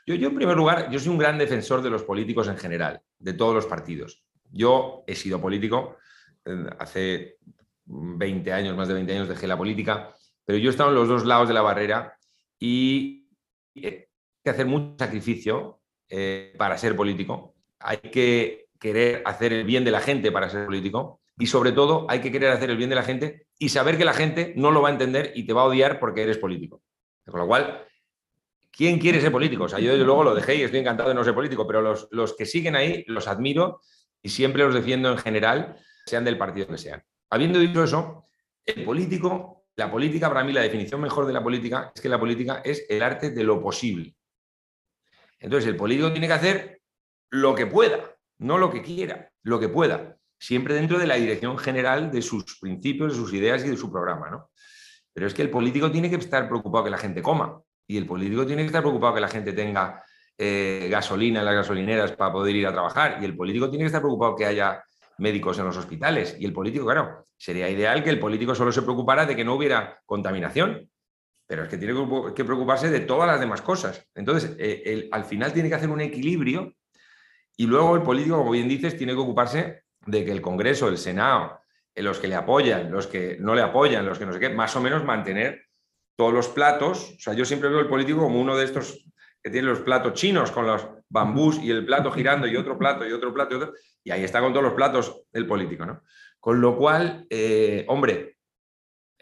Yo, 0.06 0.16
yo, 0.16 0.30
en 0.30 0.36
primer 0.36 0.56
lugar, 0.56 0.92
yo 0.92 1.00
soy 1.00 1.12
un 1.12 1.18
gran 1.18 1.38
defensor 1.38 1.82
de 1.82 1.90
los 1.90 2.04
políticos 2.04 2.48
en 2.48 2.58
general, 2.58 3.02
de 3.18 3.34
todos 3.34 3.56
los 3.56 3.66
partidos. 3.66 4.24
Yo 4.52 5.04
he 5.08 5.16
sido 5.16 5.42
político, 5.42 5.98
eh, 6.46 6.66
hace 6.78 7.38
20 7.86 8.54
años, 8.54 8.78
más 8.78 8.88
de 8.88 8.94
20 8.94 9.14
años 9.14 9.30
dejé 9.30 9.48
la 9.48 9.58
política, 9.58 10.14
pero 10.46 10.60
yo 10.60 10.70
he 10.70 10.72
estado 10.72 10.90
en 10.90 10.96
los 10.96 11.08
dos 11.08 11.26
lados 11.26 11.48
de 11.48 11.54
la 11.54 11.62
barrera 11.62 12.18
y 12.60 13.28
hay 13.76 14.06
que 14.44 14.50
hacer 14.50 14.66
mucho 14.66 14.96
sacrificio 15.00 15.80
eh, 16.10 16.54
para 16.58 16.78
ser 16.78 16.96
político. 16.96 17.56
Hay 17.80 17.98
que 17.98 18.68
querer 18.80 19.24
hacer 19.26 19.54
el 19.54 19.64
bien 19.64 19.84
de 19.84 19.92
la 19.92 20.02
gente 20.02 20.32
para 20.32 20.50
ser 20.50 20.66
político 20.66 21.22
y 21.38 21.48
sobre 21.48 21.72
todo 21.72 22.06
hay 22.10 22.20
que 22.20 22.32
querer 22.32 22.52
hacer 22.52 22.70
el 22.70 22.78
bien 22.78 22.90
de 22.90 22.96
la 22.96 23.04
gente 23.04 23.48
y 23.58 23.70
saber 23.70 23.98
que 23.98 24.06
la 24.06 24.14
gente 24.14 24.54
no 24.58 24.72
lo 24.72 24.82
va 24.82 24.90
a 24.90 24.92
entender 24.92 25.32
y 25.36 25.46
te 25.46 25.54
va 25.54 25.62
a 25.62 25.66
odiar 25.66 26.00
porque 26.00 26.24
eres 26.24 26.38
político. 26.38 26.84
Con 27.26 27.40
lo 27.40 27.48
cual, 27.48 27.88
¿quién 28.72 29.00
quiere 29.00 29.22
ser 29.22 29.32
político? 29.32 29.64
O 29.64 29.70
sea, 29.70 29.80
yo 29.80 29.92
desde 29.92 30.04
luego 30.04 30.24
lo 30.24 30.36
dejé 30.36 30.56
y 30.56 30.62
estoy 30.64 30.82
encantado 30.82 31.10
de 31.10 31.16
no 31.16 31.24
ser 31.24 31.34
político, 31.34 31.66
pero 31.66 31.82
los, 31.82 32.08
los 32.12 32.36
que 32.36 32.46
siguen 32.46 32.76
ahí 32.76 33.06
los 33.08 33.28
admiro 33.28 33.80
y 34.22 34.30
siempre 34.30 34.64
los 34.64 34.74
defiendo 34.74 35.12
en 35.12 35.18
general, 35.18 35.78
sean 36.06 36.26
del 36.26 36.38
partido 36.38 36.68
que 36.68 36.78
sean. 36.78 37.04
Habiendo 37.30 37.60
dicho 37.60 37.84
eso, 37.84 38.28
el 38.66 38.84
político, 38.84 39.66
la 39.76 39.90
política, 39.90 40.30
para 40.30 40.44
mí 40.44 40.54
la 40.54 40.62
definición 40.62 41.02
mejor 41.02 41.26
de 41.26 41.34
la 41.34 41.44
política 41.44 41.92
es 41.96 42.02
que 42.02 42.10
la 42.10 42.20
política 42.20 42.62
es 42.64 42.86
el 42.90 43.02
arte 43.02 43.32
de 43.32 43.44
lo 43.44 43.62
posible. 43.62 44.16
Entonces, 45.44 45.70
el 45.70 45.76
político 45.76 46.10
tiene 46.12 46.28
que 46.28 46.34
hacer 46.34 46.82
lo 47.30 47.54
que 47.54 47.68
pueda, 47.68 48.16
no 48.40 48.58
lo 48.58 48.72
que 48.72 48.82
quiera, 48.82 49.30
lo 49.44 49.60
que 49.60 49.68
pueda, 49.68 50.16
siempre 50.40 50.74
dentro 50.74 50.98
de 50.98 51.06
la 51.06 51.16
dirección 51.16 51.58
general 51.58 52.12
de 52.12 52.22
sus 52.22 52.58
principios, 52.60 53.12
de 53.12 53.20
sus 53.20 53.34
ideas 53.34 53.64
y 53.66 53.70
de 53.70 53.76
su 53.76 53.92
programa, 53.92 54.30
¿no? 54.30 54.50
Pero 55.14 55.28
es 55.28 55.34
que 55.34 55.42
el 55.42 55.50
político 55.50 55.92
tiene 55.92 56.10
que 56.10 56.16
estar 56.16 56.48
preocupado 56.48 56.86
que 56.86 56.90
la 56.90 56.98
gente 56.98 57.22
coma 57.22 57.62
y 57.86 57.98
el 57.98 58.06
político 58.06 58.48
tiene 58.48 58.62
que 58.64 58.68
estar 58.68 58.82
preocupado 58.82 59.16
que 59.16 59.20
la 59.20 59.28
gente 59.28 59.52
tenga 59.52 60.02
eh, 60.38 60.88
gasolina 60.90 61.40
en 61.42 61.46
las 61.46 61.56
gasolineras 61.56 62.14
para 62.14 62.32
poder 62.32 62.56
ir 62.56 62.66
a 62.66 62.72
trabajar 62.72 63.18
y 63.22 63.26
el 63.26 63.36
político 63.36 63.70
tiene 63.70 63.84
que 63.84 63.88
estar 63.88 64.02
preocupado 64.02 64.38
que 64.38 64.46
haya 64.46 64.82
médicos 65.18 65.60
en 65.60 65.66
los 65.66 65.76
hospitales. 65.76 66.38
Y 66.40 66.46
el 66.46 66.54
político, 66.54 66.86
claro, 66.86 67.28
sería 67.38 67.70
ideal 67.70 68.02
que 68.02 68.10
el 68.10 68.20
político 68.20 68.56
solo 68.56 68.72
se 68.72 68.82
preocupara 68.82 69.26
de 69.26 69.36
que 69.36 69.44
no 69.44 69.56
hubiera 69.56 70.00
contaminación, 70.06 70.90
pero 71.48 71.64
es 71.64 71.70
que 71.70 71.78
tiene 71.78 71.94
que 72.36 72.46
preocuparse 72.46 72.90
de 72.90 73.02
todas 73.02 73.28
las 73.28 73.40
demás 73.40 73.62
cosas. 73.62 74.08
Entonces, 74.16 74.56
eh, 74.60 75.10
al 75.12 75.26
final 75.26 75.54
tiene 75.54 75.70
que 75.70 75.76
hacer 75.76 75.90
un 75.90 76.02
equilibrio 76.02 76.74
y 77.56 77.68
luego 77.68 77.96
el 77.96 78.02
político, 78.02 78.38
como 78.38 78.52
bien 78.52 78.68
dices, 78.68 78.98
tiene 78.98 79.14
que 79.14 79.20
ocuparse 79.20 79.84
de 80.06 80.26
que 80.26 80.32
el 80.32 80.42
Congreso, 80.42 80.88
el 80.88 80.98
Senado, 80.98 81.60
eh, 81.94 82.02
los 82.02 82.20
que 82.20 82.28
le 82.28 82.36
apoyan, 82.36 82.92
los 82.92 83.08
que 83.08 83.38
no 83.40 83.56
le 83.56 83.62
apoyan, 83.62 84.06
los 84.06 84.18
que 84.18 84.26
no 84.26 84.34
sé 84.34 84.40
qué, 84.40 84.50
más 84.50 84.76
o 84.76 84.82
menos 84.82 85.04
mantener 85.04 85.66
todos 86.16 86.34
los 86.34 86.48
platos. 86.48 87.16
O 87.18 87.20
sea, 87.20 87.34
yo 87.34 87.46
siempre 87.46 87.70
veo 87.70 87.80
el 87.80 87.88
político 87.88 88.20
como 88.22 88.40
uno 88.40 88.58
de 88.58 88.66
estos 88.66 89.06
que 89.42 89.50
tiene 89.50 89.68
los 89.68 89.82
platos 89.82 90.14
chinos 90.14 90.52
con 90.52 90.66
los 90.66 90.88
bambús 91.10 91.60
y 91.62 91.70
el 91.70 91.86
plato 91.86 92.12
girando 92.12 92.48
y 92.48 92.56
otro 92.56 92.78
plato 92.78 93.08
y 93.08 93.12
otro 93.12 93.34
plato 93.34 93.54
y 93.54 93.58
otro. 93.58 93.74
Y 94.04 94.12
ahí 94.12 94.24
está 94.24 94.40
con 94.40 94.54
todos 94.54 94.64
los 94.64 94.74
platos 94.74 95.24
el 95.34 95.46
político, 95.46 95.86
¿no? 95.86 96.02
Con 96.40 96.60
lo 96.60 96.78
cual, 96.78 97.26
eh, 97.30 97.86
hombre, 97.88 98.33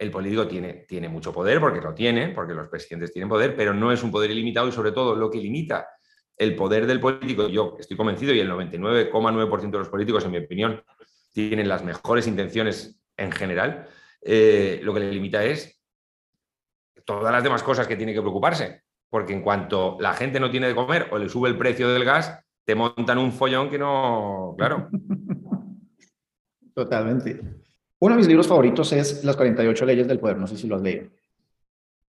el 0.02 0.10
político 0.10 0.48
tiene, 0.48 0.86
tiene 0.88 1.08
mucho 1.08 1.32
poder, 1.32 1.60
porque 1.60 1.80
lo 1.80 1.94
tiene, 1.94 2.30
porque 2.30 2.56
los 2.56 2.68
presidentes 2.70 3.14
tienen 3.14 3.30
poder, 3.30 3.56
pero 3.56 3.72
no 3.72 3.92
es 3.92 4.02
un 4.02 4.10
poder 4.10 4.32
ilimitado 4.32 4.68
y 4.68 4.72
sobre 4.72 4.92
todo 4.92 5.16
lo 5.16 5.30
que 5.30 5.38
limita 5.38 5.88
el 6.36 6.56
poder 6.56 6.88
del 6.88 7.00
político, 7.00 7.48
yo 7.48 7.78
estoy 7.80 7.96
convencido 7.96 8.34
y 8.34 8.40
el 8.40 8.50
99,9% 8.50 9.70
de 9.70 9.78
los 9.78 9.90
políticos, 9.90 10.26
en 10.26 10.32
mi 10.32 10.40
opinión, 10.40 10.84
tienen 11.32 11.70
las 11.70 11.84
mejores 11.84 12.26
intenciones 12.26 13.00
en 13.16 13.32
general, 13.32 13.88
eh, 14.24 14.80
lo 14.82 14.92
que 14.92 15.02
le 15.02 15.12
limita 15.12 15.44
es 15.46 15.80
todas 17.06 17.32
las 17.32 17.44
demás 17.44 17.62
cosas 17.62 17.86
que 17.86 17.96
tiene 17.96 18.12
que 18.12 18.22
preocuparse, 18.22 18.82
porque 19.08 19.34
en 19.34 19.44
cuanto 19.44 19.98
la 20.00 20.14
gente 20.14 20.40
no 20.40 20.50
tiene 20.50 20.68
de 20.68 20.74
comer 20.74 21.10
o 21.12 21.20
le 21.20 21.30
sube 21.30 21.48
el 21.48 21.60
precio 21.60 21.88
del 21.90 22.06
gas, 22.06 22.44
te 22.66 22.74
montan 22.74 23.20
un 23.20 23.32
follón 23.32 23.70
que 23.70 23.78
no, 23.78 24.56
claro. 24.58 24.90
Totalmente. 26.74 27.61
Uno 28.02 28.16
de 28.16 28.18
mis 28.18 28.28
libros 28.28 28.48
favoritos 28.48 28.92
es 28.94 29.24
Las 29.24 29.36
48 29.36 29.86
leyes 29.86 30.08
del 30.08 30.20
poder, 30.20 30.38
no 30.38 30.48
sé 30.48 30.58
si 30.58 30.68
lo 30.68 30.76
has 30.76 30.82
leído. 30.82 31.08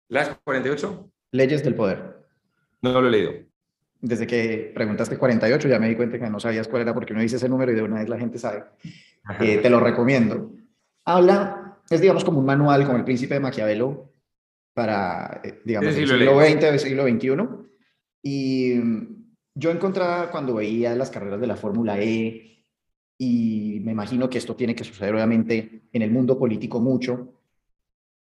¿Las 0.07 0.37
48? 0.43 1.11
Leyes 1.31 1.63
del 1.63 1.75
poder. 1.75 2.17
No, 2.81 3.01
lo 3.01 3.09
he 3.09 3.11
leído. 3.11 3.33
Desde 3.99 4.25
que 4.25 4.71
preguntaste 4.73 5.17
48 5.17 5.67
ya 5.67 5.79
me 5.79 5.89
di 5.89 5.95
cuenta 5.95 6.17
que 6.17 6.29
no 6.29 6.39
sabías 6.39 6.69
cuál 6.69 6.83
era 6.83 6.93
porque 6.93 7.13
no 7.13 7.19
dice 7.19 7.35
ese 7.35 7.49
número 7.49 7.73
y 7.73 7.75
de 7.75 7.81
una 7.81 7.99
vez 7.99 8.07
la 8.07 8.17
gente 8.17 8.39
sabe. 8.39 8.63
Eh, 9.41 9.57
te 9.57 9.69
lo 9.69 9.81
recomiendo. 9.81 10.53
Habla, 11.03 11.77
es 11.89 11.99
digamos 11.99 12.23
como 12.23 12.39
un 12.39 12.45
manual 12.45 12.85
como 12.85 12.97
el 12.97 13.03
príncipe 13.03 13.33
de 13.33 13.41
Maquiavelo 13.41 14.13
para, 14.73 15.41
eh, 15.43 15.59
digamos, 15.65 15.93
el 15.93 16.07
siglo 16.07 16.39
XX 16.39 16.63
el 16.63 16.79
siglo 16.79 17.03
XXI. 17.03 17.31
Y 18.23 18.75
yo 19.55 19.71
encontraba 19.71 20.31
cuando 20.31 20.55
veía 20.55 20.95
las 20.95 21.11
carreras 21.11 21.41
de 21.41 21.47
la 21.47 21.57
Fórmula 21.57 21.99
E, 21.99 22.60
y 23.21 23.79
me 23.81 23.91
imagino 23.91 24.27
que 24.27 24.39
esto 24.39 24.55
tiene 24.55 24.73
que 24.73 24.83
suceder 24.83 25.13
obviamente 25.13 25.83
en 25.93 26.01
el 26.01 26.09
mundo 26.09 26.39
político 26.39 26.79
mucho, 26.79 27.35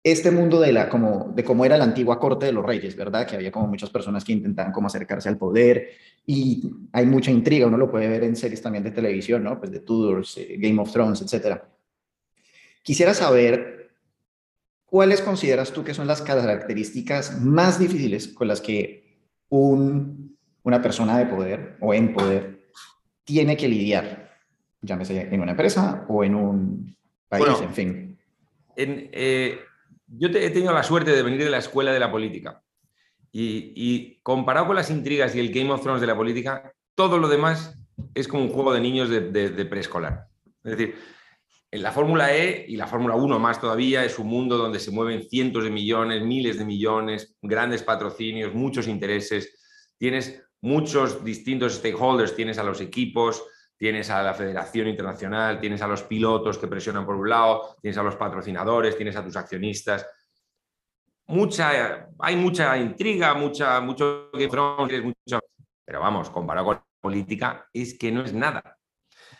este 0.03 0.29
mundo 0.29 0.59
de, 0.59 0.71
la, 0.71 0.87
como, 0.87 1.31
de 1.33 1.43
cómo 1.43 1.65
era 1.65 1.77
la 1.77 1.85
antigua 1.85 2.19
corte 2.19 2.45
de 2.45 2.51
los 2.51 2.63
reyes, 2.63 2.95
¿verdad? 2.95 3.25
Que 3.25 3.35
había 3.35 3.51
como 3.51 3.65
muchas 3.65 3.89
personas 3.89 4.23
que 4.23 4.33
intentaban 4.33 4.71
como 4.71 4.85
acercarse 4.85 5.29
al 5.29 5.37
poder 5.37 5.89
y 6.27 6.69
hay 6.91 7.07
mucha 7.07 7.31
intriga, 7.31 7.65
uno 7.65 7.77
lo 7.77 7.89
puede 7.89 8.07
ver 8.07 8.23
en 8.23 8.35
series 8.35 8.61
también 8.61 8.83
de 8.83 8.91
televisión, 8.91 9.43
¿no? 9.43 9.57
Pues 9.57 9.71
de 9.71 9.79
Tudors, 9.79 10.37
eh, 10.37 10.57
Game 10.59 10.79
of 10.79 10.91
Thrones, 10.91 11.21
etc. 11.21 11.61
Quisiera 12.83 13.15
saber 13.15 13.95
cuáles 14.85 15.21
consideras 15.21 15.71
tú 15.71 15.83
que 15.83 15.95
son 15.95 16.05
las 16.05 16.21
características 16.21 17.41
más 17.41 17.79
difíciles 17.79 18.27
con 18.27 18.47
las 18.47 18.61
que 18.61 19.23
un 19.49 20.33
una 20.63 20.81
persona 20.81 21.17
de 21.17 21.25
poder 21.25 21.77
o 21.81 21.93
en 21.93 22.13
poder 22.13 22.69
tiene 23.23 23.55
que 23.55 23.67
lidiar, 23.67 24.22
llámese 24.83 25.33
en 25.33 25.41
una 25.41 25.51
empresa 25.51 26.05
o 26.07 26.23
en 26.23 26.35
un 26.35 26.95
país, 27.27 27.59
en 27.61 27.73
fin. 27.73 28.19
Eh, 28.75 29.59
yo 30.07 30.27
he 30.27 30.49
tenido 30.49 30.73
la 30.73 30.83
suerte 30.83 31.11
de 31.11 31.23
venir 31.23 31.43
de 31.43 31.49
la 31.49 31.57
escuela 31.57 31.91
de 31.91 31.99
la 31.99 32.11
política 32.11 32.61
y, 33.31 34.19
comparado 34.21 34.67
con 34.67 34.75
las 34.75 34.91
intrigas 34.91 35.35
y 35.35 35.39
el 35.39 35.51
Game 35.51 35.71
of 35.71 35.81
Thrones 35.81 36.01
de 36.01 36.07
la 36.07 36.15
política, 36.15 36.71
todo 36.93 37.17
lo 37.17 37.27
demás 37.27 37.75
es 38.13 38.27
como 38.27 38.43
un 38.43 38.49
juego 38.49 38.73
de 38.73 38.81
niños 38.81 39.09
de, 39.09 39.21
de 39.31 39.65
preescolar. 39.65 40.27
Es 40.63 40.77
decir, 40.77 40.95
en 41.71 41.81
la 41.81 41.91
Fórmula 41.91 42.35
E 42.35 42.65
y 42.67 42.75
la 42.75 42.85
Fórmula 42.85 43.15
1 43.15 43.39
más 43.39 43.59
todavía 43.59 44.05
es 44.05 44.19
un 44.19 44.27
mundo 44.27 44.57
donde 44.57 44.79
se 44.79 44.91
mueven 44.91 45.27
cientos 45.27 45.63
de 45.63 45.71
millones, 45.71 46.21
miles 46.21 46.59
de 46.59 46.65
millones, 46.65 47.35
grandes 47.41 47.81
patrocinios, 47.81 48.53
muchos 48.53 48.87
intereses. 48.87 49.57
Tienes 49.97 50.43
muchos 50.61 51.23
distintos 51.23 51.73
stakeholders, 51.73 52.35
tienes 52.35 52.59
a 52.59 52.63
los 52.63 52.79
equipos, 52.79 53.43
tienes 53.83 54.09
a 54.11 54.23
la 54.23 54.33
Federación 54.33 54.87
Internacional, 54.87 55.59
tienes 55.59 55.81
a 55.81 55.87
los 55.89 56.03
pilotos 56.03 56.57
que 56.57 56.69
presionan 56.69 57.05
por 57.05 57.17
un 57.17 57.27
lado, 57.27 57.75
tienes 57.81 57.97
a 57.97 58.03
los 58.03 58.15
patrocinadores, 58.15 58.95
tienes 58.95 59.17
a 59.17 59.25
tus 59.25 59.35
accionistas. 59.35 60.07
Mucha, 61.27 62.07
hay 62.19 62.37
mucha 62.37 62.77
intriga, 62.77 63.33
mucha, 63.33 63.81
mucho 63.81 64.29
mucho, 64.31 65.39
pero 65.83 65.99
vamos, 65.99 66.29
comparado 66.29 66.67
con 66.67 66.75
la 66.75 66.85
política, 67.01 67.67
es 67.73 67.97
que 67.97 68.09
no 68.09 68.23
es 68.23 68.33
nada. 68.33 68.79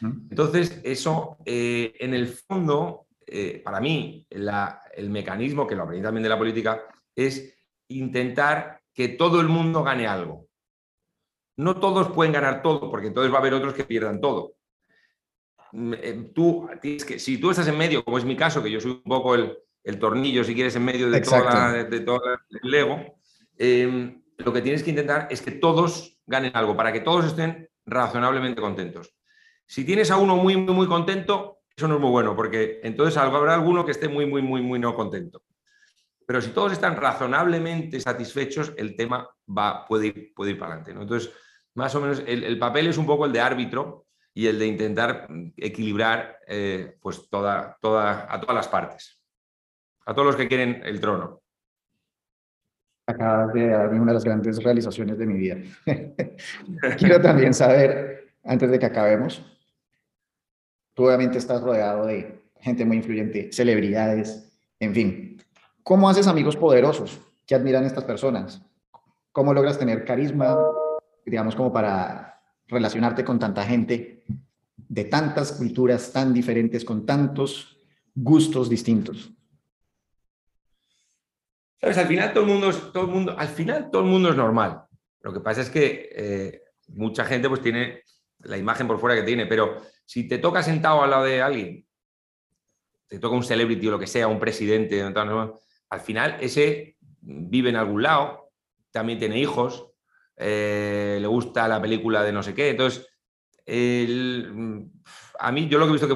Entonces, 0.02 0.82
eso, 0.84 1.38
eh, 1.46 1.94
en 2.02 2.14
el 2.14 2.28
fondo, 2.28 3.08
eh, 3.26 3.62
para 3.64 3.80
mí, 3.80 4.28
el 4.30 5.10
mecanismo, 5.10 5.66
que 5.66 5.76
lo 5.76 5.84
aprendí 5.84 6.04
también 6.04 6.24
de 6.24 6.30
la 6.30 6.38
política, 6.38 6.84
es 7.16 7.58
intentar 7.88 8.82
que 8.94 9.08
todo 9.08 9.40
el 9.40 9.48
mundo 9.48 9.84
gane 9.86 10.06
algo 10.06 10.50
no 11.58 11.80
todos 11.80 12.10
pueden 12.10 12.34
ganar 12.34 12.62
todo, 12.62 12.90
porque 12.90 13.08
entonces 13.08 13.32
va 13.32 13.38
a 13.38 13.40
haber 13.40 13.54
otros 13.54 13.74
que 13.74 13.84
pierdan 13.84 14.20
todo. 14.20 14.56
Mm, 15.72 15.94
eh, 15.94 16.32
tú 16.34 16.70
tienes 16.82 17.06
que, 17.06 17.20
si 17.20 17.40
tú 17.40 17.52
estás 17.52 17.68
en 17.68 17.78
medio, 17.78 18.04
como 18.04 18.18
es 18.18 18.26
mi 18.26 18.36
caso, 18.36 18.62
que 18.62 18.72
yo 18.72 18.80
soy 18.80 18.92
un 18.92 19.04
poco 19.04 19.36
el, 19.36 20.00
tornillo, 20.00 20.44
si 20.44 20.54
quieres, 20.54 20.76
en 20.76 20.86
medio 20.86 21.10
de, 21.10 21.22
toda, 21.22 21.84
de 21.84 22.00
todo 22.00 22.22
el 22.26 22.72
Lego, 22.72 23.18
em, 23.58 24.22
lo 24.38 24.54
que 24.54 24.62
tienes 24.62 24.84
que 24.84 24.92
intentar 24.92 25.28
es 25.30 25.42
que 25.42 25.52
todos 25.52 26.20
ganen 26.26 26.56
algo, 26.56 26.76
para 26.76 26.94
que 26.94 27.02
todos 27.02 27.26
estén 27.26 27.70
razonablemente 27.86 28.62
contentos. 28.62 29.14
Si 29.66 29.84
tienes 29.84 30.12
a 30.12 30.18
uno 30.18 30.38
muy, 30.38 30.56
muy, 30.56 30.74
muy 30.74 30.88
contento, 30.88 31.60
eso 31.76 31.88
no 31.88 31.96
es 31.96 32.02
muy 32.02 32.12
bueno, 32.12 32.36
porque 32.36 32.80
entonces 32.84 33.18
habrá 33.18 33.56
alguno 33.56 33.84
que 33.84 33.92
esté 33.92 34.08
muy, 34.08 34.26
muy, 34.26 34.42
muy, 34.42 34.62
muy 34.62 34.80
no 34.80 34.96
contento. 34.96 35.42
pero 36.26 36.42
si 36.42 36.52
todos 36.52 36.72
están 36.72 36.96
razonablemente 36.96 38.00
satisfechos, 38.00 38.74
el 38.78 38.96
tema 38.96 39.30
va, 39.48 39.86
puede, 39.86 40.08
ir, 40.08 40.34
puede 40.36 40.52
ir 40.52 40.60
para 40.60 40.74
adelante. 40.74 40.92
Entonces, 40.92 41.34
más 41.76 41.94
o 41.96 42.02
menos, 42.02 42.24
el, 42.26 42.60
papel 42.60 42.88
es 42.88 42.98
un 42.98 43.06
poco 43.06 43.26
el 43.26 43.34
de 43.34 43.42
árbitro 43.42 44.06
y 44.34 44.48
el 44.48 44.60
de 44.60 44.68
intentar 44.68 45.28
equilibrar 45.58 46.38
eh, 46.48 46.98
pues 47.02 47.30
toda, 47.30 47.78
toda, 47.82 48.28
a 48.34 48.40
todas 48.40 48.56
las 48.56 48.68
partes, 48.68 49.20
a 50.06 50.14
todos 50.14 50.28
los 50.28 50.36
que 50.36 50.48
quieren 50.48 50.82
el 50.86 51.00
trono. 51.00 51.42
Acabas 53.06 53.54
de 53.54 53.68
darme 53.68 54.00
una 54.00 54.12
de 54.12 54.14
las 54.14 54.24
grandes 54.24 54.64
realizaciones 54.64 55.18
de 55.18 55.26
mi 55.26 55.34
vida. 55.34 55.58
Quiero 56.98 57.22
también 57.22 57.54
saber, 57.54 58.34
antes 58.44 58.70
de 58.72 58.80
que 58.80 58.86
acabemos, 58.86 59.44
tú 60.94 61.06
obviamente 61.08 61.38
estás 61.38 61.62
rodeado 61.62 62.06
de 62.06 62.44
gente 62.62 62.86
muy 62.86 62.98
influyente, 62.98 63.52
celebridades, 63.52 64.50
en 64.80 64.94
fin. 64.94 65.42
¿Cómo 65.82 66.10
haces 66.10 66.28
amigos 66.28 66.56
poderosos 66.56 67.20
que 67.46 67.56
admiran 67.56 67.84
estas 67.84 68.06
personas? 68.06 68.62
¿Cómo 69.34 69.52
logras 69.52 69.80
tener 69.80 70.06
carisma, 70.06 70.56
digamos, 71.26 71.56
como 71.56 71.74
para 71.74 72.40
relacionarte 72.68 73.26
con 73.26 73.40
tanta 73.40 73.64
gente 73.64 74.24
de 74.78 75.06
tantas 75.06 75.54
culturas 75.54 76.14
tan 76.14 76.36
diferentes, 76.36 76.86
con 76.86 77.04
tantos 77.04 77.80
gustos 78.14 78.70
distintos? 78.70 79.34
Sabes, 81.82 81.98
al 81.98 82.06
final 82.06 82.32
todo 82.32 82.44
el 82.44 82.50
mundo 82.52 82.70
es, 82.70 82.94
todo 82.94 83.06
el 83.06 83.10
mundo, 83.10 83.36
al 83.36 83.48
final 83.48 83.90
todo 83.90 84.04
el 84.04 84.08
mundo 84.08 84.30
es 84.30 84.36
normal. 84.36 84.86
Lo 85.22 85.34
que 85.34 85.40
pasa 85.40 85.62
es 85.62 85.70
que 85.72 86.10
eh, 86.16 86.62
mucha 86.90 87.26
gente 87.26 87.50
pues 87.50 87.62
tiene 87.62 88.04
la 88.38 88.58
imagen 88.58 88.86
por 88.86 89.00
fuera 89.00 89.16
que 89.16 89.24
tiene, 89.26 89.48
pero 89.48 89.82
si 90.06 90.28
te 90.28 90.38
toca 90.38 90.62
sentado 90.62 91.02
al 91.02 91.10
lado 91.10 91.24
de 91.24 91.42
alguien, 91.42 91.88
te 93.08 93.18
toca 93.18 93.36
un 93.36 93.44
celebrity 93.44 93.88
o 93.88 93.92
lo 93.92 94.00
que 94.00 94.06
sea, 94.06 94.28
un 94.28 94.40
presidente, 94.40 95.02
al 95.02 96.00
final 96.02 96.38
ese 96.40 96.98
vive 97.20 97.70
en 97.70 97.78
algún 97.78 98.04
lado, 98.04 98.43
también 98.94 99.20
tiene 99.20 99.40
hijos, 99.40 99.88
eh, 100.38 101.18
le 101.20 101.28
gusta 101.28 101.68
la 101.68 101.82
película 101.82 102.24
de 102.24 102.32
no 102.32 102.44
sé 102.44 102.54
qué. 102.54 102.70
Entonces, 102.70 103.08
a 105.40 105.52
mí 105.52 105.68
yo 105.68 105.80
lo 105.80 105.86
que 105.86 105.90
he 105.90 105.94
visto 105.94 106.08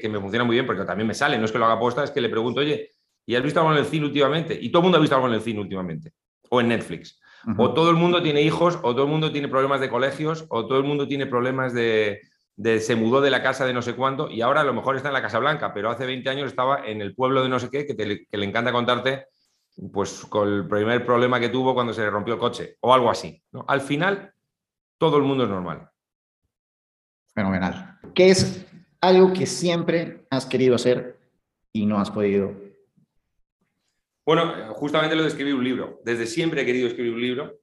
que, 0.00 0.08
me 0.08 0.20
funciona 0.20 0.44
muy 0.44 0.54
bien, 0.54 0.66
porque 0.66 0.84
también 0.84 1.06
me 1.06 1.14
sale, 1.14 1.36
no 1.36 1.44
es 1.44 1.52
que 1.52 1.58
lo 1.58 1.66
haga 1.66 1.78
posta, 1.78 2.04
es 2.04 2.10
que 2.10 2.20
le 2.20 2.28
pregunto, 2.28 2.60
oye, 2.60 2.92
¿y 3.26 3.34
has 3.34 3.42
visto 3.42 3.60
algo 3.60 3.72
en 3.72 3.78
el 3.78 3.86
cine 3.86 4.06
últimamente? 4.06 4.56
Y 4.58 4.70
todo 4.70 4.80
el 4.80 4.84
mundo 4.84 4.98
ha 4.98 5.00
visto 5.00 5.16
algo 5.16 5.28
en 5.28 5.34
el 5.34 5.40
cine 5.40 5.60
últimamente, 5.60 6.12
o 6.48 6.60
en 6.60 6.68
Netflix. 6.68 7.20
O 7.58 7.74
todo 7.74 7.90
el 7.90 7.96
mundo 7.96 8.22
tiene 8.22 8.40
hijos, 8.40 8.78
o 8.82 8.94
todo 8.94 9.04
el 9.04 9.10
mundo 9.10 9.30
tiene 9.30 9.48
problemas 9.48 9.78
de 9.78 9.90
colegios, 9.90 10.46
o 10.48 10.66
todo 10.66 10.78
el 10.78 10.84
mundo 10.84 11.06
tiene 11.06 11.26
problemas 11.26 11.74
de, 11.74 12.22
se 12.80 12.96
mudó 12.96 13.20
de 13.20 13.28
la 13.28 13.42
casa 13.42 13.66
de 13.66 13.74
no 13.74 13.82
sé 13.82 13.94
cuánto 13.94 14.30
y 14.30 14.40
ahora 14.40 14.62
a 14.62 14.64
lo 14.64 14.72
mejor 14.72 14.96
está 14.96 15.08
en 15.08 15.14
la 15.14 15.20
Casa 15.20 15.40
Blanca, 15.40 15.74
pero 15.74 15.90
hace 15.90 16.06
20 16.06 16.30
años 16.30 16.46
estaba 16.46 16.86
en 16.86 17.02
el 17.02 17.14
pueblo 17.14 17.42
de 17.42 17.50
no 17.50 17.58
sé 17.58 17.68
qué, 17.68 17.84
que, 17.84 18.26
le 18.30 18.46
encanta 18.46 18.72
contarte 18.72 19.26
pues 19.92 20.24
con 20.26 20.48
el 20.48 20.68
primer 20.68 21.04
problema 21.04 21.40
que 21.40 21.48
tuvo 21.48 21.74
cuando 21.74 21.92
se 21.92 22.02
le 22.02 22.10
rompió 22.10 22.34
el 22.34 22.40
coche 22.40 22.76
o 22.80 22.94
algo 22.94 23.10
así. 23.10 23.42
¿no? 23.52 23.64
Al 23.68 23.80
final, 23.80 24.32
todo 24.98 25.16
el 25.16 25.22
mundo 25.24 25.44
es 25.44 25.50
normal. 25.50 25.88
Fenomenal. 27.34 27.98
¿Qué 28.14 28.30
es 28.30 28.66
algo 29.00 29.32
que 29.32 29.46
siempre 29.46 30.26
has 30.30 30.46
querido 30.46 30.76
hacer 30.76 31.18
y 31.72 31.86
no 31.86 31.98
has 31.98 32.10
podido? 32.10 32.54
Bueno, 34.24 34.72
justamente 34.74 35.16
lo 35.16 35.22
de 35.22 35.28
escribir 35.28 35.54
un 35.54 35.64
libro. 35.64 36.00
Desde 36.04 36.26
siempre 36.26 36.62
he 36.62 36.66
querido 36.66 36.86
escribir 36.86 37.12
un 37.12 37.20
libro 37.20 37.60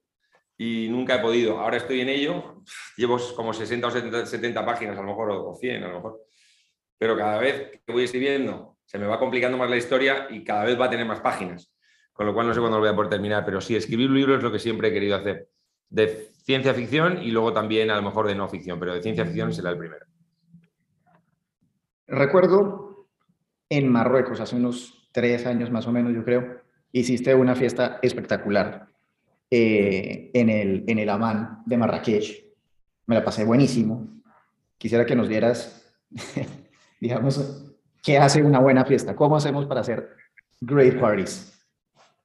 y 0.56 0.88
nunca 0.88 1.16
he 1.16 1.18
podido. 1.18 1.58
Ahora 1.58 1.78
estoy 1.78 2.00
en 2.00 2.08
ello, 2.08 2.62
llevo 2.96 3.18
como 3.34 3.52
60 3.52 3.86
o 3.86 3.90
70, 3.90 4.64
páginas, 4.64 4.98
a 4.98 5.00
lo 5.00 5.08
mejor, 5.08 5.30
o 5.30 5.54
100 5.54 5.82
a 5.82 5.88
lo 5.88 5.94
mejor, 5.94 6.20
pero 6.98 7.16
cada 7.16 7.38
vez 7.38 7.80
que 7.84 7.92
voy 7.92 8.04
escribiendo 8.04 8.76
se 8.84 8.98
me 8.98 9.06
va 9.06 9.18
complicando 9.18 9.56
más 9.56 9.70
la 9.70 9.76
historia 9.76 10.28
y 10.30 10.44
cada 10.44 10.64
vez 10.64 10.78
va 10.78 10.84
a 10.84 10.90
tener 10.90 11.06
más 11.06 11.20
páginas, 11.20 11.71
con 12.12 12.26
lo 12.26 12.34
cual 12.34 12.46
no 12.46 12.54
sé 12.54 12.60
cuándo 12.60 12.78
lo 12.78 12.82
voy 12.82 12.92
a 12.92 12.96
poder 12.96 13.10
terminar, 13.10 13.44
pero 13.44 13.60
sí, 13.60 13.74
escribir 13.74 14.08
un 14.08 14.16
libro 14.16 14.36
es 14.36 14.42
lo 14.42 14.52
que 14.52 14.58
siempre 14.58 14.88
he 14.88 14.92
querido 14.92 15.16
hacer, 15.16 15.48
de 15.88 16.30
ciencia 16.44 16.74
ficción 16.74 17.22
y 17.22 17.30
luego 17.30 17.52
también 17.52 17.90
a 17.90 17.96
lo 17.96 18.02
mejor 18.02 18.26
de 18.26 18.34
no 18.34 18.48
ficción, 18.48 18.78
pero 18.78 18.94
de 18.94 19.02
ciencia 19.02 19.24
ficción 19.24 19.52
será 19.52 19.70
el 19.70 19.78
primero. 19.78 20.06
Recuerdo 22.06 23.08
en 23.68 23.90
Marruecos, 23.90 24.40
hace 24.40 24.56
unos 24.56 25.08
tres 25.12 25.46
años 25.46 25.70
más 25.70 25.86
o 25.86 25.92
menos, 25.92 26.12
yo 26.12 26.24
creo, 26.24 26.60
hiciste 26.92 27.34
una 27.34 27.54
fiesta 27.54 27.98
espectacular 28.02 28.86
eh, 29.50 30.30
en, 30.34 30.48
el, 30.50 30.84
en 30.86 30.98
el 30.98 31.08
Amán 31.08 31.62
de 31.66 31.76
Marrakech. 31.76 32.44
Me 33.06 33.14
la 33.14 33.24
pasé 33.24 33.44
buenísimo. 33.44 34.22
Quisiera 34.78 35.06
que 35.06 35.16
nos 35.16 35.28
dieras, 35.28 35.94
digamos, 37.00 37.74
qué 38.02 38.18
hace 38.18 38.42
una 38.42 38.58
buena 38.58 38.84
fiesta, 38.84 39.14
cómo 39.14 39.36
hacemos 39.36 39.66
para 39.66 39.80
hacer 39.80 40.10
great 40.60 40.98
parties. 40.98 41.51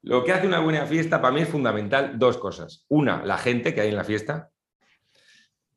Lo 0.04 0.24
que 0.24 0.32
hace 0.32 0.48
una 0.48 0.60
buena 0.60 0.86
fiesta 0.86 1.22
para 1.22 1.34
mí 1.34 1.42
es 1.42 1.50
fundamental 1.50 2.18
dos 2.18 2.38
cosas. 2.38 2.86
Una, 2.88 3.26
la 3.26 3.38
gente 3.38 3.74
que 3.74 3.82
hay 3.82 3.90
en 3.90 3.96
la 3.96 4.04
fiesta. 4.04 4.52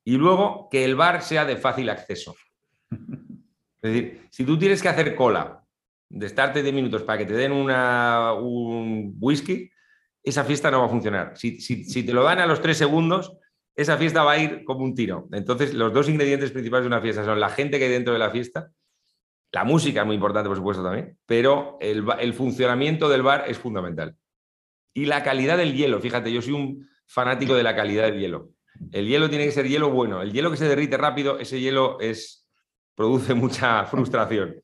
Y 0.05 0.17
luego, 0.17 0.69
que 0.71 0.85
el 0.85 0.97
bar 0.97 1.23
sea 1.23 1.45
de 1.45 1.57
fácil 1.57 1.91
acceso. 1.91 2.35
Es 3.83 3.93
decir, 3.93 4.29
si 4.31 4.45
tú 4.45 4.59
tienes 4.59 4.83
que 4.83 4.89
hacer 4.89 5.15
cola 5.15 5.65
de 6.11 6.27
estarte 6.27 6.63
10 6.63 6.75
minutos 6.75 7.03
para 7.03 7.19
que 7.19 7.25
te 7.25 7.35
den 7.35 7.53
una, 7.53 8.35
un 8.35 9.17
whisky, 9.19 9.71
esa 10.23 10.45
fiesta 10.45 10.71
no 10.71 10.81
va 10.81 10.87
a 10.87 10.91
funcionar. 10.91 11.33
Si, 11.37 12.05
te 12.05 12.13
lo 12.13 12.23
dan 12.23 12.41
a 12.41 12.47
los 12.47 12.61
tres 12.61 12.77
segundos, 12.77 13.37
esa 13.75 13.97
fiesta 13.97 14.23
va 14.23 14.33
a 14.33 14.39
ir 14.39 14.65
como 14.65 14.85
un 14.85 14.95
tiro. 14.95 15.29
Entonces, 15.33 15.73
los 15.73 15.93
dos 15.93 16.09
ingredientes 16.09 16.51
principales 16.51 16.85
de 16.85 16.89
una 16.89 17.01
fiesta 17.01 17.25
son 17.25 17.41
la 17.41 17.49
gente 17.49 17.79
que 17.79 17.85
hay 17.87 17.91
dentro 17.91 18.13
de 18.13 18.19
la 18.19 18.31
fiesta, 18.31 18.71
la 19.53 19.65
música 19.65 20.01
es 20.01 20.07
muy 20.07 20.15
importante, 20.15 20.49
por 20.49 20.57
supuesto, 20.57 20.83
también, 20.83 21.17
pero 21.27 21.77
el, 21.81 22.33
funcionamiento 22.35 23.09
del 23.09 23.23
bar 23.23 23.45
es 23.49 23.59
fundamental. 23.59 24.15
Y 24.95 25.07
la 25.07 25.23
calidad 25.23 25.57
del 25.57 25.75
hielo, 25.75 26.01
fíjate, 26.01 26.33
yo 26.33 26.41
soy 26.41 26.53
un 26.53 26.89
fanático 27.07 27.55
de 27.55 27.63
la 27.63 27.75
calidad 27.75 28.05
del 28.05 28.21
hielo. 28.21 28.51
El 28.93 29.09
hielo 29.09 29.29
tiene 29.29 29.45
que 29.45 29.53
ser 29.53 29.67
hielo 29.67 29.91
bueno. 29.91 30.23
El 30.23 30.33
hielo 30.33 30.51
que 30.51 30.57
se 30.57 30.69
derrite 30.69 30.97
rápido, 30.97 31.39
ese 31.39 31.61
hielo 31.61 31.99
es, 32.01 32.49
produce 32.95 33.35
mucha 33.35 33.85
frustración. 33.87 34.57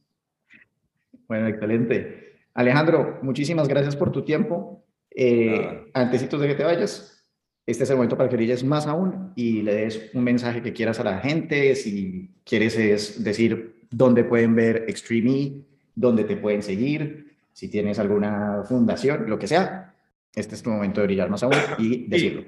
Bueno, 1.27 1.49
excelente. 1.49 2.45
Alejandro, 2.55 3.19
muchísimas 3.23 3.67
gracias 3.67 3.97
por 3.97 4.13
tu 4.13 4.25
tiempo. 4.25 4.85
Eh, 5.11 5.91
antecitos 5.95 6.41
de 6.41 6.49
que 6.49 6.55
te 6.55 6.65
vayas, 6.65 7.27
este 7.67 7.85
es 7.85 7.91
el 7.91 7.97
momento 7.97 8.17
para 8.17 8.29
que 8.29 8.37
brilles 8.37 8.63
más 8.63 8.87
aún 8.87 9.33
y 9.35 9.63
le 9.63 9.75
des 9.75 10.11
un 10.15 10.23
mensaje 10.23 10.63
que 10.63 10.73
quieras 10.73 11.01
a 11.01 11.05
la 11.05 11.19
gente. 11.19 11.75
Si 11.75 12.37
quieres 12.45 12.77
es 12.77 13.25
decir 13.25 13.76
dónde 13.91 14.25
pueden 14.25 14.55
ver 14.55 14.85
Extreme 14.89 15.31
E, 15.31 15.53
dónde 15.95 16.25
te 16.25 16.37
pueden 16.37 16.63
seguir, 16.63 17.37
si 17.53 17.69
tienes 17.69 17.99
alguna 17.99 18.63
fundación, 18.65 19.29
lo 19.29 19.39
que 19.39 19.47
sea, 19.47 19.95
este 20.35 20.55
es 20.55 20.63
tu 20.63 20.71
momento 20.71 21.01
de 21.01 21.07
brillar 21.07 21.31
más 21.31 21.43
aún 21.43 21.55
y 21.79 22.07
decirlo. 22.07 22.45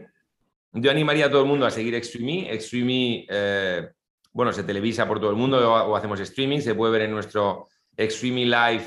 Yo 0.72 0.90
animaría 0.90 1.26
a 1.26 1.30
todo 1.30 1.42
el 1.42 1.48
mundo 1.48 1.64
a 1.64 1.70
seguir 1.70 1.94
Extreme 1.94 2.50
E. 2.50 2.54
Extreme 2.54 3.20
E, 3.20 3.26
eh, 3.30 3.88
bueno, 4.32 4.52
se 4.52 4.62
televisa 4.62 5.08
por 5.08 5.18
todo 5.18 5.30
el 5.30 5.36
mundo 5.36 5.58
o, 5.58 5.96
hacemos 5.96 6.20
streaming, 6.20 6.60
se 6.60 6.74
puede 6.74 6.92
ver 6.92 7.02
en 7.02 7.12
nuestro 7.12 7.68
Extreme 7.96 8.44
Live, 8.44 8.84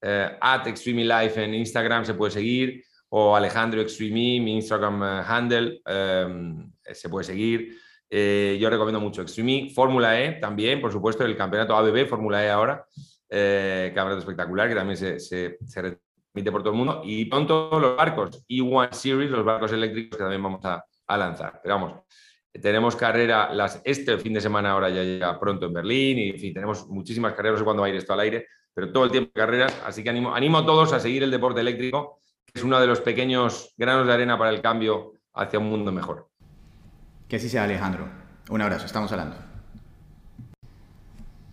eh, 0.00 0.36
at 0.40 0.66
Extreme 0.66 1.04
Live 1.04 1.42
en 1.42 1.54
Instagram, 1.54 2.04
se 2.04 2.14
puede 2.14 2.30
seguir 2.30 2.84
o 3.16 3.36
Alejandro 3.36 3.80
Extreme, 3.80 4.40
mi 4.40 4.56
Instagram 4.56 5.02
eh, 5.02 5.22
handle, 5.26 5.80
em, 5.86 6.72
se 6.92 7.08
puede 7.08 7.24
seguir. 7.24 7.78
Eh, 8.16 8.58
yo 8.60 8.70
recomiendo 8.70 9.00
mucho 9.00 9.22
Extreme, 9.22 9.70
Fórmula 9.74 10.20
E 10.20 10.34
también, 10.34 10.80
por 10.80 10.92
supuesto, 10.92 11.24
el 11.24 11.36
campeonato 11.36 11.74
ABB, 11.74 12.06
Fórmula 12.06 12.44
E 12.44 12.48
ahora, 12.48 12.86
eh, 13.28 13.90
campeonato 13.92 14.20
espectacular 14.20 14.68
que 14.68 14.76
también 14.76 14.96
se, 14.96 15.18
se, 15.18 15.58
se, 15.66 15.82
remite 15.82 16.52
por 16.52 16.62
todo 16.62 16.70
el 16.70 16.78
mundo. 16.78 17.02
Y 17.04 17.24
pronto 17.24 17.76
los 17.80 17.96
barcos, 17.96 18.44
E1 18.48 18.92
Series, 18.92 19.32
los 19.32 19.44
barcos 19.44 19.72
eléctricos 19.72 20.16
que 20.16 20.22
también 20.22 20.44
vamos 20.44 20.64
a, 20.64 20.84
a 21.08 21.16
lanzar. 21.16 21.58
Pero 21.60 21.74
vamos, 21.74 22.02
tenemos 22.52 22.94
carrera 22.94 23.52
las, 23.52 23.82
este 23.84 24.16
fin 24.18 24.34
de 24.34 24.40
semana 24.40 24.70
ahora 24.70 24.90
ya 24.90 25.02
llega 25.02 25.40
pronto 25.40 25.66
en 25.66 25.72
Berlín 25.72 26.18
y 26.18 26.30
en 26.30 26.38
fin, 26.38 26.54
tenemos 26.54 26.86
muchísimas 26.86 27.32
carreras, 27.32 27.54
no 27.54 27.58
sé 27.58 27.64
cuándo 27.64 27.80
va 27.80 27.88
a 27.88 27.90
ir 27.90 27.96
esto 27.96 28.12
al 28.12 28.20
aire, 28.20 28.46
pero 28.72 28.92
todo 28.92 29.06
el 29.06 29.10
tiempo 29.10 29.32
carreras, 29.34 29.76
así 29.84 30.04
que 30.04 30.10
animo, 30.10 30.32
animo 30.32 30.58
a 30.58 30.64
todos 30.64 30.92
a 30.92 31.00
seguir 31.00 31.24
el 31.24 31.32
deporte 31.32 31.62
eléctrico 31.62 32.20
es 32.54 32.62
uno 32.62 32.78
de 32.80 32.86
los 32.86 33.00
pequeños 33.00 33.74
granos 33.76 34.06
de 34.06 34.12
arena 34.12 34.38
para 34.38 34.50
el 34.50 34.60
cambio 34.60 35.14
hacia 35.32 35.58
un 35.58 35.68
mundo 35.68 35.90
mejor. 35.90 36.28
Que 37.28 37.36
así 37.36 37.48
sea, 37.48 37.64
Alejandro. 37.64 38.06
Un 38.50 38.60
abrazo, 38.60 38.84
estamos 38.84 39.10
hablando. 39.12 39.36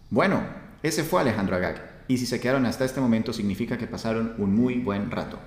Bueno, 0.09 0.43
ese 0.83 1.03
fue 1.03 1.21
Alejandro 1.21 1.55
Agag. 1.55 2.03
Y 2.07 2.17
si 2.17 2.25
se 2.25 2.41
quedaron 2.41 2.65
hasta 2.65 2.83
este 2.83 2.99
momento 2.99 3.31
significa 3.31 3.77
que 3.77 3.87
pasaron 3.87 4.35
un 4.37 4.53
muy 4.53 4.75
buen 4.75 5.09
rato. 5.09 5.39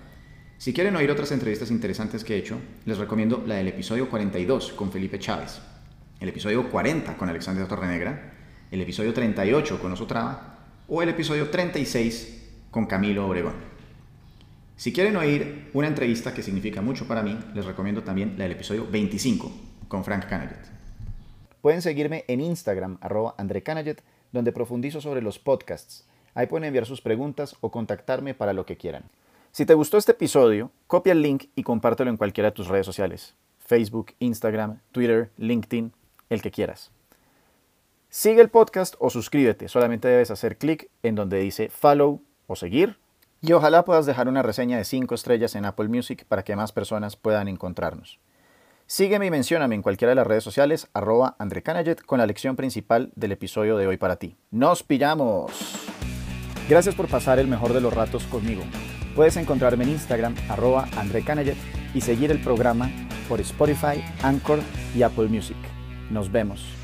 Si 0.57 0.73
quieren 0.73 0.97
oír 0.97 1.11
otras 1.11 1.33
entrevistas 1.33 1.71
interesantes 1.71 2.25
que 2.25 2.35
he 2.35 2.39
hecho, 2.39 2.59
les 2.87 2.97
recomiendo 2.97 3.45
la 3.47 3.57
del 3.57 3.69
episodio 3.69 4.09
42 4.09 4.73
con 4.73 4.91
Felipe 4.91 5.19
Chávez, 5.19 5.61
el 6.21 6.31
episodio 6.31 6.71
40 6.71 7.19
con 7.19 7.29
Alexander 7.29 7.67
Torrenegra, 7.67 8.33
el 8.71 8.81
episodio 8.81 9.13
38 9.13 9.79
con 9.79 9.93
Osotrava 9.93 10.61
o 10.89 11.03
el 11.03 11.11
episodio 11.11 11.51
36 11.51 12.53
con 12.71 12.87
Camilo 12.87 13.27
Obregón. 13.27 13.57
Si 14.77 14.93
quieren 14.93 15.17
oír 15.17 15.69
una 15.75 15.89
entrevista 15.89 16.33
que 16.33 16.43
significa 16.43 16.81
mucho 16.81 17.07
para 17.07 17.23
mí, 17.23 17.39
les 17.55 17.67
recomiendo 17.67 18.03
también 18.03 18.37
la 18.39 18.45
del 18.45 18.53
episodio 18.53 18.87
25 18.91 19.64
con 19.89 20.05
Frank 20.05 20.27
Canaget. 20.27 20.67
Pueden 21.61 21.83
seguirme 21.83 22.25
en 22.29 22.41
Instagram, 22.41 22.99
arroba 23.01 23.35
André 23.39 23.63
donde 24.33 24.53
profundizo 24.53 25.01
sobre 25.01 25.23
los 25.23 25.39
podcasts. 25.39 26.07
Ahí 26.35 26.47
pueden 26.47 26.65
enviar 26.65 26.87
sus 26.87 27.01
preguntas 27.01 27.57
o 27.61 27.71
contactarme 27.71 28.35
para 28.35 28.53
lo 28.53 28.67
que 28.67 28.77
quieran. 28.77 29.05
Si 29.53 29.65
te 29.65 29.75
gustó 29.75 29.97
este 29.97 30.13
episodio, 30.13 30.71
copia 30.89 31.13
el 31.13 31.23
link 31.23 31.45
y 31.55 31.63
compártelo 31.63 32.11
en 32.11 32.17
cualquiera 32.17 32.51
de 32.51 32.57
tus 32.57 32.69
redes 32.69 32.85
sociales. 32.85 33.35
Facebook, 33.61 34.13
Instagram, 34.19 34.81
Twitter, 34.91 35.31
LinkedIn, 35.39 35.93
el 36.29 36.43
que 36.43 36.51
quieras. 36.51 36.91
Sigue 38.11 38.41
el 38.41 38.49
podcast 38.49 38.95
o 38.99 39.11
suscríbete. 39.11 39.69
Solamente 39.69 40.09
debes 40.09 40.31
hacer 40.31 40.59
clic 40.59 40.91
en 41.03 41.15
donde 41.15 41.39
dice 41.39 41.69
follow 41.69 42.21
o 42.47 42.57
seguir. 42.57 42.99
Y 43.41 43.53
ojalá 43.53 43.85
puedas 43.85 44.07
dejar 44.07 44.29
una 44.29 44.43
reseña 44.43 44.77
de 44.77 44.85
5 44.85 45.15
estrellas 45.15 45.55
en 45.55 45.65
Apple 45.65 45.89
Music 45.89 46.25
para 46.27 46.45
que 46.45 46.57
más 46.57 46.73
personas 46.73 47.17
puedan 47.17 47.49
encontrarnos. 47.49 48.19
Sígueme 48.87 49.27
y 49.27 49.31
mencióname 49.31 49.75
en 49.75 49.83
cualquiera 49.83 50.11
de 50.11 50.17
las 50.17 50.27
redes 50.27 50.45
sociales, 50.45 50.89
arroba 50.93 51.37
André 51.39 51.63
con 52.05 52.19
la 52.19 52.27
lección 52.27 52.55
principal 52.55 53.13
del 53.17 53.33
episodio 53.33 53.79
de 53.79 53.87
hoy 53.87 53.97
para 53.97 54.17
ti. 54.17 54.37
¡Nos 54.51 54.83
pillamos! 54.83 55.53
Gracias 56.69 56.95
por 56.95 57.09
pasar 57.09 57.39
el 57.39 57.49
mejor 57.49 57.73
de 57.73 57.81
los 57.81 57.95
ratos 57.95 58.25
conmigo. 58.25 58.63
Puedes 59.17 59.39
encontrarme 59.39 59.85
en 59.85 59.91
Instagram, 59.91 60.35
arroba 60.51 60.87
André 60.99 61.25
y 61.95 62.01
seguir 62.03 62.31
el 62.31 62.43
programa 62.43 62.91
por 63.27 63.41
Spotify, 63.41 64.05
Anchor 64.23 64.61
y 64.95 65.03
Apple 65.03 65.29
Music. 65.29 65.57
Nos 66.11 66.31
vemos. 66.31 66.84